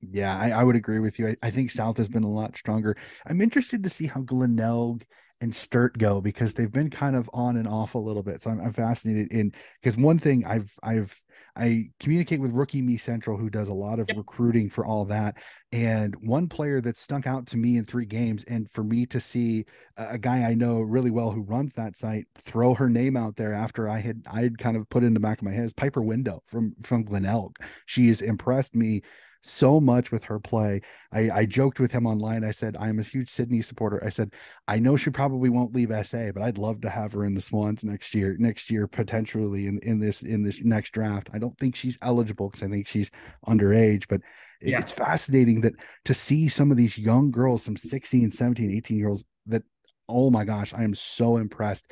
Yeah, 0.00 0.38
I, 0.38 0.50
I 0.50 0.64
would 0.64 0.76
agree 0.76 0.98
with 0.98 1.18
you. 1.18 1.28
I, 1.28 1.36
I, 1.42 1.50
think 1.50 1.70
South 1.70 1.98
has 1.98 2.08
been 2.08 2.24
a 2.24 2.30
lot 2.30 2.56
stronger. 2.56 2.96
I'm 3.26 3.40
interested 3.40 3.82
to 3.82 3.90
see 3.90 4.06
how 4.06 4.22
Glenelg 4.22 5.04
and 5.40 5.54
Sturt 5.54 5.96
go 5.98 6.20
because 6.20 6.54
they've 6.54 6.70
been 6.70 6.90
kind 6.90 7.16
of 7.16 7.28
on 7.32 7.56
and 7.56 7.66
off 7.66 7.94
a 7.94 7.98
little 7.98 8.22
bit. 8.22 8.42
So 8.42 8.50
I'm, 8.50 8.60
I'm 8.60 8.72
fascinated 8.72 9.32
in 9.32 9.52
because 9.82 9.98
one 9.98 10.18
thing 10.18 10.44
I've 10.44 10.72
I've 10.82 11.18
I 11.56 11.90
communicate 11.98 12.40
with 12.40 12.52
Rookie 12.52 12.82
Me 12.82 12.96
Central, 12.96 13.36
who 13.36 13.50
does 13.50 13.68
a 13.68 13.74
lot 13.74 13.98
of 13.98 14.08
yep. 14.08 14.18
recruiting 14.18 14.70
for 14.70 14.86
all 14.86 15.04
that. 15.06 15.36
And 15.72 16.14
one 16.20 16.48
player 16.48 16.80
that 16.82 16.96
stuck 16.96 17.26
out 17.26 17.46
to 17.48 17.56
me 17.56 17.76
in 17.76 17.84
three 17.84 18.04
games, 18.04 18.44
and 18.46 18.70
for 18.70 18.84
me 18.84 19.06
to 19.06 19.20
see 19.20 19.64
a 19.96 20.18
guy 20.18 20.44
I 20.44 20.54
know 20.54 20.80
really 20.80 21.10
well 21.10 21.30
who 21.30 21.42
runs 21.42 21.74
that 21.74 21.96
site 21.96 22.26
throw 22.38 22.74
her 22.74 22.88
name 22.88 23.16
out 23.16 23.36
there 23.36 23.54
after 23.54 23.88
I 23.88 23.98
had 23.98 24.22
I 24.30 24.42
had 24.42 24.58
kind 24.58 24.76
of 24.76 24.88
put 24.90 25.04
in 25.04 25.14
the 25.14 25.20
back 25.20 25.38
of 25.38 25.44
my 25.44 25.52
head 25.52 25.64
is 25.64 25.72
Piper 25.72 26.02
Window 26.02 26.42
from 26.46 26.74
from 26.82 27.04
Glenelg. 27.04 27.56
She 27.86 28.08
has 28.08 28.20
impressed 28.20 28.74
me 28.74 29.02
so 29.42 29.80
much 29.80 30.12
with 30.12 30.24
her 30.24 30.38
play. 30.38 30.80
I, 31.12 31.30
I 31.30 31.46
joked 31.46 31.80
with 31.80 31.92
him 31.92 32.06
online. 32.06 32.44
I 32.44 32.50
said, 32.50 32.76
I'm 32.78 32.98
a 32.98 33.02
huge 33.02 33.30
Sydney 33.30 33.62
supporter. 33.62 34.02
I 34.04 34.10
said, 34.10 34.32
I 34.68 34.78
know 34.78 34.96
she 34.96 35.10
probably 35.10 35.48
won't 35.48 35.74
leave 35.74 35.90
SA, 36.06 36.32
but 36.32 36.42
I'd 36.42 36.58
love 36.58 36.80
to 36.82 36.90
have 36.90 37.12
her 37.12 37.24
in 37.24 37.34
the 37.34 37.40
Swans 37.40 37.82
next 37.82 38.14
year, 38.14 38.36
next 38.38 38.70
year, 38.70 38.86
potentially 38.86 39.66
in, 39.66 39.78
in 39.80 39.98
this, 39.98 40.22
in 40.22 40.42
this 40.42 40.60
next 40.62 40.90
draft. 40.90 41.30
I 41.32 41.38
don't 41.38 41.58
think 41.58 41.74
she's 41.74 41.98
eligible 42.02 42.50
because 42.50 42.66
I 42.66 42.70
think 42.70 42.86
she's 42.86 43.10
underage, 43.46 44.04
but 44.08 44.20
yeah. 44.60 44.78
it's 44.78 44.92
fascinating 44.92 45.62
that 45.62 45.74
to 46.04 46.14
see 46.14 46.48
some 46.48 46.70
of 46.70 46.76
these 46.76 46.98
young 46.98 47.30
girls, 47.30 47.64
some 47.64 47.76
16, 47.76 48.32
17, 48.32 48.70
18 48.70 48.96
year 48.96 49.08
olds 49.08 49.24
that, 49.46 49.62
oh 50.08 50.30
my 50.30 50.44
gosh, 50.44 50.74
I 50.74 50.84
am 50.84 50.94
so 50.94 51.38
impressed. 51.38 51.86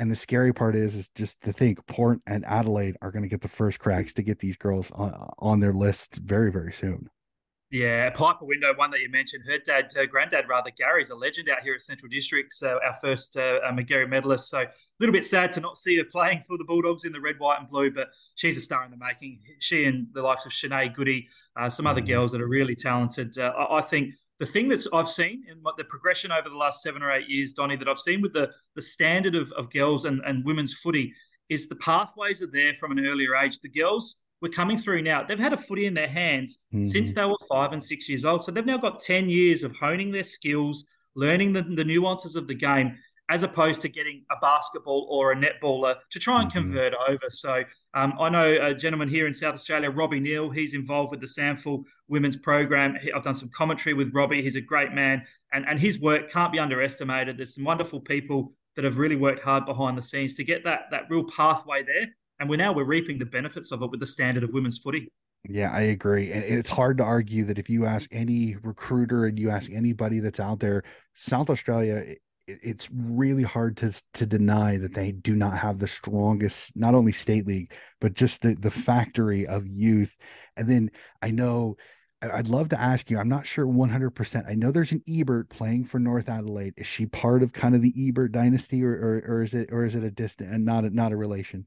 And 0.00 0.10
the 0.10 0.16
scary 0.16 0.54
part 0.54 0.74
is, 0.74 0.94
is 0.94 1.10
just 1.14 1.42
to 1.42 1.52
think 1.52 1.86
Port 1.86 2.20
and 2.26 2.42
Adelaide 2.46 2.96
are 3.02 3.10
going 3.10 3.22
to 3.22 3.28
get 3.28 3.42
the 3.42 3.48
first 3.48 3.78
cracks 3.78 4.14
to 4.14 4.22
get 4.22 4.38
these 4.38 4.56
girls 4.56 4.90
on, 4.92 5.28
on 5.38 5.60
their 5.60 5.74
list 5.74 6.16
very, 6.16 6.50
very 6.50 6.72
soon. 6.72 7.10
Yeah, 7.70 8.08
Piper 8.08 8.46
Window, 8.46 8.74
one 8.74 8.90
that 8.92 9.00
you 9.00 9.10
mentioned, 9.10 9.44
her 9.46 9.58
dad, 9.58 9.92
her 9.94 10.06
granddad, 10.06 10.48
rather, 10.48 10.70
Gary's 10.70 11.10
a 11.10 11.14
legend 11.14 11.50
out 11.50 11.62
here 11.62 11.74
at 11.74 11.82
Central 11.82 12.08
District, 12.08 12.50
so 12.52 12.80
our 12.84 12.94
first 12.94 13.36
uh, 13.36 13.60
Magarey 13.72 14.08
medalist. 14.08 14.48
So 14.48 14.60
a 14.60 14.68
little 14.98 15.12
bit 15.12 15.26
sad 15.26 15.52
to 15.52 15.60
not 15.60 15.76
see 15.76 15.98
her 15.98 16.04
playing 16.04 16.44
for 16.48 16.56
the 16.56 16.64
Bulldogs 16.64 17.04
in 17.04 17.12
the 17.12 17.20
red, 17.20 17.38
white, 17.38 17.60
and 17.60 17.68
blue, 17.68 17.90
but 17.90 18.08
she's 18.36 18.56
a 18.56 18.62
star 18.62 18.82
in 18.84 18.90
the 18.90 18.96
making. 18.96 19.40
She 19.58 19.84
and 19.84 20.08
the 20.14 20.22
likes 20.22 20.46
of 20.46 20.52
Shanae 20.52 20.94
Goody, 20.94 21.28
uh, 21.56 21.68
some 21.68 21.86
other 21.86 22.00
mm-hmm. 22.00 22.08
girls 22.08 22.32
that 22.32 22.40
are 22.40 22.48
really 22.48 22.74
talented. 22.74 23.38
Uh, 23.38 23.52
I, 23.56 23.78
I 23.78 23.82
think 23.82 24.14
the 24.40 24.46
thing 24.46 24.68
that 24.70 24.84
I've 24.92 25.08
seen 25.08 25.44
in 25.48 25.62
the 25.76 25.84
progression 25.84 26.32
over 26.32 26.48
the 26.48 26.56
last 26.56 26.82
seven 26.82 27.02
or 27.02 27.12
eight 27.12 27.28
years, 27.28 27.52
Donny, 27.52 27.76
that 27.76 27.88
I've 27.88 27.98
seen 27.98 28.22
with 28.22 28.32
the 28.32 28.50
the 28.74 28.82
standard 28.82 29.34
of, 29.34 29.52
of 29.52 29.70
girls 29.70 30.06
and, 30.06 30.20
and 30.26 30.44
women's 30.44 30.74
footy 30.74 31.12
is 31.50 31.68
the 31.68 31.76
pathways 31.76 32.42
are 32.42 32.50
there 32.50 32.74
from 32.74 32.92
an 32.92 33.06
earlier 33.06 33.36
age. 33.36 33.60
The 33.60 33.68
girls 33.68 34.16
were 34.40 34.48
coming 34.48 34.78
through 34.78 35.02
now. 35.02 35.22
They've 35.22 35.38
had 35.38 35.52
a 35.52 35.58
footy 35.58 35.84
in 35.84 35.94
their 35.94 36.08
hands 36.08 36.58
mm-hmm. 36.72 36.84
since 36.84 37.12
they 37.12 37.24
were 37.24 37.36
five 37.48 37.72
and 37.72 37.82
six 37.82 38.08
years 38.08 38.24
old. 38.24 38.42
So 38.42 38.50
they've 38.50 38.64
now 38.64 38.78
got 38.78 39.00
10 39.00 39.28
years 39.28 39.62
of 39.62 39.76
honing 39.76 40.10
their 40.10 40.24
skills, 40.24 40.84
learning 41.14 41.52
the, 41.52 41.62
the 41.62 41.84
nuances 41.84 42.36
of 42.36 42.46
the 42.48 42.54
game 42.54 42.96
as 43.30 43.44
opposed 43.44 43.80
to 43.80 43.88
getting 43.88 44.24
a 44.32 44.34
basketball 44.40 45.06
or 45.08 45.30
a 45.30 45.36
netballer 45.36 45.94
to 46.10 46.18
try 46.18 46.42
and 46.42 46.50
mm-hmm. 46.50 46.58
convert 46.58 46.92
over. 47.08 47.30
So 47.30 47.62
um, 47.94 48.14
I 48.20 48.28
know 48.28 48.58
a 48.60 48.74
gentleman 48.74 49.08
here 49.08 49.28
in 49.28 49.32
South 49.32 49.54
Australia, 49.54 49.88
Robbie 49.88 50.18
Neal. 50.18 50.50
He's 50.50 50.74
involved 50.74 51.12
with 51.12 51.20
the 51.20 51.26
SANFL 51.26 51.84
women's 52.08 52.36
program. 52.36 52.98
I've 53.14 53.22
done 53.22 53.34
some 53.34 53.48
commentary 53.50 53.94
with 53.94 54.12
Robbie. 54.12 54.42
He's 54.42 54.56
a 54.56 54.60
great 54.60 54.92
man, 54.92 55.22
and 55.52 55.64
and 55.66 55.78
his 55.78 56.00
work 56.00 56.30
can't 56.30 56.52
be 56.52 56.58
underestimated. 56.58 57.38
There's 57.38 57.54
some 57.54 57.64
wonderful 57.64 58.00
people 58.00 58.52
that 58.74 58.84
have 58.84 58.98
really 58.98 59.16
worked 59.16 59.42
hard 59.42 59.64
behind 59.64 59.96
the 59.96 60.02
scenes 60.02 60.34
to 60.34 60.44
get 60.44 60.64
that 60.64 60.82
that 60.90 61.04
real 61.08 61.24
pathway 61.24 61.84
there. 61.84 62.08
And 62.40 62.50
we're 62.50 62.56
now 62.56 62.72
we're 62.72 62.84
reaping 62.84 63.18
the 63.18 63.26
benefits 63.26 63.70
of 63.70 63.82
it 63.82 63.90
with 63.90 64.00
the 64.00 64.06
standard 64.06 64.42
of 64.42 64.52
women's 64.52 64.78
footy. 64.78 65.08
Yeah, 65.48 65.70
I 65.70 65.82
agree. 65.82 66.32
And 66.32 66.44
it's 66.44 66.68
hard 66.68 66.98
to 66.98 67.04
argue 67.04 67.44
that 67.46 67.58
if 67.58 67.70
you 67.70 67.86
ask 67.86 68.10
any 68.12 68.56
recruiter 68.62 69.24
and 69.24 69.38
you 69.38 69.50
ask 69.50 69.70
anybody 69.70 70.20
that's 70.20 70.40
out 70.40 70.60
there, 70.60 70.82
South 71.14 71.48
Australia 71.48 72.16
it's 72.62 72.88
really 72.92 73.42
hard 73.42 73.76
to 73.78 73.92
to 74.14 74.26
deny 74.26 74.76
that 74.78 74.94
they 74.94 75.12
do 75.12 75.34
not 75.34 75.56
have 75.56 75.78
the 75.78 75.88
strongest 75.88 76.76
not 76.76 76.94
only 76.94 77.12
state 77.12 77.46
league 77.46 77.72
but 78.00 78.14
just 78.14 78.42
the 78.42 78.54
the 78.54 78.70
factory 78.70 79.46
of 79.46 79.66
youth. 79.66 80.16
And 80.56 80.68
then 80.68 80.90
i 81.22 81.30
know 81.30 81.76
i'd 82.22 82.48
love 82.48 82.68
to 82.68 82.80
ask 82.80 83.10
you 83.10 83.18
i'm 83.18 83.30
not 83.30 83.46
sure 83.46 83.66
100% 83.66 84.44
i 84.46 84.54
know 84.54 84.70
there's 84.70 84.92
an 84.92 85.02
ebert 85.08 85.48
playing 85.48 85.84
for 85.84 85.98
north 85.98 86.28
adelaide. 86.28 86.74
Is 86.76 86.86
she 86.86 87.06
part 87.06 87.42
of 87.42 87.52
kind 87.52 87.74
of 87.74 87.82
the 87.82 87.94
ebert 87.96 88.32
dynasty 88.32 88.84
or 88.84 88.92
or, 88.92 89.36
or 89.36 89.42
is 89.42 89.54
it 89.54 89.70
or 89.72 89.84
is 89.84 89.94
it 89.94 90.04
a 90.04 90.10
distant 90.10 90.52
and 90.52 90.64
not 90.64 90.84
a, 90.84 90.90
not 90.90 91.12
a 91.12 91.16
relation 91.16 91.66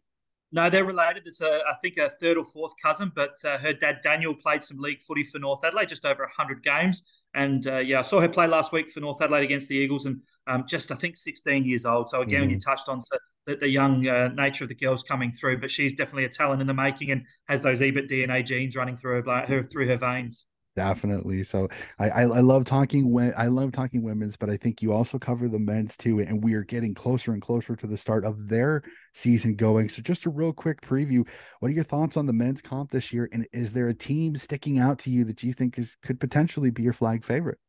no, 0.54 0.70
they're 0.70 0.86
related. 0.86 1.24
It's 1.26 1.42
a, 1.42 1.62
I 1.68 1.74
think 1.82 1.98
a 1.98 2.10
third 2.10 2.38
or 2.38 2.46
fourth 2.46 2.74
cousin, 2.82 3.12
but 3.16 3.36
uh, 3.44 3.58
her 3.58 3.74
dad 3.74 3.98
Daniel 4.04 4.36
played 4.36 4.62
some 4.62 4.78
league 4.78 5.02
footy 5.02 5.24
for 5.24 5.40
North 5.40 5.66
Adelaide, 5.66 5.90
just 5.90 6.06
over 6.06 6.30
hundred 6.38 6.64
games. 6.64 7.02
And 7.34 7.66
uh, 7.66 7.80
yeah, 7.80 8.00
I 8.00 8.02
saw 8.04 8.22
her 8.22 8.30
play 8.30 8.46
last 8.46 8.72
week 8.72 8.92
for 8.92 9.00
North 9.00 9.20
Adelaide 9.20 9.44
against 9.44 9.68
the 9.68 9.76
Eagles, 9.76 10.06
and 10.06 10.22
um, 10.46 10.66
just 10.68 10.92
I 10.92 10.96
think 10.96 11.18
16 11.18 11.66
years 11.66 11.88
old. 11.88 12.08
So 12.08 12.22
again, 12.22 12.44
mm-hmm. 12.44 12.52
you 12.52 12.60
touched 12.60 12.88
on 12.88 13.00
the, 13.48 13.56
the 13.56 13.68
young 13.68 14.08
uh, 14.08 14.28
nature 14.30 14.64
of 14.64 14.70
the 14.70 14.76
girls 14.76 15.02
coming 15.02 15.32
through, 15.32 15.60
but 15.60 15.72
she's 15.72 15.96
definitely 15.96 16.26
a 16.26 16.30
talent 16.30 16.62
in 16.62 16.68
the 16.68 16.74
making 16.74 17.10
and 17.10 17.24
has 17.48 17.62
those 17.62 17.82
Ebert 17.82 18.08
DNA 18.08 18.46
genes 18.46 18.76
running 18.76 18.96
through 18.96 19.24
her, 19.24 19.46
her 19.48 19.64
through 19.64 19.88
her 19.88 19.98
veins. 19.98 20.46
Definitely. 20.76 21.44
So 21.44 21.68
I, 22.00 22.10
I, 22.10 22.22
I 22.22 22.40
love 22.40 22.66
talking 22.66 23.12
when 23.12 23.32
I 23.38 23.46
love 23.46 23.72
talking 23.72 24.02
women's, 24.02 24.36
but 24.36 24.50
I 24.50 24.58
think 24.58 24.82
you 24.82 24.92
also 24.92 25.20
cover 25.20 25.48
the 25.48 25.60
men's 25.60 25.96
too, 25.96 26.20
and 26.20 26.44
we 26.44 26.56
are 26.56 26.64
getting 26.64 26.96
closer 26.96 27.32
and 27.32 27.42
closer 27.42 27.76
to 27.76 27.86
the 27.86 27.98
start 27.98 28.26
of 28.26 28.48
their 28.48 28.82
season 29.14 29.56
going. 29.56 29.90
So 29.90 30.02
just 30.02 30.26
a 30.26 30.32
real 30.32 30.52
quick 30.52 30.82
preview. 30.82 31.28
What 31.60 31.70
are 31.70 31.76
your 31.76 31.84
thoughts 31.84 32.18
on 32.18 32.26
the 32.26 32.34
men's 32.34 32.62
comp 32.62 32.90
this 32.90 33.14
year? 33.14 33.30
And 33.32 33.48
is 33.54 33.74
there 33.74 33.88
a 33.88 33.94
team 33.94 34.36
sticking 34.36 34.80
out 34.80 34.98
to 35.00 35.12
you 35.12 35.26
that 35.26 35.44
you 35.44 35.54
think 35.54 35.78
is 35.78 35.96
could 36.02 36.20
potentially 36.20 36.72
be 36.72 36.82
your 36.82 36.94
flag 36.94 37.24
favorite? 37.24 37.60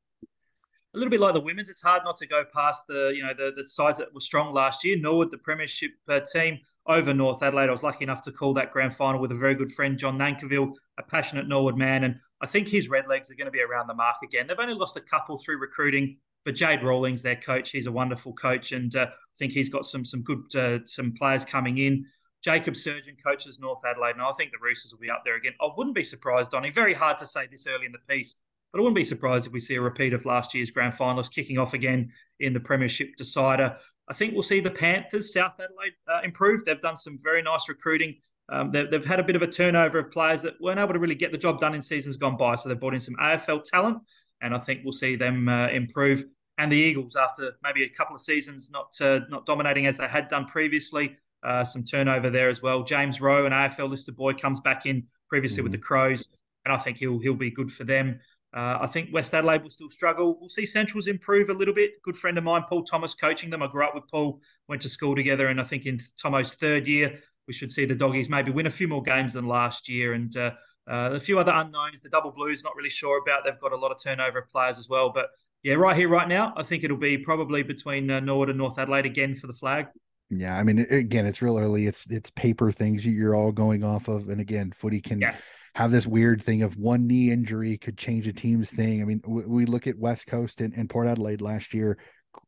a 0.95 0.99
little 0.99 1.11
bit 1.11 1.21
like 1.21 1.35
the 1.35 1.41
women's, 1.41 1.69
it's 1.69 1.83
hard 1.83 2.03
not 2.05 2.17
to 2.17 2.27
go 2.27 2.45
past 2.55 2.87
the 2.87 3.13
you 3.15 3.23
know 3.23 3.33
the, 3.37 3.53
the 3.57 3.65
sides 3.65 3.99
that 3.99 4.15
were 4.15 4.21
strong 4.21 4.55
last 4.55 4.85
year. 4.85 4.97
Norwood, 4.97 5.31
the 5.31 5.39
premiership 5.39 5.91
uh, 6.09 6.21
team 6.21 6.61
over 6.87 7.13
North 7.13 7.43
Adelaide. 7.43 7.69
I 7.69 7.73
was 7.73 7.83
lucky 7.83 8.05
enough 8.05 8.23
to 8.23 8.33
call 8.33 8.55
that 8.55 8.73
grand 8.73 8.95
final 8.95 9.21
with 9.21 9.33
a 9.33 9.37
very 9.37 9.55
good 9.55 9.73
friend, 9.73 9.99
John 9.99 10.19
Nankivell, 10.19 10.73
a 10.99 11.03
passionate 11.03 11.49
Norwood 11.49 11.77
man, 11.77 12.05
and 12.05 12.17
I 12.45 12.47
think 12.47 12.69
his 12.69 12.91
red 12.91 13.07
legs 13.09 13.31
are 13.31 13.35
going 13.35 13.47
to 13.47 13.51
be 13.51 13.63
around 13.63 13.87
the 13.87 13.95
mark 13.95 14.17
again. 14.23 14.47
They've 14.47 14.61
only 14.61 14.75
lost 14.75 14.99
a 14.99 15.01
couple 15.01 15.39
through 15.39 15.57
recruiting, 15.61 16.19
but 16.45 16.55
Jade 16.55 16.83
Rawlings, 16.83 17.23
their 17.23 17.37
coach, 17.37 17.71
he's 17.71 17.87
a 17.87 17.93
wonderful 17.93 18.35
coach, 18.35 18.73
and 18.73 18.95
uh, 18.95 19.07
I 19.09 19.37
think 19.39 19.53
he's 19.53 19.71
got 19.71 19.87
some 19.87 20.05
some 20.05 20.21
good 20.21 20.55
uh, 20.55 20.81
some 20.85 21.15
players 21.15 21.43
coming 21.43 21.79
in. 21.79 22.05
Jacob 22.43 22.75
Surjan 22.75 23.17
coaches 23.27 23.59
North 23.59 23.81
Adelaide, 23.87 24.17
and 24.17 24.21
I 24.21 24.31
think 24.33 24.53
the 24.53 24.59
Roosters 24.61 24.93
will 24.93 25.01
be 25.01 25.09
up 25.09 25.23
there 25.25 25.37
again. 25.37 25.55
I 25.59 25.71
wouldn't 25.75 25.97
be 25.97 26.05
surprised, 26.05 26.51
Donny. 26.51 26.71
Very 26.71 26.93
hard 26.93 27.17
to 27.17 27.27
say 27.27 27.47
this 27.51 27.67
early 27.67 27.87
in 27.87 27.93
the 27.93 28.15
piece, 28.15 28.35
but 28.73 28.79
I 28.79 28.83
wouldn't 28.83 28.97
be 28.97 29.05
surprised 29.05 29.47
if 29.47 29.53
we 29.55 29.61
see 29.61 29.77
a 29.77 29.81
repeat 29.81 30.13
of 30.13 30.27
last 30.27 30.53
year's 30.53 30.71
grand 30.71 30.93
finalists 30.93 31.33
kicking 31.33 31.57
off 31.57 31.73
again 31.73 32.13
in 32.41 32.53
the 32.53 32.61
Premiership 32.61 33.17
decider. 33.17 33.79
I 34.07 34.13
think 34.13 34.35
we'll 34.35 34.43
see 34.43 34.61
the 34.61 34.71
Panthers, 34.71 35.33
South 35.33 35.55
Adelaide, 35.55 35.95
uh, 36.07 36.21
improve. 36.23 36.67
They've 36.67 36.79
done 36.79 36.99
some 36.99 37.17
very 37.23 37.41
nice 37.41 37.71
recruiting. 37.71 38.17
Um, 38.51 38.71
they've, 38.71 38.91
they've, 38.91 39.05
had 39.05 39.21
a 39.21 39.23
bit 39.23 39.37
of 39.37 39.43
a 39.43 39.47
turnover 39.47 39.99
of 39.99 40.11
players 40.11 40.43
that 40.43 40.61
weren't 40.61 40.79
able 40.79 40.93
to 40.93 40.99
really 40.99 41.15
get 41.15 41.33
the 41.33 41.39
job 41.39 41.61
done 41.61 41.75
in 41.75 41.81
seasons 41.81 42.17
gone 42.17 42.37
by. 42.37 42.57
So 42.57 42.69
they've 42.69 42.79
brought 42.79 42.95
in 42.95 43.01
some 43.01 43.17
AFL 43.17 43.65
talent, 43.65 43.99
and 44.43 44.55
I 44.55 44.59
think 44.59 44.81
we'll 44.85 44.93
see 44.93 45.17
them 45.17 45.49
uh, 45.49 45.69
improve. 45.69 46.25
And 46.59 46.71
the 46.71 46.77
Eagles, 46.77 47.17
after 47.17 47.53
maybe 47.63 47.85
a 47.85 47.89
couple 47.89 48.15
of 48.15 48.21
seasons 48.21 48.71
not 48.71 48.95
uh, 49.01 49.21
not 49.29 49.47
dominating 49.47 49.87
as 49.87 49.97
they 49.97 50.07
had 50.07 50.29
done 50.29 50.45
previously, 50.45 51.17
uh, 51.43 51.65
some 51.65 51.85
turnover 51.85 52.31
there 52.31 52.49
as 52.49 52.63
well. 52.63 52.83
James 52.83 53.21
Rowe, 53.21 53.47
an 53.47 53.53
AFL 53.53 53.91
listed 53.91 54.17
boy, 54.17 54.35
comes 54.35 54.61
back 54.61 54.87
in 54.87 55.05
previously 55.29 55.59
mm-hmm. 55.59 55.65
with 55.65 55.73
the 55.73 55.79
Crows, 55.79 56.27
and 56.65 56.75
I 56.75 56.79
think 56.79 56.99
he'll 56.99 57.19
he'll 57.19 57.35
be 57.35 57.51
good 57.51 57.73
for 57.73 57.85
them. 57.85 58.21
Uh, 58.55 58.79
I 58.83 58.87
think 58.87 59.13
West 59.13 59.35
Adelaide 59.35 59.63
will 59.63 59.71
still 59.71 59.91
struggle. 59.91 60.39
We'll 60.39 60.49
see 60.49 60.65
Centrals 60.65 61.09
improve 61.09 61.49
a 61.49 61.53
little 61.53 61.75
bit. 61.75 62.01
Good 62.03 62.17
friend 62.17 62.39
of 62.39 62.45
mine, 62.45 62.63
Paul 62.69 62.85
Thomas, 62.85 63.13
coaching 63.15 63.51
them. 63.51 63.65
I 63.65 63.67
grew 63.67 63.85
up 63.85 63.97
with 63.97 64.05
Paul, 64.09 64.41
went 64.69 64.81
to 64.83 64.89
school 64.89 65.17
together, 65.17 65.49
and 65.49 65.61
I 65.61 65.65
think 65.65 65.87
in 65.87 65.99
Tomo's 66.23 66.55
third 66.55 66.87
year, 66.87 67.19
we 67.47 67.55
should 67.55 67.73
see 67.73 67.85
the 67.85 67.95
doggies 67.95 68.29
maybe 68.29 68.51
win 68.51 68.67
a 68.67 68.71
few 68.71 68.89
more 68.89 69.03
games 69.03 69.33
than 69.33 69.47
last 69.47 69.89
year. 69.89 70.15
And 70.15 70.35
uh, 70.37 70.53
uh, 70.91 71.11
a 71.13 71.21
few 71.21 71.39
other 71.39 71.53
unknowns. 71.53 72.01
The 72.01 72.09
double 72.09 72.31
blues, 72.31 72.63
not 72.63 72.77
really 72.77 72.91
sure 72.91 73.21
about. 73.23 73.45
They've 73.45 73.61
got 73.61 73.73
a 73.73 73.77
lot 73.77 73.91
of 73.91 74.03
turnover 74.03 74.41
of 74.41 74.51
players 74.51 74.79
as 74.79 74.89
well. 74.89 75.11
But 75.11 75.27
yeah, 75.63 75.75
right 75.75 75.97
here, 75.97 76.09
right 76.09 76.29
now, 76.29 76.53
I 76.57 76.63
think 76.63 76.85
it'll 76.85 76.97
be 76.97 77.17
probably 77.17 77.63
between 77.63 78.11
uh, 78.11 78.21
Norwood 78.21 78.51
and 78.51 78.59
North 78.59 78.79
Adelaide 78.79 79.07
again 79.07 79.35
for 79.35 79.47
the 79.47 79.55
flag. 79.55 79.87
Yeah, 80.31 80.57
I 80.57 80.63
mean, 80.63 80.81
again, 80.91 81.27
it's 81.27 81.43
real 81.43 81.59
early. 81.59 81.87
It's 81.87 82.03
it's 82.11 82.31
paper 82.31 82.73
things 82.73 83.07
you're 83.07 83.35
all 83.35 83.53
going 83.53 83.85
off 83.85 84.09
of, 84.09 84.29
and 84.29 84.41
again, 84.41 84.73
footy 84.73 85.01
can. 85.01 85.21
Yeah 85.21 85.37
have 85.75 85.91
this 85.91 86.07
weird 86.07 86.41
thing 86.41 86.63
of 86.63 86.77
one 86.77 87.07
knee 87.07 87.33
injury 87.33 87.77
could 87.77 87.99
change 87.99 88.29
a 88.29 88.33
team's 88.33 88.71
thing. 88.71 89.03
I 89.03 89.05
mean, 89.05 89.21
we, 89.27 89.43
we 89.43 89.67
look 89.67 89.87
at 89.87 89.99
West 89.99 90.27
Coast 90.27 90.61
and, 90.61 90.73
and 90.75 90.89
Port 90.89 91.09
Adelaide 91.09 91.41
last 91.41 91.75
year. 91.75 91.99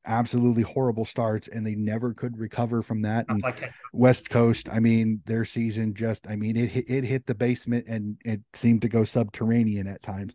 Absolutely 0.04 0.62
horrible 0.62 1.04
starts 1.04 1.48
and 1.48 1.66
they 1.66 1.74
never 1.74 2.14
could 2.14 2.38
recover 2.38 2.82
from 2.82 3.02
that. 3.02 3.26
And 3.28 3.44
West 3.92 4.30
Coast, 4.30 4.68
I 4.70 4.80
mean, 4.80 5.20
their 5.26 5.44
season 5.44 5.94
just, 5.94 6.26
I 6.28 6.36
mean, 6.36 6.56
it 6.56 6.70
hit, 6.70 6.88
it 6.88 7.04
hit 7.04 7.26
the 7.26 7.34
basement 7.34 7.86
and 7.88 8.16
it 8.24 8.40
seemed 8.54 8.82
to 8.82 8.88
go 8.88 9.04
subterranean 9.04 9.86
at 9.86 10.02
times. 10.02 10.32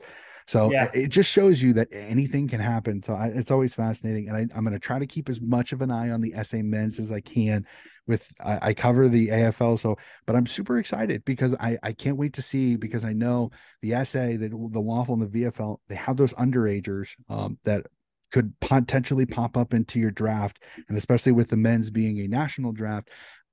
So 0.48 0.72
yeah. 0.72 0.90
it 0.94 1.08
just 1.08 1.30
shows 1.30 1.62
you 1.62 1.74
that 1.74 1.88
anything 1.92 2.50
can 2.50 2.60
happen. 2.60 3.02
So 3.02 3.14
I, 3.14 3.28
it's 3.28 3.52
always 3.52 3.74
fascinating, 3.74 4.28
and 4.28 4.36
I, 4.36 4.58
am 4.58 4.66
going 4.66 4.74
to 4.74 4.80
try 4.80 5.00
to 5.00 5.08
keep 5.08 5.30
as 5.30 5.40
much 5.40 5.72
of 5.72 5.82
an 5.82 5.92
eye 5.92 6.10
on 6.10 6.20
the 6.20 6.34
SA 6.44 6.58
men's 6.58 7.00
as 7.00 7.12
I 7.12 7.22
can. 7.22 7.66
With 8.08 8.34
I, 8.44 8.70
I, 8.70 8.74
cover 8.74 9.08
the 9.08 9.30
AFL, 9.30 9.80
so 9.80 9.96
but 10.26 10.36
I'm 10.36 10.48
super 10.48 10.80
excited 10.80 11.24
because 11.24 11.56
I 11.60 11.78
I 11.84 11.94
can't 11.94 12.18
wait 12.18 12.34
to 12.34 12.42
see 12.42 12.76
because 12.76 13.06
I 13.06 13.14
know 13.14 13.52
the 13.82 13.92
SA, 14.04 14.26
the 14.26 14.50
the 14.50 14.82
WAFL 14.82 15.14
and 15.14 15.22
the 15.22 15.42
VFL, 15.44 15.78
they 15.88 15.96
have 15.96 16.18
those 16.18 16.34
underagers 16.34 17.10
um, 17.30 17.60
that 17.64 17.86
could 18.32 18.60
potentially 18.60 19.26
pop 19.26 19.58
up 19.58 19.74
into 19.74 20.00
your 20.00 20.12
draft, 20.12 20.60
and 20.88 20.98
especially 20.98 21.32
with 21.32 21.50
the 21.50 21.58
men's 21.58 21.89
being 21.89 22.20
a 22.20 22.28
national 22.28 22.72
draft, 22.72 23.10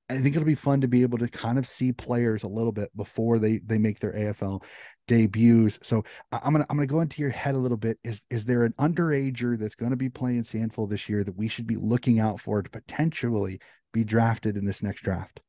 I 0.08 0.18
think 0.18 0.34
it'll 0.34 0.46
be 0.46 0.54
fun 0.54 0.80
to 0.80 0.88
be 0.88 1.02
able 1.02 1.18
to 1.18 1.28
kind 1.28 1.58
of 1.58 1.66
see 1.66 1.92
players 1.92 2.42
a 2.42 2.48
little 2.48 2.72
bit 2.72 2.96
before 2.96 3.38
they 3.38 3.58
they 3.58 3.78
make 3.78 4.00
their 4.00 4.12
AFL 4.12 4.62
debuts. 5.06 5.78
So 5.82 6.04
I'm 6.32 6.52
gonna 6.52 6.66
I'm 6.70 6.76
gonna 6.76 6.86
go 6.86 7.00
into 7.00 7.20
your 7.20 7.30
head 7.30 7.54
a 7.54 7.58
little 7.58 7.76
bit. 7.76 7.98
Is 8.04 8.22
is 8.30 8.44
there 8.44 8.64
an 8.64 8.74
underager 8.78 9.58
that's 9.58 9.74
going 9.74 9.90
to 9.90 9.96
be 9.96 10.08
playing 10.08 10.44
SANFL 10.44 10.88
this 10.88 11.08
year 11.08 11.24
that 11.24 11.36
we 11.36 11.48
should 11.48 11.66
be 11.66 11.76
looking 11.76 12.20
out 12.20 12.40
for 12.40 12.62
to 12.62 12.70
potentially 12.70 13.60
be 13.92 14.04
drafted 14.04 14.56
in 14.56 14.64
this 14.64 14.82
next 14.82 15.02
draft? 15.02 15.40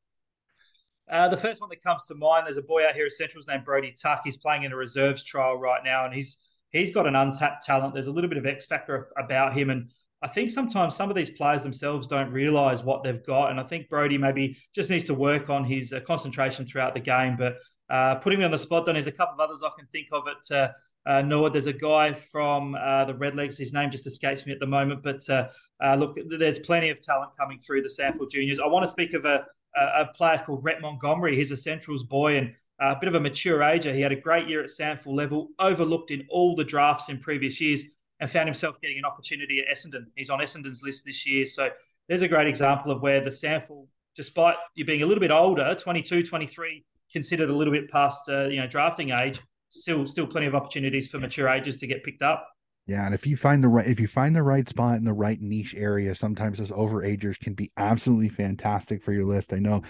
Uh, 1.10 1.28
the 1.28 1.36
first 1.36 1.60
one 1.60 1.70
that 1.70 1.82
comes 1.82 2.06
to 2.06 2.14
mind, 2.14 2.46
there's 2.46 2.56
a 2.56 2.62
boy 2.62 2.86
out 2.86 2.94
here 2.94 3.06
at 3.06 3.12
Central's 3.12 3.48
named 3.48 3.64
Brody 3.64 3.94
Tuck. 4.00 4.20
He's 4.24 4.36
playing 4.36 4.62
in 4.62 4.72
a 4.72 4.76
reserves 4.76 5.24
trial 5.24 5.56
right 5.56 5.82
now, 5.82 6.04
and 6.04 6.14
he's 6.14 6.38
he's 6.70 6.92
got 6.92 7.06
an 7.06 7.16
untapped 7.16 7.64
talent. 7.64 7.94
There's 7.94 8.06
a 8.06 8.12
little 8.12 8.28
bit 8.28 8.38
of 8.38 8.46
X 8.46 8.66
factor 8.66 9.08
about 9.18 9.52
him, 9.52 9.70
and 9.70 9.90
I 10.22 10.28
think 10.28 10.50
sometimes 10.50 10.94
some 10.94 11.08
of 11.08 11.16
these 11.16 11.30
players 11.30 11.62
themselves 11.62 12.06
don't 12.06 12.30
realise 12.30 12.82
what 12.82 13.02
they've 13.02 13.24
got, 13.24 13.50
and 13.50 13.58
I 13.58 13.62
think 13.62 13.88
Brody 13.88 14.18
maybe 14.18 14.56
just 14.74 14.90
needs 14.90 15.04
to 15.04 15.14
work 15.14 15.48
on 15.48 15.64
his 15.64 15.92
uh, 15.92 16.00
concentration 16.00 16.66
throughout 16.66 16.94
the 16.94 17.00
game. 17.00 17.36
But 17.36 17.56
uh, 17.88 18.16
putting 18.16 18.38
me 18.38 18.44
on 18.44 18.50
the 18.50 18.58
spot, 18.58 18.84
then 18.84 18.94
there's 18.94 19.06
a 19.06 19.12
couple 19.12 19.34
of 19.34 19.40
others 19.40 19.62
I 19.64 19.70
can 19.76 19.86
think 19.88 20.08
of 20.12 20.24
at 20.28 20.56
uh, 20.56 20.72
uh, 21.06 21.22
Noah. 21.22 21.50
There's 21.50 21.66
a 21.66 21.72
guy 21.72 22.12
from 22.12 22.74
uh, 22.74 23.04
the 23.06 23.14
Redlegs. 23.14 23.56
His 23.56 23.72
name 23.72 23.90
just 23.90 24.06
escapes 24.06 24.46
me 24.46 24.52
at 24.52 24.60
the 24.60 24.66
moment, 24.66 25.02
but 25.02 25.28
uh, 25.28 25.48
uh, 25.82 25.96
look, 25.96 26.16
there's 26.38 26.58
plenty 26.58 26.90
of 26.90 27.00
talent 27.00 27.32
coming 27.36 27.58
through 27.58 27.82
the 27.82 27.88
SANFL 27.88 28.30
Juniors. 28.30 28.60
I 28.60 28.66
want 28.66 28.84
to 28.84 28.90
speak 28.90 29.14
of 29.14 29.24
a, 29.24 29.44
a, 29.76 30.06
player 30.14 30.42
called 30.44 30.62
Rhett 30.62 30.80
Montgomery. 30.80 31.36
He's 31.36 31.50
a 31.50 31.56
Central's 31.56 32.04
boy 32.04 32.36
and 32.36 32.54
a 32.80 32.96
bit 32.98 33.08
of 33.08 33.14
a 33.14 33.20
mature 33.20 33.62
ager. 33.62 33.92
He 33.92 34.00
had 34.00 34.12
a 34.12 34.16
great 34.16 34.48
year 34.48 34.62
at 34.62 34.70
SANFL 34.70 35.14
level, 35.14 35.48
overlooked 35.58 36.10
in 36.10 36.26
all 36.30 36.56
the 36.56 36.64
drafts 36.64 37.08
in 37.08 37.18
previous 37.18 37.60
years, 37.60 37.84
and 38.20 38.30
found 38.30 38.48
himself 38.48 38.80
getting 38.80 38.98
an 38.98 39.04
opportunity 39.04 39.60
at 39.60 39.74
Essendon. 39.74 40.06
He's 40.16 40.30
on 40.30 40.40
Essendon's 40.40 40.82
list 40.82 41.04
this 41.04 41.26
year. 41.26 41.46
So 41.46 41.70
there's 42.08 42.22
a 42.22 42.28
great 42.28 42.46
example 42.46 42.90
of 42.90 43.02
where 43.02 43.20
the 43.20 43.30
SANFL, 43.30 43.86
despite 44.14 44.56
you 44.74 44.84
being 44.84 45.02
a 45.02 45.06
little 45.06 45.20
bit 45.20 45.30
older, 45.30 45.74
22, 45.74 46.24
23, 46.24 46.84
considered 47.12 47.50
a 47.50 47.54
little 47.54 47.72
bit 47.72 47.90
past 47.90 48.28
uh, 48.28 48.44
you 48.44 48.56
know 48.56 48.66
drafting 48.66 49.10
age, 49.10 49.40
still 49.70 50.06
still 50.06 50.26
plenty 50.26 50.46
of 50.46 50.54
opportunities 50.54 51.08
for 51.08 51.18
mature 51.18 51.48
ages 51.48 51.78
to 51.78 51.86
get 51.86 52.04
picked 52.04 52.22
up. 52.22 52.46
Yeah, 52.86 53.04
and 53.04 53.14
if 53.14 53.26
you 53.26 53.36
find 53.36 53.62
the 53.62 53.68
right 53.68 53.86
if 53.86 54.00
you 54.00 54.08
find 54.08 54.34
the 54.34 54.42
right 54.42 54.68
spot 54.68 54.96
in 54.96 55.04
the 55.04 55.12
right 55.12 55.40
niche 55.40 55.74
area, 55.76 56.14
sometimes 56.14 56.58
those 56.58 56.70
overagers 56.70 57.38
can 57.38 57.54
be 57.54 57.70
absolutely 57.76 58.28
fantastic 58.28 59.04
for 59.04 59.12
your 59.12 59.26
list. 59.26 59.52
I 59.52 59.58
know 59.58 59.82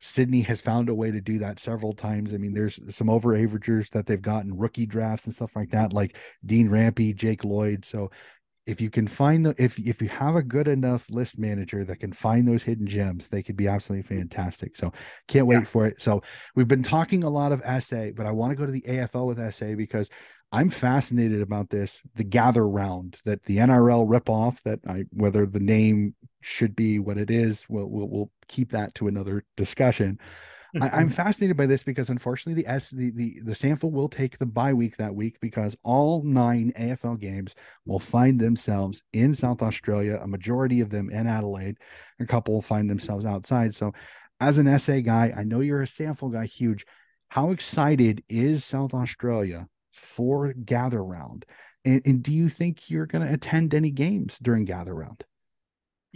Sydney 0.00 0.42
has 0.42 0.60
found 0.60 0.88
a 0.88 0.94
way 0.94 1.10
to 1.10 1.20
do 1.20 1.38
that 1.38 1.58
several 1.58 1.94
times. 1.94 2.34
I 2.34 2.36
mean, 2.36 2.52
there's 2.52 2.78
some 2.90 3.08
overagers 3.08 3.90
that 3.90 4.06
they've 4.06 4.20
gotten 4.20 4.56
rookie 4.56 4.86
drafts 4.86 5.26
and 5.26 5.34
stuff 5.34 5.52
like 5.56 5.70
that, 5.70 5.92
like 5.92 6.16
Dane 6.44 6.68
Rampe, 6.68 7.14
Jake 7.14 7.44
Lloyd. 7.44 7.84
So 7.84 8.10
if 8.66 8.80
you 8.80 8.90
can 8.90 9.06
find 9.06 9.44
the 9.44 9.54
if 9.58 9.78
if 9.78 10.00
you 10.00 10.08
have 10.08 10.36
a 10.36 10.42
good 10.42 10.68
enough 10.68 11.08
list 11.10 11.38
manager 11.38 11.84
that 11.84 12.00
can 12.00 12.12
find 12.12 12.48
those 12.48 12.62
hidden 12.62 12.86
gems, 12.86 13.28
they 13.28 13.42
could 13.42 13.56
be 13.56 13.68
absolutely 13.68 14.16
fantastic. 14.16 14.76
So 14.76 14.92
can't 15.28 15.46
wait 15.46 15.60
yeah. 15.60 15.64
for 15.64 15.86
it. 15.86 16.00
So 16.00 16.22
we've 16.54 16.68
been 16.68 16.82
talking 16.82 17.24
a 17.24 17.30
lot 17.30 17.52
of 17.52 17.62
SA, 17.82 18.10
but 18.16 18.26
I 18.26 18.32
want 18.32 18.52
to 18.52 18.56
go 18.56 18.66
to 18.66 18.72
the 18.72 18.84
AFL 18.88 19.26
with 19.26 19.54
SA 19.54 19.74
because 19.74 20.08
I'm 20.50 20.70
fascinated 20.70 21.42
about 21.42 21.68
this, 21.68 22.00
the 22.14 22.24
gather 22.24 22.66
round 22.66 23.18
that 23.24 23.44
the 23.44 23.58
NRL 23.58 24.04
rip 24.06 24.30
off 24.30 24.62
that 24.62 24.80
I 24.88 25.04
whether 25.10 25.46
the 25.46 25.60
name 25.60 26.14
should 26.44 26.76
be 26.76 26.98
what 26.98 27.16
it 27.16 27.30
is, 27.30 27.66
we'll 27.68 27.86
we'll, 27.86 28.08
we'll 28.08 28.30
keep 28.48 28.70
that 28.70 28.94
to 28.96 29.08
another 29.08 29.44
discussion. 29.56 30.18
I, 30.80 31.00
am 31.00 31.08
fascinated 31.10 31.56
by 31.56 31.66
this 31.66 31.82
because 31.82 32.10
unfortunately 32.10 32.62
the 32.62 32.68
S 32.68 32.90
the, 32.90 33.10
the 33.10 33.40
the 33.42 33.52
SANFL 33.52 33.90
will 33.90 34.08
take 34.08 34.38
the 34.38 34.46
bye 34.46 34.74
week 34.74 34.96
that 34.96 35.14
week 35.14 35.40
because 35.40 35.76
all 35.82 36.22
nine 36.22 36.72
AFL 36.78 37.18
games 37.18 37.54
will 37.86 37.98
find 37.98 38.40
themselves 38.40 39.02
in 39.12 39.34
South 39.34 39.62
Australia, 39.62 40.20
a 40.22 40.28
majority 40.28 40.80
of 40.80 40.90
them 40.90 41.10
in 41.10 41.26
Adelaide, 41.26 41.78
a 42.20 42.26
couple 42.26 42.54
will 42.54 42.62
find 42.62 42.90
themselves 42.90 43.24
outside. 43.24 43.74
So 43.74 43.92
as 44.40 44.58
an 44.58 44.78
SA 44.78 45.00
guy, 45.00 45.32
I 45.34 45.44
know 45.44 45.60
you're 45.60 45.82
a 45.82 45.86
SANFL 45.86 46.32
guy, 46.32 46.46
huge. 46.46 46.84
How 47.28 47.50
excited 47.50 48.22
is 48.28 48.64
South 48.64 48.94
Australia 48.94 49.68
for 49.92 50.52
gather 50.52 51.02
round? 51.02 51.46
And, 51.84 52.02
and 52.04 52.22
do 52.22 52.32
you 52.32 52.48
think 52.48 52.90
you're 52.90 53.06
going 53.06 53.26
to 53.26 53.32
attend 53.32 53.74
any 53.74 53.90
games 53.90 54.38
during 54.40 54.64
gather 54.64 54.94
round? 54.94 55.24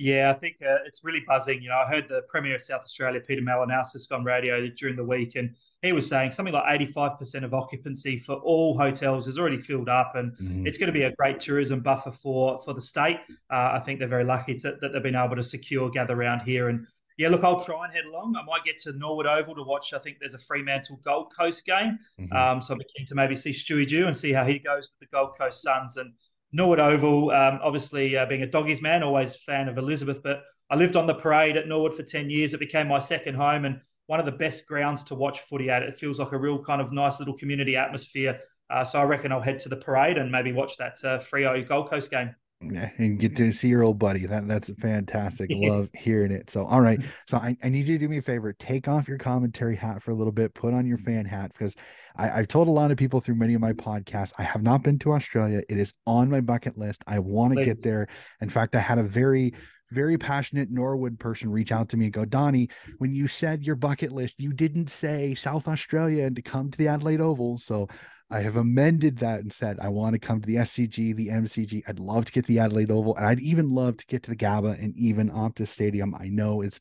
Yeah, 0.01 0.31
I 0.31 0.39
think 0.39 0.59
uh, 0.63 0.77
it's 0.87 1.03
really 1.03 1.25
buzzing. 1.27 1.61
You 1.61 1.71
know, 1.71 1.83
I 1.85 1.89
heard 1.89 2.09
the 2.09 2.23
Premier 2.29 2.55
of 2.55 2.63
South 2.63 2.83
Australia, 2.83 3.21
Peter 3.21 3.43
Malinauskas, 3.43 4.13
on 4.13 4.23
radio 4.23 4.69
during 4.69 4.95
the 4.95 5.05
week, 5.05 5.35
and 5.35 5.57
he 5.83 5.93
was 5.93 6.09
saying 6.09 6.31
something 6.31 6.55
like 6.55 6.81
85% 6.81 7.43
of 7.43 7.53
occupancy 7.53 8.17
for 8.17 8.37
all 8.37 8.79
hotels 8.79 9.27
is 9.27 9.41
already 9.41 9.59
filled 9.59 9.89
up, 9.89 10.13
and 10.15 10.31
mm-hmm. 10.35 10.69
it's 10.69 10.79
going 10.79 10.87
to 10.87 10.93
be 10.93 11.03
a 11.03 11.13
great 11.17 11.41
tourism 11.41 11.81
buffer 11.81 12.13
for 12.13 12.61
for 12.61 12.75
the 12.75 12.81
state. 12.81 13.19
Uh, 13.51 13.73
I 13.73 13.81
think 13.81 13.99
they're 13.99 14.07
very 14.07 14.25
lucky 14.25 14.55
to, 14.55 14.77
that 14.81 14.93
they've 14.93 15.03
been 15.03 15.17
able 15.17 15.35
to 15.35 15.43
secure 15.43 15.91
gather 15.91 16.15
around 16.15 16.43
here. 16.43 16.69
And 16.69 16.87
yeah, 17.17 17.29
look, 17.29 17.43
I'll 17.43 17.59
try 17.59 17.85
and 17.85 17.93
head 17.93 18.05
along. 18.05 18.37
I 18.37 18.45
might 18.45 18.63
get 18.63 18.79
to 18.83 18.93
Norwood 18.93 19.27
Oval 19.27 19.57
to 19.57 19.65
watch. 19.65 19.93
I 19.93 19.99
think 19.99 20.19
there's 20.21 20.35
a 20.35 20.39
Fremantle 20.39 21.01
Gold 21.05 21.33
Coast 21.37 21.67
game, 21.67 21.99
mm-hmm. 22.21 22.33
um, 22.37 22.63
so 22.63 22.73
I'm 22.73 22.81
keen 22.97 23.05
to 23.07 23.17
maybe 23.17 23.35
see 23.35 23.51
Stewie 23.51 23.85
Dew 23.85 24.07
and 24.07 24.17
see 24.17 24.33
how 24.33 24.45
he 24.45 24.61
goes 24.61 24.91
with 24.93 25.11
the 25.11 25.17
Gold 25.17 25.37
Coast 25.37 25.61
Suns 25.61 25.97
and 25.97 26.13
Norwood 26.53 26.81
Oval, 26.81 27.31
um, 27.31 27.61
obviously 27.63 28.17
uh, 28.17 28.25
being 28.27 28.43
a 28.43 28.47
doggies 28.47 28.81
man, 28.81 29.03
always 29.03 29.37
fan 29.37 29.69
of 29.69 29.77
Elizabeth, 29.77 30.23
but 30.23 30.45
I 30.71 30.77
lived 30.77 30.97
on 30.97 31.07
the 31.07 31.15
parade 31.15 31.57
at 31.57 31.69
Norwood 31.69 31.95
for 31.95 32.03
10 32.03 32.31
years. 32.31 32.55
It 32.55 32.61
became 32.61 32.89
my 32.89 32.99
second 32.99 33.35
home 33.35 33.65
and 33.65 33.81
one 34.07 34.19
of 34.19 34.27
the 34.27 34.33
best 34.33 34.67
grounds 34.67 35.05
to 35.05 35.15
watch 35.15 35.41
footy 35.41 35.69
at. 35.69 35.83
It 35.83 35.95
feels 35.95 36.19
like 36.19 36.33
a 36.33 36.39
real 36.39 36.63
kind 36.63 36.81
of 36.81 36.93
nice 36.93 37.19
little 37.19 37.37
community 37.37 37.77
atmosphere. 37.77 38.39
Uh, 38.71 38.85
so 38.85 38.99
I 38.99 39.05
reckon 39.05 39.33
I'll 39.33 39.41
head 39.41 39.59
to 39.61 39.69
the 39.69 39.77
parade 39.77 40.17
and 40.17 40.33
maybe 40.33 40.53
watch 40.53 40.77
that 40.79 40.97
uh, 41.05 41.19
Freo 41.19 41.67
Gold 41.67 41.91
Coast 41.91 42.11
game. 42.11 42.35
Yeah, 42.61 42.91
and 42.99 43.21
get 43.21 43.37
to 43.37 43.53
see 43.53 43.69
your 43.69 43.85
old 43.85 44.01
buddy. 44.01 44.27
That 44.27 44.49
that's 44.49 44.71
fantastic. 44.81 45.49
Love 45.53 45.89
hearing 45.95 46.33
it. 46.33 46.51
So, 46.51 46.67
all 46.67 46.81
right. 46.81 47.01
So 47.29 47.37
I, 47.37 47.57
I 47.63 47.69
need 47.69 47.87
you 47.87 47.99
to 47.99 48.07
do 48.07 48.09
me 48.09 48.19
a 48.19 48.23
favor. 48.23 48.55
Take 48.55 48.89
off 48.89 49.07
your 49.07 49.19
commentary 49.19 49.77
hat 49.77 50.03
for 50.03 50.13
a 50.13 50.15
little 50.15 50.33
bit. 50.33 50.55
Put 50.55 50.73
on 50.73 50.87
your 50.87 50.97
mm-hmm. 50.97 51.07
fan 51.07 51.25
hat 51.27 51.53
because 51.53 51.75
I, 52.17 52.29
have 52.29 52.49
told 52.49 52.69
a 52.69 52.71
lot 52.71 52.91
of 52.91 52.97
people 52.97 53.21
through 53.21 53.35
many 53.35 53.53
of 53.53 53.61
my 53.61 53.75
podcasts. 53.75 54.33
I 54.39 54.45
have 54.45 54.63
not 54.63 54.83
been 54.83 54.99
to 55.01 55.13
Australia. 55.13 55.63
It 55.69 55.77
is 55.77 55.93
on 56.07 56.31
my 56.31 56.41
bucket 56.41 56.79
list. 56.79 57.05
I 57.07 57.19
want 57.19 57.55
to 57.55 57.65
get 57.65 57.83
there. 57.83 58.09
In 58.41 58.49
fact, 58.49 58.75
I 58.75 58.81
had 58.81 58.99
a 58.99 59.03
very 59.03 59.53
very 59.91 60.19
passionate 60.19 60.71
Norwood 60.71 61.19
person 61.19 61.51
reach 61.51 61.73
out 61.73 61.89
to 61.89 61.97
me 61.97 62.07
and 62.07 62.13
go, 62.13 62.27
Donnie, 62.27 62.69
when 62.99 63.15
you 63.15 63.27
said 63.27 63.65
your 63.65 63.75
bucket 63.75 64.13
list, 64.13 64.35
you 64.39 64.53
didn't 64.53 64.91
say 64.91 65.35
South 65.35 65.67
Australia 65.67 66.25
and 66.25 66.37
to 66.37 66.43
come 66.43 66.71
to 66.71 66.79
the 66.79 66.89
Adelaide 66.89 67.23
Oval. 67.23 67.57
So 67.57 67.89
I 68.31 68.41
have 68.41 68.57
amended 68.57 69.19
that 69.19 69.41
and 69.41 69.51
said 69.53 69.79
I 69.81 69.89
want 69.89 70.13
to 70.13 70.19
come 70.19 70.41
to 70.41 70.47
the 70.47 70.57
SCG, 70.57 71.17
the 71.17 71.29
MCG. 71.29 71.83
I'd 71.89 71.99
love 71.99 72.27
to 72.27 72.33
get 72.33 72.47
the 72.47 72.59
Adelaide 72.59 72.91
Oval, 72.91 73.17
and 73.17 73.27
I'd 73.27 73.41
even 73.41 73.75
love 73.75 73.97
to 73.97 74.07
get 74.07 74.23
to 74.25 74.31
the 74.31 74.37
Gabba 74.37 74.83
and 74.83 74.95
even 74.97 75.31
Optus 75.31 75.69
Stadium. 75.69 76.15
I 76.15 76.29
know 76.29 76.61
it's 76.61 76.79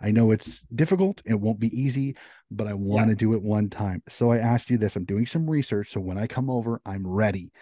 I 0.00 0.10
know 0.10 0.32
it's 0.32 0.62
difficult. 0.74 1.22
It 1.24 1.38
won't 1.38 1.60
be 1.60 1.80
easy, 1.80 2.16
but 2.50 2.66
I 2.66 2.74
want 2.74 3.06
yeah. 3.06 3.14
to 3.14 3.16
do 3.16 3.34
it 3.34 3.42
one 3.42 3.70
time. 3.70 4.02
So 4.08 4.32
I 4.32 4.38
asked 4.38 4.68
you 4.68 4.78
this. 4.78 4.96
I'm 4.96 5.04
doing 5.04 5.26
some 5.26 5.48
research, 5.48 5.92
so 5.92 6.00
when 6.00 6.18
I 6.18 6.26
come 6.26 6.50
over, 6.50 6.80
I'm 6.84 7.06
ready. 7.06 7.52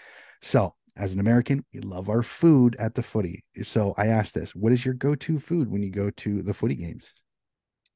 So 0.41 0.75
as 0.97 1.13
an 1.13 1.21
American, 1.21 1.65
we 1.75 1.81
love 1.81 2.09
our 2.09 2.23
food 2.23 2.77
at 2.79 2.95
the 2.95 3.03
footy. 3.03 3.45
So 3.63 3.95
I 3.99 4.07
asked 4.07 4.33
this: 4.33 4.55
What 4.55 4.73
is 4.73 4.87
your 4.87 4.95
go-to 4.95 5.39
food 5.39 5.71
when 5.71 5.83
you 5.83 5.91
go 5.91 6.09
to 6.09 6.43
the 6.43 6.55
footy 6.55 6.77
games? 6.77 7.13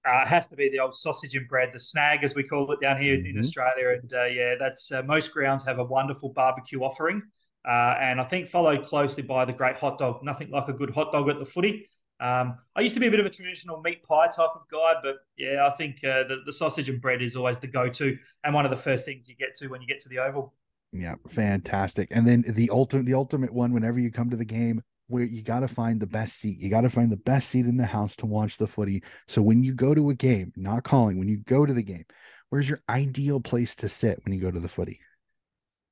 Uh, 0.05 0.23
it 0.23 0.29
has 0.29 0.49
to 0.49 0.57
be 0.57 0.69
the 0.69 0.81
old 0.81 0.95
sausage 0.95 1.37
and 1.37 1.47
bread, 1.49 1.71
the 1.73 1.79
snag 1.79 2.25
as 2.25 2.35
we 2.35 2.43
call 2.43 2.71
it 2.73 2.81
down 2.81 3.01
here 3.01 3.17
mm-hmm. 3.17 3.27
in 3.27 3.39
Australia. 3.39 3.99
And 4.01 4.13
uh, 4.13 4.25
yeah, 4.25 4.55
that's 4.59 4.91
uh, 4.91 5.03
most 5.03 5.33
grounds 5.33 5.65
have 5.65 5.79
a 5.79 5.85
wonderful 5.85 6.31
barbecue 6.31 6.81
offering, 6.81 7.23
uh, 7.67 7.95
and 8.01 8.21
I 8.21 8.25
think 8.25 8.49
followed 8.49 8.85
closely 8.85 9.23
by 9.23 9.45
the 9.45 9.53
great 9.53 9.77
hot 9.77 9.99
dog. 9.99 10.23
Nothing 10.23 10.51
like 10.51 10.69
a 10.69 10.73
good 10.73 10.91
hot 10.91 11.13
dog 11.13 11.29
at 11.29 11.39
the 11.39 11.47
footy. 11.47 11.89
Um, 12.21 12.59
I 12.77 12.83
used 12.83 12.95
to 12.95 13.01
be 13.01 13.09
a 13.09 13.11
bit 13.11 13.19
of 13.19 13.27
a 13.27 13.31
traditional 13.31 13.81
meat 13.81 14.03
pie 14.05 14.29
type 14.29 14.51
of 14.55 14.63
guy, 14.71 14.95
but 15.03 15.17
yeah, 15.37 15.67
I 15.67 15.71
think 15.71 16.05
uh, 16.05 16.23
the, 16.25 16.39
the 16.47 16.53
sausage 16.53 16.89
and 16.89 17.01
bread 17.01 17.21
is 17.21 17.35
always 17.35 17.59
the 17.59 17.67
go-to 17.67 18.17
and 18.45 18.55
one 18.55 18.65
of 18.65 18.71
the 18.71 18.77
first 18.77 19.05
things 19.05 19.29
you 19.29 19.35
get 19.35 19.57
to 19.57 19.67
when 19.67 19.81
you 19.81 19.89
get 19.89 19.99
to 20.01 20.09
the 20.09 20.21
oval. 20.21 20.55
Yeah, 20.93 21.17
fantastic. 21.29 22.09
And 22.13 22.29
then 22.29 22.45
the 22.47 22.71
ultimate, 22.71 23.07
the 23.07 23.15
ultimate 23.15 23.53
one, 23.53 23.73
whenever 23.73 23.99
you 23.99 24.13
come 24.13 24.31
to 24.31 24.37
the 24.37 24.45
game, 24.45 24.83
where 25.13 25.25
you 25.25 25.43
got 25.43 25.61
to 25.61 25.69
find 25.69 26.01
the 26.01 26.07
best 26.07 26.41
seat. 26.41 26.59
You 26.59 26.71
got 26.71 26.81
to 26.81 26.91
find 26.91 27.13
the 27.13 27.17
best 27.17 27.51
seat 27.51 27.67
in 27.67 27.77
the 27.77 27.87
house 27.87 28.17
to 28.17 28.27
watch 28.27 28.57
the 28.57 28.67
footy. 28.67 29.03
So 29.29 29.43
when 29.43 29.63
you 29.63 29.75
go 29.75 29.95
to 29.95 30.11
a 30.11 30.15
game, 30.15 30.53
not 30.57 30.85
calling, 30.85 31.19
when 31.19 31.29
you 31.29 31.37
go 31.37 31.67
to 31.67 31.73
the 31.73 31.83
game, 31.83 32.07
where's 32.49 32.69
your 32.69 32.83
ideal 32.89 33.39
place 33.39 33.77
to 33.77 33.89
sit 33.89 34.21
when 34.25 34.35
you 34.35 34.41
go 34.41 34.51
to 34.51 34.59
the 34.59 34.69
footy? 34.69 35.01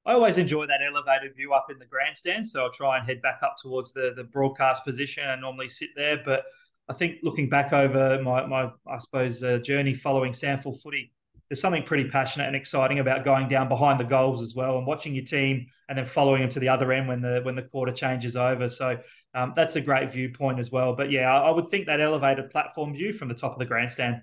I 0.06 0.14
always 0.14 0.38
enjoy 0.38 0.66
that 0.66 0.80
elevated 0.84 1.36
view 1.36 1.52
up 1.52 1.66
in 1.70 1.78
the 1.78 1.84
grandstand, 1.84 2.46
so 2.46 2.62
I'll 2.62 2.72
try 2.72 2.96
and 2.96 3.06
head 3.06 3.20
back 3.20 3.40
up 3.42 3.56
towards 3.60 3.92
the 3.92 4.14
the 4.16 4.24
broadcast 4.24 4.84
position 4.84 5.24
and 5.24 5.40
normally 5.40 5.68
sit 5.68 5.90
there. 5.94 6.22
But 6.24 6.44
I 6.88 6.94
think 6.94 7.16
looking 7.22 7.50
back 7.50 7.74
over 7.74 8.20
my 8.22 8.46
my 8.46 8.70
I 8.88 8.98
suppose 8.98 9.42
uh, 9.42 9.58
journey 9.58 9.92
following 9.92 10.32
SANFL 10.32 10.82
footy, 10.82 11.12
there's 11.50 11.60
something 11.60 11.82
pretty 11.82 12.08
passionate 12.08 12.46
and 12.46 12.54
exciting 12.54 13.00
about 13.00 13.24
going 13.24 13.48
down 13.48 13.68
behind 13.68 13.98
the 13.98 14.04
goals 14.04 14.40
as 14.40 14.54
well 14.54 14.78
and 14.78 14.86
watching 14.86 15.12
your 15.12 15.24
team 15.24 15.66
and 15.88 15.98
then 15.98 16.04
following 16.04 16.42
them 16.42 16.48
to 16.48 16.60
the 16.60 16.68
other 16.68 16.92
end 16.92 17.08
when 17.08 17.20
the 17.20 17.40
when 17.42 17.56
the 17.56 17.62
quarter 17.62 17.90
changes 17.90 18.36
over. 18.36 18.68
So 18.68 18.96
um, 19.34 19.52
that's 19.56 19.74
a 19.74 19.80
great 19.80 20.12
viewpoint 20.12 20.60
as 20.60 20.70
well. 20.70 20.94
But 20.94 21.10
yeah, 21.10 21.34
I, 21.34 21.48
I 21.48 21.50
would 21.50 21.68
think 21.68 21.86
that 21.86 22.00
elevated 22.00 22.50
platform 22.50 22.94
view 22.94 23.12
from 23.12 23.26
the 23.26 23.34
top 23.34 23.52
of 23.52 23.58
the 23.58 23.64
grandstand. 23.64 24.22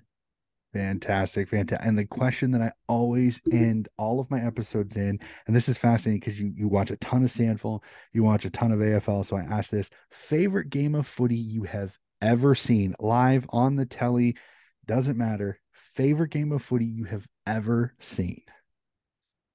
Fantastic, 0.72 1.50
fantastic. 1.50 1.86
And 1.86 1.98
the 1.98 2.06
question 2.06 2.50
that 2.52 2.62
I 2.62 2.72
always 2.88 3.40
end 3.52 3.88
all 3.98 4.20
of 4.20 4.30
my 4.30 4.40
episodes 4.40 4.96
in, 4.96 5.18
and 5.46 5.54
this 5.54 5.68
is 5.68 5.76
fascinating 5.76 6.20
because 6.20 6.40
you 6.40 6.54
you 6.56 6.66
watch 6.66 6.90
a 6.90 6.96
ton 6.96 7.24
of 7.24 7.30
SANFL, 7.30 7.82
you 8.14 8.22
watch 8.22 8.46
a 8.46 8.50
ton 8.50 8.72
of 8.72 8.80
AFL. 8.80 9.26
So 9.26 9.36
I 9.36 9.42
ask 9.42 9.70
this: 9.70 9.90
favorite 10.10 10.70
game 10.70 10.94
of 10.94 11.06
footy 11.06 11.36
you 11.36 11.64
have 11.64 11.98
ever 12.22 12.54
seen 12.54 12.94
live 12.98 13.46
on 13.50 13.76
the 13.76 13.84
telly? 13.84 14.36
Doesn't 14.86 15.18
matter. 15.18 15.60
Favorite 15.98 16.30
game 16.30 16.52
of 16.52 16.62
footy 16.62 16.84
you 16.84 17.02
have 17.06 17.26
ever 17.44 17.92
seen? 17.98 18.42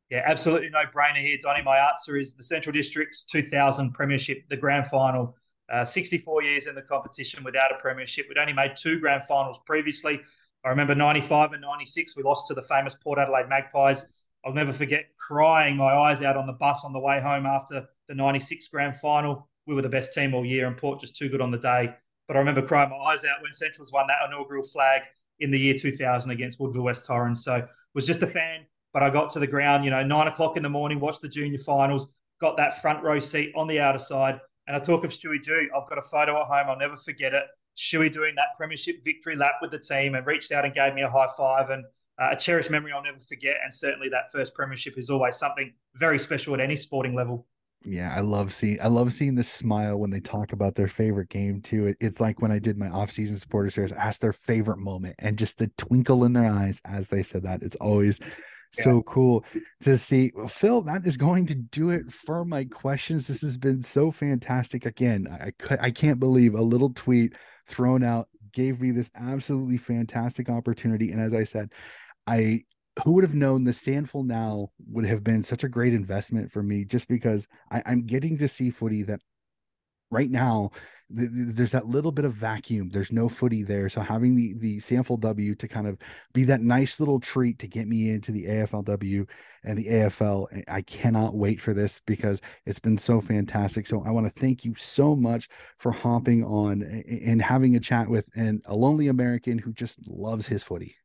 Yeah, 0.10 0.24
absolutely 0.26 0.70
no 0.70 0.80
brainer 0.94 1.26
here. 1.26 1.38
Donny, 1.42 1.64
my 1.64 1.78
answer 1.78 2.18
is 2.18 2.34
the 2.34 2.44
Central 2.44 2.74
District's 2.74 3.24
2000 3.24 3.94
Premiership, 3.94 4.50
the 4.50 4.58
grand 4.58 4.88
final. 4.88 5.38
Uh, 5.72 5.86
64 5.86 6.44
years 6.44 6.68
in 6.68 6.76
the 6.76 6.82
competition 6.82 7.46
without 7.46 7.72
a 7.72 7.80
premiership. 7.80 8.26
We'd 8.28 8.38
only 8.38 8.52
made 8.52 8.74
two 8.76 9.00
grand 9.00 9.24
finals 9.24 9.58
previously. 9.66 10.20
I 10.66 10.70
remember 10.70 10.94
95 10.94 11.54
and 11.54 11.62
96, 11.62 12.18
we 12.18 12.24
lost 12.24 12.48
to 12.48 12.54
the 12.54 12.62
famous 12.62 12.94
Port 12.96 13.20
Adelaide 13.20 13.48
Magpies. 13.48 14.06
I'll 14.44 14.52
never 14.52 14.74
forget 14.74 15.06
crying 15.18 15.78
my 15.78 15.94
eyes 15.94 16.22
out 16.24 16.36
on 16.36 16.46
the 16.46 16.52
bus 16.52 16.84
on 16.84 16.92
the 16.92 17.00
way 17.00 17.22
home 17.22 17.46
after 17.46 17.86
the 18.10 18.16
96 18.16 18.68
grand 18.68 18.98
final. 18.98 19.48
We 19.66 19.76
were 19.76 19.82
the 19.82 19.88
best 19.88 20.12
team 20.12 20.34
all 20.34 20.46
year 20.46 20.68
and 20.68 20.76
Port 20.76 21.00
just 21.00 21.16
too 21.16 21.30
good 21.30 21.40
on 21.40 21.52
the 21.52 21.58
day. 21.58 21.96
But 22.28 22.36
I 22.36 22.40
remember 22.40 22.62
crying 22.62 22.90
my 22.90 22.98
eyes 22.98 23.24
out 23.24 23.42
when 23.42 23.54
Centrals 23.54 23.94
won 23.94 24.08
that 24.08 24.28
inaugural 24.28 24.66
flag 24.66 25.04
in 25.44 25.52
the 25.52 25.60
year 25.60 25.76
2000 25.78 26.32
against 26.32 26.60
Woodville 26.60 26.84
West 26.84 27.06
Torrens. 27.06 27.44
So 27.44 27.68
was 27.94 28.08
just 28.08 28.24
a 28.24 28.28
fan, 28.28 28.62
but 28.94 29.04
I 29.04 29.10
got 29.10 29.30
to 29.32 29.40
the 29.40 29.48
ground, 29.48 29.84
you 29.86 29.92
know, 29.92 30.04
nine 30.04 30.28
o'clock 30.28 30.58
in 30.58 30.64
the 30.64 30.70
morning, 30.70 31.00
watched 31.00 31.22
the 31.22 31.30
junior 31.30 31.58
finals, 31.58 32.08
got 32.40 32.58
that 32.58 32.82
front 32.82 33.04
row 33.04 33.20
seat 33.20 33.52
on 33.56 33.68
the 33.68 33.80
outer 33.80 34.00
side. 34.00 34.40
And 34.68 34.76
I 34.76 34.80
talk 34.80 35.04
of 35.04 35.12
Stewie 35.12 35.44
Dew. 35.44 35.70
I've 35.76 35.90
got 35.90 35.98
a 35.98 36.02
photo 36.02 36.40
at 36.42 36.48
home. 36.48 36.70
I'll 36.70 36.78
never 36.78 36.96
forget 36.96 37.34
it. 37.34 37.44
Stewie 37.76 38.12
doing 38.12 38.36
that 38.36 38.56
premiership 38.56 39.04
victory 39.04 39.36
lap 39.36 39.56
with 39.62 39.72
the 39.72 39.80
team 39.80 40.16
and 40.16 40.26
reached 40.26 40.52
out 40.52 40.64
and 40.64 40.74
gave 40.74 40.94
me 40.94 41.02
a 41.02 41.10
high 41.10 41.28
five 41.36 41.70
and 41.70 41.84
uh, 42.22 42.30
a 42.32 42.36
cherished 42.36 42.70
memory 42.70 42.92
I'll 42.92 43.04
never 43.04 43.20
forget. 43.20 43.56
And 43.64 43.74
certainly 43.74 44.08
that 44.10 44.32
first 44.32 44.54
premiership 44.54 44.98
is 44.98 45.10
always 45.10 45.36
something 45.36 45.74
very 45.96 46.20
special 46.20 46.54
at 46.54 46.62
any 46.62 46.76
sporting 46.76 47.16
level. 47.16 47.46
Yeah, 47.86 48.14
I 48.16 48.22
love 48.22 48.54
seeing 48.54 48.80
I 48.82 48.88
love 48.88 49.12
seeing 49.12 49.36
the 49.36 49.44
smile 49.44 49.98
when 49.98 50.10
they 50.10 50.22
talk 50.22 50.54
about 50.54 50.76
their 50.76 50.88
favorite 50.88 51.30
game 51.30 51.62
too. 51.62 51.88
It, 51.88 51.98
it's 52.00 52.20
like 52.22 52.42
when 52.42 52.52
I 52.52 52.60
did 52.60 52.78
my 52.78 52.90
off-season 52.90 53.38
supporter 53.38 53.70
series, 53.70 53.92
ask 53.92 54.22
their 54.22 54.34
favorite 54.34 54.80
moment 54.80 55.16
and 55.20 55.38
just 55.38 55.58
the 55.58 55.68
twinkle 55.78 56.24
in 56.24 56.34
their 56.34 56.50
eyes 56.50 56.80
as 56.86 57.10
they 57.10 57.24
said 57.24 57.44
that. 57.44 57.62
It's 57.62 57.76
always 57.78 58.20
yeah. 58.78 58.84
so 58.86 59.02
cool 59.04 59.44
to 59.82 59.98
see. 59.98 60.32
Phil, 60.48 60.82
that 60.84 61.06
is 61.06 61.18
going 61.18 61.46
to 61.48 61.56
do 61.56 61.90
it 61.90 62.10
for 62.10 62.46
my 62.46 62.64
questions. 62.64 63.28
This 63.28 63.42
has 63.42 63.58
been 63.58 63.84
so 63.84 64.12
fantastic. 64.12 64.86
Again, 64.86 65.28
I 65.30 65.52
I 65.82 65.92
can't 65.92 66.20
believe 66.20 66.54
a 66.54 66.62
little 66.62 66.94
tweet 66.94 67.34
thrown 67.68 68.04
out 68.04 68.30
gave 68.54 68.80
me 68.80 68.92
this 68.92 69.10
absolutely 69.16 69.78
fantastic 69.78 70.48
opportunity. 70.48 71.12
And 71.12 71.20
as 71.20 71.34
I 71.34 71.44
said, 71.44 71.72
I 72.28 72.64
who 73.04 73.14
would 73.14 73.24
have 73.24 73.36
known 73.36 73.64
the 73.64 73.72
SANFL 73.72 74.26
now 74.26 74.70
would 74.88 75.06
have 75.06 75.24
been 75.24 75.44
such 75.44 75.64
a 75.64 75.70
great 75.70 75.94
investment 75.94 76.52
for 76.52 76.62
me 76.62 76.86
just 76.86 77.08
because 77.08 77.48
I, 77.72 77.82
I'm 77.86 78.06
getting 78.06 78.38
to 78.38 78.48
see 78.48 78.70
footy 78.70 79.04
that 79.04 79.22
right 80.12 80.30
now 80.30 80.72
there's 81.10 81.72
that 81.72 81.88
little 81.88 82.12
bit 82.12 82.26
of 82.26 82.34
vacuum. 82.34 82.90
There's 82.90 83.12
no 83.12 83.30
footy 83.30 83.62
there. 83.62 83.88
So 83.90 84.02
having 84.02 84.36
the 84.36 84.54
the 84.54 84.78
SANFL 84.80 85.20
W 85.20 85.54
to 85.56 85.68
kind 85.68 85.88
of 85.88 85.98
be 86.34 86.44
that 86.46 86.62
nice 86.62 87.00
little 87.00 87.20
treat 87.20 87.60
to 87.60 87.68
get 87.68 87.88
me 87.88 88.10
into 88.10 88.32
the 88.32 88.46
AFLW 88.46 89.28
and 89.64 89.78
the 89.78 89.86
AFL, 89.86 90.48
eh, 90.52 90.62
I 90.68 90.82
cannot 90.82 91.36
wait 91.36 91.62
for 91.62 91.74
this 91.74 92.02
because 92.08 92.42
it's 92.66 92.80
been 92.80 92.98
so 92.98 93.22
fantastic. 93.22 93.86
So 93.86 94.04
I 94.04 94.12
want 94.12 94.26
to 94.26 94.42
thank 94.42 94.66
you 94.66 94.74
so 94.76 95.16
much 95.16 95.50
for 95.78 95.92
hopping 95.92 96.44
on 96.44 96.82
eh, 96.84 97.20
and 97.26 97.42
having 97.42 97.76
a 97.76 97.80
chat 97.80 98.10
with 98.10 98.28
and 98.36 98.62
a 98.66 98.76
lonely 98.76 99.08
American 99.08 99.60
who 99.60 99.74
just 99.74 100.00
loves 100.08 100.48
his 100.48 100.64
footy. 100.64 100.96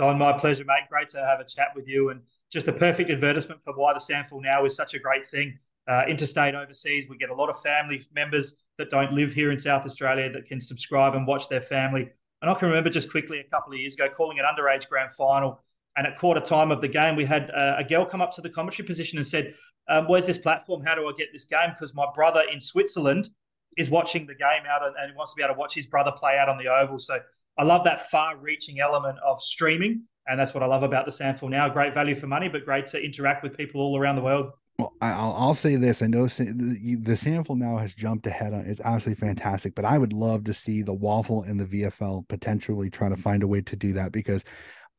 Don, 0.00 0.16
my 0.16 0.32
pleasure, 0.32 0.64
mate. 0.64 0.88
Great 0.88 1.10
to 1.10 1.22
have 1.22 1.40
a 1.40 1.44
chat 1.44 1.68
with 1.76 1.86
you 1.86 2.08
and 2.08 2.22
just 2.50 2.66
a 2.68 2.72
perfect 2.72 3.10
advertisement 3.10 3.62
for 3.62 3.74
why 3.74 3.92
the 3.92 4.00
SANFL 4.00 4.40
now 4.40 4.64
is 4.64 4.74
such 4.74 4.94
a 4.94 4.98
great 4.98 5.28
thing 5.28 5.58
uh, 5.88 6.04
interstate 6.08 6.54
overseas. 6.54 7.04
We 7.06 7.18
get 7.18 7.28
a 7.28 7.34
lot 7.34 7.50
of 7.50 7.60
family 7.60 8.00
members 8.14 8.64
that 8.78 8.88
don't 8.88 9.12
live 9.12 9.34
here 9.34 9.50
in 9.50 9.58
South 9.58 9.84
Australia 9.84 10.32
that 10.32 10.46
can 10.46 10.58
subscribe 10.58 11.14
and 11.14 11.26
watch 11.26 11.50
their 11.50 11.60
family. 11.60 12.08
And 12.40 12.50
I 12.50 12.54
can 12.54 12.68
remember 12.68 12.88
just 12.88 13.10
quickly 13.10 13.40
a 13.40 13.44
couple 13.44 13.74
of 13.74 13.78
years 13.78 13.92
ago 13.92 14.08
calling 14.08 14.38
an 14.38 14.46
underage 14.46 14.88
grand 14.88 15.12
final. 15.12 15.62
And 15.98 16.06
at 16.06 16.16
quarter 16.16 16.40
time 16.40 16.70
of 16.70 16.80
the 16.80 16.88
game, 16.88 17.14
we 17.14 17.26
had 17.26 17.50
uh, 17.50 17.74
a 17.76 17.84
girl 17.84 18.06
come 18.06 18.22
up 18.22 18.32
to 18.36 18.40
the 18.40 18.48
commentary 18.48 18.86
position 18.86 19.18
and 19.18 19.26
said, 19.26 19.52
um, 19.90 20.06
Where's 20.08 20.26
this 20.26 20.38
platform? 20.38 20.82
How 20.82 20.94
do 20.94 21.06
I 21.08 21.12
get 21.14 21.28
this 21.30 21.44
game? 21.44 21.72
Because 21.74 21.92
my 21.92 22.06
brother 22.14 22.42
in 22.50 22.58
Switzerland 22.58 23.28
is 23.76 23.90
watching 23.90 24.26
the 24.26 24.34
game 24.34 24.62
out 24.66 24.82
and, 24.82 24.94
and 24.98 25.14
wants 25.14 25.34
to 25.34 25.36
be 25.36 25.42
able 25.42 25.56
to 25.56 25.58
watch 25.58 25.74
his 25.74 25.84
brother 25.84 26.10
play 26.10 26.38
out 26.38 26.48
on 26.48 26.56
the 26.56 26.68
oval. 26.68 26.98
So 26.98 27.18
I 27.60 27.62
love 27.62 27.84
that 27.84 28.10
far 28.10 28.38
reaching 28.38 28.80
element 28.80 29.18
of 29.18 29.38
streaming. 29.42 30.04
And 30.26 30.40
that's 30.40 30.54
what 30.54 30.62
I 30.62 30.66
love 30.66 30.82
about 30.82 31.04
the 31.04 31.12
SANFL 31.12 31.50
now. 31.50 31.68
Great 31.68 31.92
value 31.92 32.14
for 32.14 32.26
money, 32.26 32.48
but 32.48 32.64
great 32.64 32.86
to 32.86 32.98
interact 32.98 33.42
with 33.42 33.54
people 33.54 33.82
all 33.82 33.98
around 33.98 34.16
the 34.16 34.22
world. 34.22 34.52
Well, 34.78 34.94
I'll, 35.02 35.34
I'll 35.34 35.54
say 35.54 35.76
this. 35.76 36.00
I 36.00 36.06
know 36.06 36.26
the, 36.26 36.96
the 37.02 37.12
SANFL 37.12 37.58
now 37.58 37.76
has 37.76 37.92
jumped 37.92 38.26
ahead 38.26 38.54
on 38.54 38.60
it's 38.60 38.80
absolutely 38.80 39.26
fantastic, 39.26 39.74
but 39.74 39.84
I 39.84 39.98
would 39.98 40.14
love 40.14 40.44
to 40.44 40.54
see 40.54 40.80
the 40.80 40.94
WAFL 40.94 41.46
and 41.46 41.60
the 41.60 41.82
VFL 41.82 42.26
potentially 42.28 42.88
try 42.88 43.10
to 43.10 43.16
find 43.16 43.42
a 43.42 43.46
way 43.46 43.60
to 43.60 43.76
do 43.76 43.92
that 43.92 44.10
because 44.10 44.42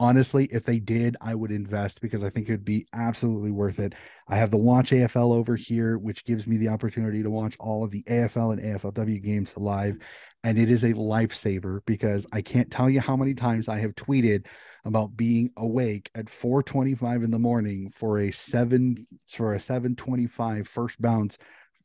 honestly, 0.01 0.45
if 0.45 0.65
they 0.65 0.79
did, 0.79 1.15
I 1.21 1.35
would 1.35 1.51
invest 1.51 2.01
because 2.01 2.23
I 2.23 2.31
think 2.31 2.49
it 2.49 2.53
would 2.53 2.65
be 2.65 2.87
absolutely 2.91 3.51
worth 3.51 3.77
it. 3.77 3.93
I 4.27 4.35
have 4.35 4.49
the 4.49 4.57
Watch 4.57 4.89
AFL 4.89 5.31
over 5.31 5.55
here, 5.55 5.95
which 5.99 6.25
gives 6.25 6.47
me 6.47 6.57
the 6.57 6.69
opportunity 6.69 7.21
to 7.21 7.29
watch 7.29 7.55
all 7.59 7.83
of 7.83 7.91
the 7.91 8.01
AFL 8.09 8.53
and 8.53 8.61
AFLW 8.61 9.21
games 9.21 9.53
live. 9.55 9.97
And 10.43 10.57
it 10.57 10.71
is 10.71 10.83
a 10.83 10.93
lifesaver 10.93 11.81
because 11.85 12.25
I 12.31 12.41
can't 12.41 12.71
tell 12.71 12.89
you 12.89 12.99
how 12.99 13.15
many 13.15 13.35
times 13.35 13.69
I 13.69 13.77
have 13.77 13.93
tweeted 13.93 14.47
about 14.85 15.15
being 15.15 15.51
awake 15.55 16.09
at 16.15 16.31
4:25 16.31 17.23
in 17.23 17.29
the 17.29 17.37
morning 17.37 17.91
for 17.91 18.17
a 18.17 18.31
7 18.31 19.03
for 19.27 19.53
a 19.53 19.59
7:25 19.59 20.67
first 20.67 20.99
bounce 20.99 21.37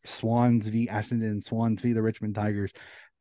Swans 0.06 0.68
v 0.68 0.86
Essendon, 0.86 1.44
Swans 1.44 1.82
v 1.82 1.92
the 1.92 2.00
Richmond 2.00 2.34
Tigers 2.34 2.72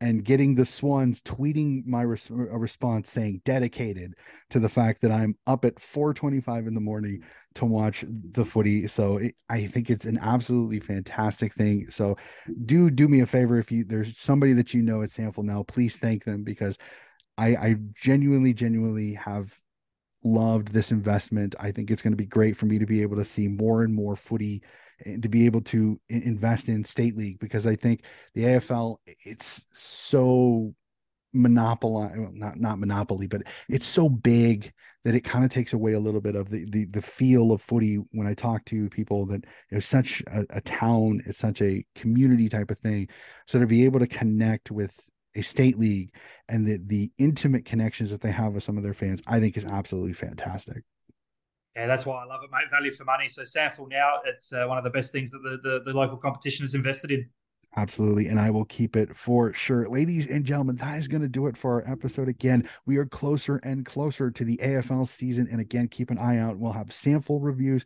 and 0.01 0.25
getting 0.25 0.55
the 0.55 0.65
Swans 0.65 1.21
tweeting 1.21 1.85
my 1.85 2.01
res- 2.01 2.29
response 2.29 3.09
saying 3.09 3.41
dedicated 3.45 4.13
to 4.49 4.59
the 4.59 4.69
fact 4.69 5.01
that 5.01 5.11
I'm 5.11 5.37
up 5.47 5.63
at 5.63 5.79
4:25 5.79 6.67
in 6.67 6.73
the 6.73 6.81
morning 6.81 7.23
to 7.55 7.65
watch 7.65 8.03
the 8.07 8.45
footy. 8.45 8.87
So 8.87 9.17
it, 9.17 9.35
I 9.49 9.67
think 9.67 9.89
it's 9.89 10.05
an 10.05 10.19
absolutely 10.21 10.79
fantastic 10.79 11.53
thing. 11.53 11.89
So 11.89 12.17
do 12.65 12.89
do 12.89 13.07
me 13.07 13.21
a 13.21 13.25
favor 13.25 13.57
if 13.57 13.71
you 13.71 13.83
there's 13.85 14.17
somebody 14.19 14.53
that 14.53 14.73
you 14.73 14.81
know 14.81 15.01
at 15.01 15.09
SANFL 15.09 15.43
now, 15.43 15.63
please 15.63 15.95
thank 15.97 16.25
them 16.25 16.43
because 16.43 16.77
I 17.37 17.55
I 17.55 17.75
genuinely 17.95 18.53
genuinely 18.53 19.13
have 19.13 19.57
loved 20.23 20.69
this 20.69 20.91
investment. 20.91 21.55
I 21.59 21.71
think 21.71 21.89
it's 21.89 22.01
going 22.01 22.13
to 22.13 22.17
be 22.17 22.25
great 22.25 22.57
for 22.57 22.65
me 22.65 22.79
to 22.79 22.85
be 22.85 23.01
able 23.01 23.17
to 23.17 23.25
see 23.25 23.47
more 23.47 23.83
and 23.83 23.93
more 23.93 24.15
footy 24.15 24.61
to 25.03 25.27
be 25.27 25.45
able 25.45 25.61
to 25.61 25.99
invest 26.09 26.67
in 26.67 26.83
state 26.83 27.17
league 27.17 27.39
because 27.39 27.67
I 27.67 27.75
think 27.75 28.03
the 28.33 28.43
AFL 28.43 28.97
it's 29.05 29.65
so 29.73 30.73
monopoly 31.33 32.09
not 32.33 32.57
not 32.57 32.79
monopoly 32.79 33.27
but 33.27 33.43
it's 33.67 33.87
so 33.87 34.07
big 34.07 34.71
that 35.03 35.13
it 35.13 35.21
kind 35.21 35.43
of 35.43 35.51
takes 35.51 35.73
away 35.73 35.93
a 35.93 35.99
little 35.99 36.21
bit 36.21 36.35
of 36.35 36.49
the, 36.49 36.65
the 36.69 36.85
the 36.85 37.01
feel 37.01 37.51
of 37.51 37.61
footy 37.61 37.97
when 38.11 38.25
I 38.25 38.33
talk 38.33 38.63
to 38.65 38.89
people 38.89 39.25
that 39.27 39.43
it's 39.69 39.85
such 39.85 40.23
a, 40.27 40.45
a 40.49 40.61
town 40.61 41.21
it's 41.25 41.39
such 41.39 41.61
a 41.61 41.85
community 41.95 42.47
type 42.47 42.71
of 42.71 42.79
thing 42.79 43.09
so 43.47 43.59
to 43.59 43.67
be 43.67 43.83
able 43.83 43.99
to 43.99 44.07
connect 44.07 44.71
with 44.71 44.93
a 45.35 45.41
state 45.41 45.77
league 45.77 46.11
and 46.47 46.65
the 46.65 46.79
the 46.85 47.11
intimate 47.17 47.65
connections 47.65 48.11
that 48.11 48.21
they 48.21 48.31
have 48.31 48.53
with 48.53 48.63
some 48.63 48.77
of 48.77 48.83
their 48.83 48.93
fans, 48.93 49.21
I 49.27 49.39
think 49.39 49.57
is 49.57 49.65
absolutely 49.65 50.13
fantastic. 50.13 50.83
Yeah, 51.75 51.87
that's 51.87 52.05
why 52.05 52.23
I 52.23 52.25
love 52.25 52.41
it, 52.43 52.49
mate. 52.51 52.69
Value 52.71 52.91
for 52.91 53.03
money. 53.03 53.27
So 53.27 53.41
SANFL 53.41 53.89
now, 53.89 54.19
it's 54.25 54.53
uh, 54.53 54.65
one 54.65 54.77
of 54.77 54.83
the 54.85 54.89
best 54.89 55.11
things 55.11 55.31
that 55.31 55.43
the, 55.43 55.59
the, 55.61 55.83
the 55.85 55.93
local 55.93 56.17
competition 56.17 56.63
has 56.63 56.73
invested 56.73 57.11
in. 57.11 57.29
Absolutely. 57.77 58.27
And 58.27 58.39
I 58.39 58.49
will 58.49 58.63
keep 58.65 58.95
it 58.95 59.15
for 59.17 59.51
sure. 59.51 59.89
Ladies 59.89 60.27
and 60.27 60.45
gentlemen, 60.45 60.77
that 60.77 60.97
is 60.97 61.09
going 61.09 61.23
to 61.23 61.27
do 61.27 61.47
it 61.47 61.57
for 61.57 61.73
our 61.73 61.91
episode. 61.91 62.29
Again, 62.29 62.69
we 62.85 62.95
are 62.95 63.05
closer 63.05 63.57
and 63.57 63.85
closer 63.85 64.31
to 64.31 64.45
the 64.45 64.57
AFL 64.57 65.05
season. 65.07 65.49
And 65.51 65.59
again, 65.59 65.89
keep 65.89 66.09
an 66.09 66.17
eye 66.17 66.37
out. 66.37 66.57
We'll 66.57 66.71
have 66.71 66.87
SANFL 66.87 67.39
reviews, 67.41 67.83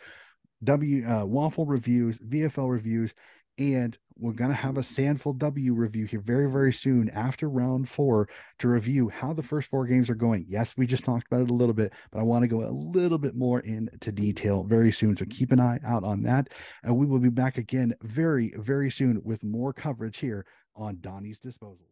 W 0.64 1.04
uh, 1.06 1.24
WAFL 1.24 1.66
reviews, 1.68 2.20
VFL 2.20 2.70
reviews, 2.70 3.16
And 3.60 3.98
we're 4.18 4.32
going 4.32 4.52
to 4.52 4.56
have 4.56 4.78
a 4.78 4.82
SANFL 4.82 5.38
W 5.38 5.74
review 5.74 6.06
here 6.06 6.22
very, 6.22 6.50
very 6.50 6.72
soon 6.72 7.10
after 7.10 7.50
round 7.50 7.90
four 7.90 8.30
to 8.60 8.70
review 8.70 9.10
how 9.10 9.34
the 9.34 9.44
first 9.44 9.70
four 9.70 9.86
games 9.86 10.10
are 10.10 10.16
going. 10.16 10.46
Yes, 10.48 10.76
we 10.78 10.88
just 10.88 11.04
talked 11.04 11.28
about 11.28 11.42
it 11.42 11.52
a 11.52 11.54
little 11.54 11.74
bit, 11.74 11.92
but 12.10 12.20
I 12.20 12.24
want 12.24 12.44
to 12.44 12.48
go 12.48 12.62
a 12.62 12.72
little 12.72 13.18
bit 13.18 13.36
more 13.36 13.60
into 13.60 14.12
detail 14.14 14.64
very 14.64 14.94
soon. 14.94 15.18
So 15.18 15.26
keep 15.30 15.52
an 15.52 15.60
eye 15.60 15.80
out 15.86 16.06
on 16.06 16.24
that. 16.24 16.48
And 16.84 16.98
we 16.98 17.06
will 17.06 17.20
be 17.20 17.30
back 17.30 17.58
again 17.58 17.94
very, 18.02 18.54
very 18.58 18.90
soon 18.90 19.22
with 19.24 19.44
more 19.44 19.74
coverage 19.74 20.20
here 20.20 20.46
on 20.76 21.00
Donnie's 21.02 21.40
Disposal. 21.40 21.88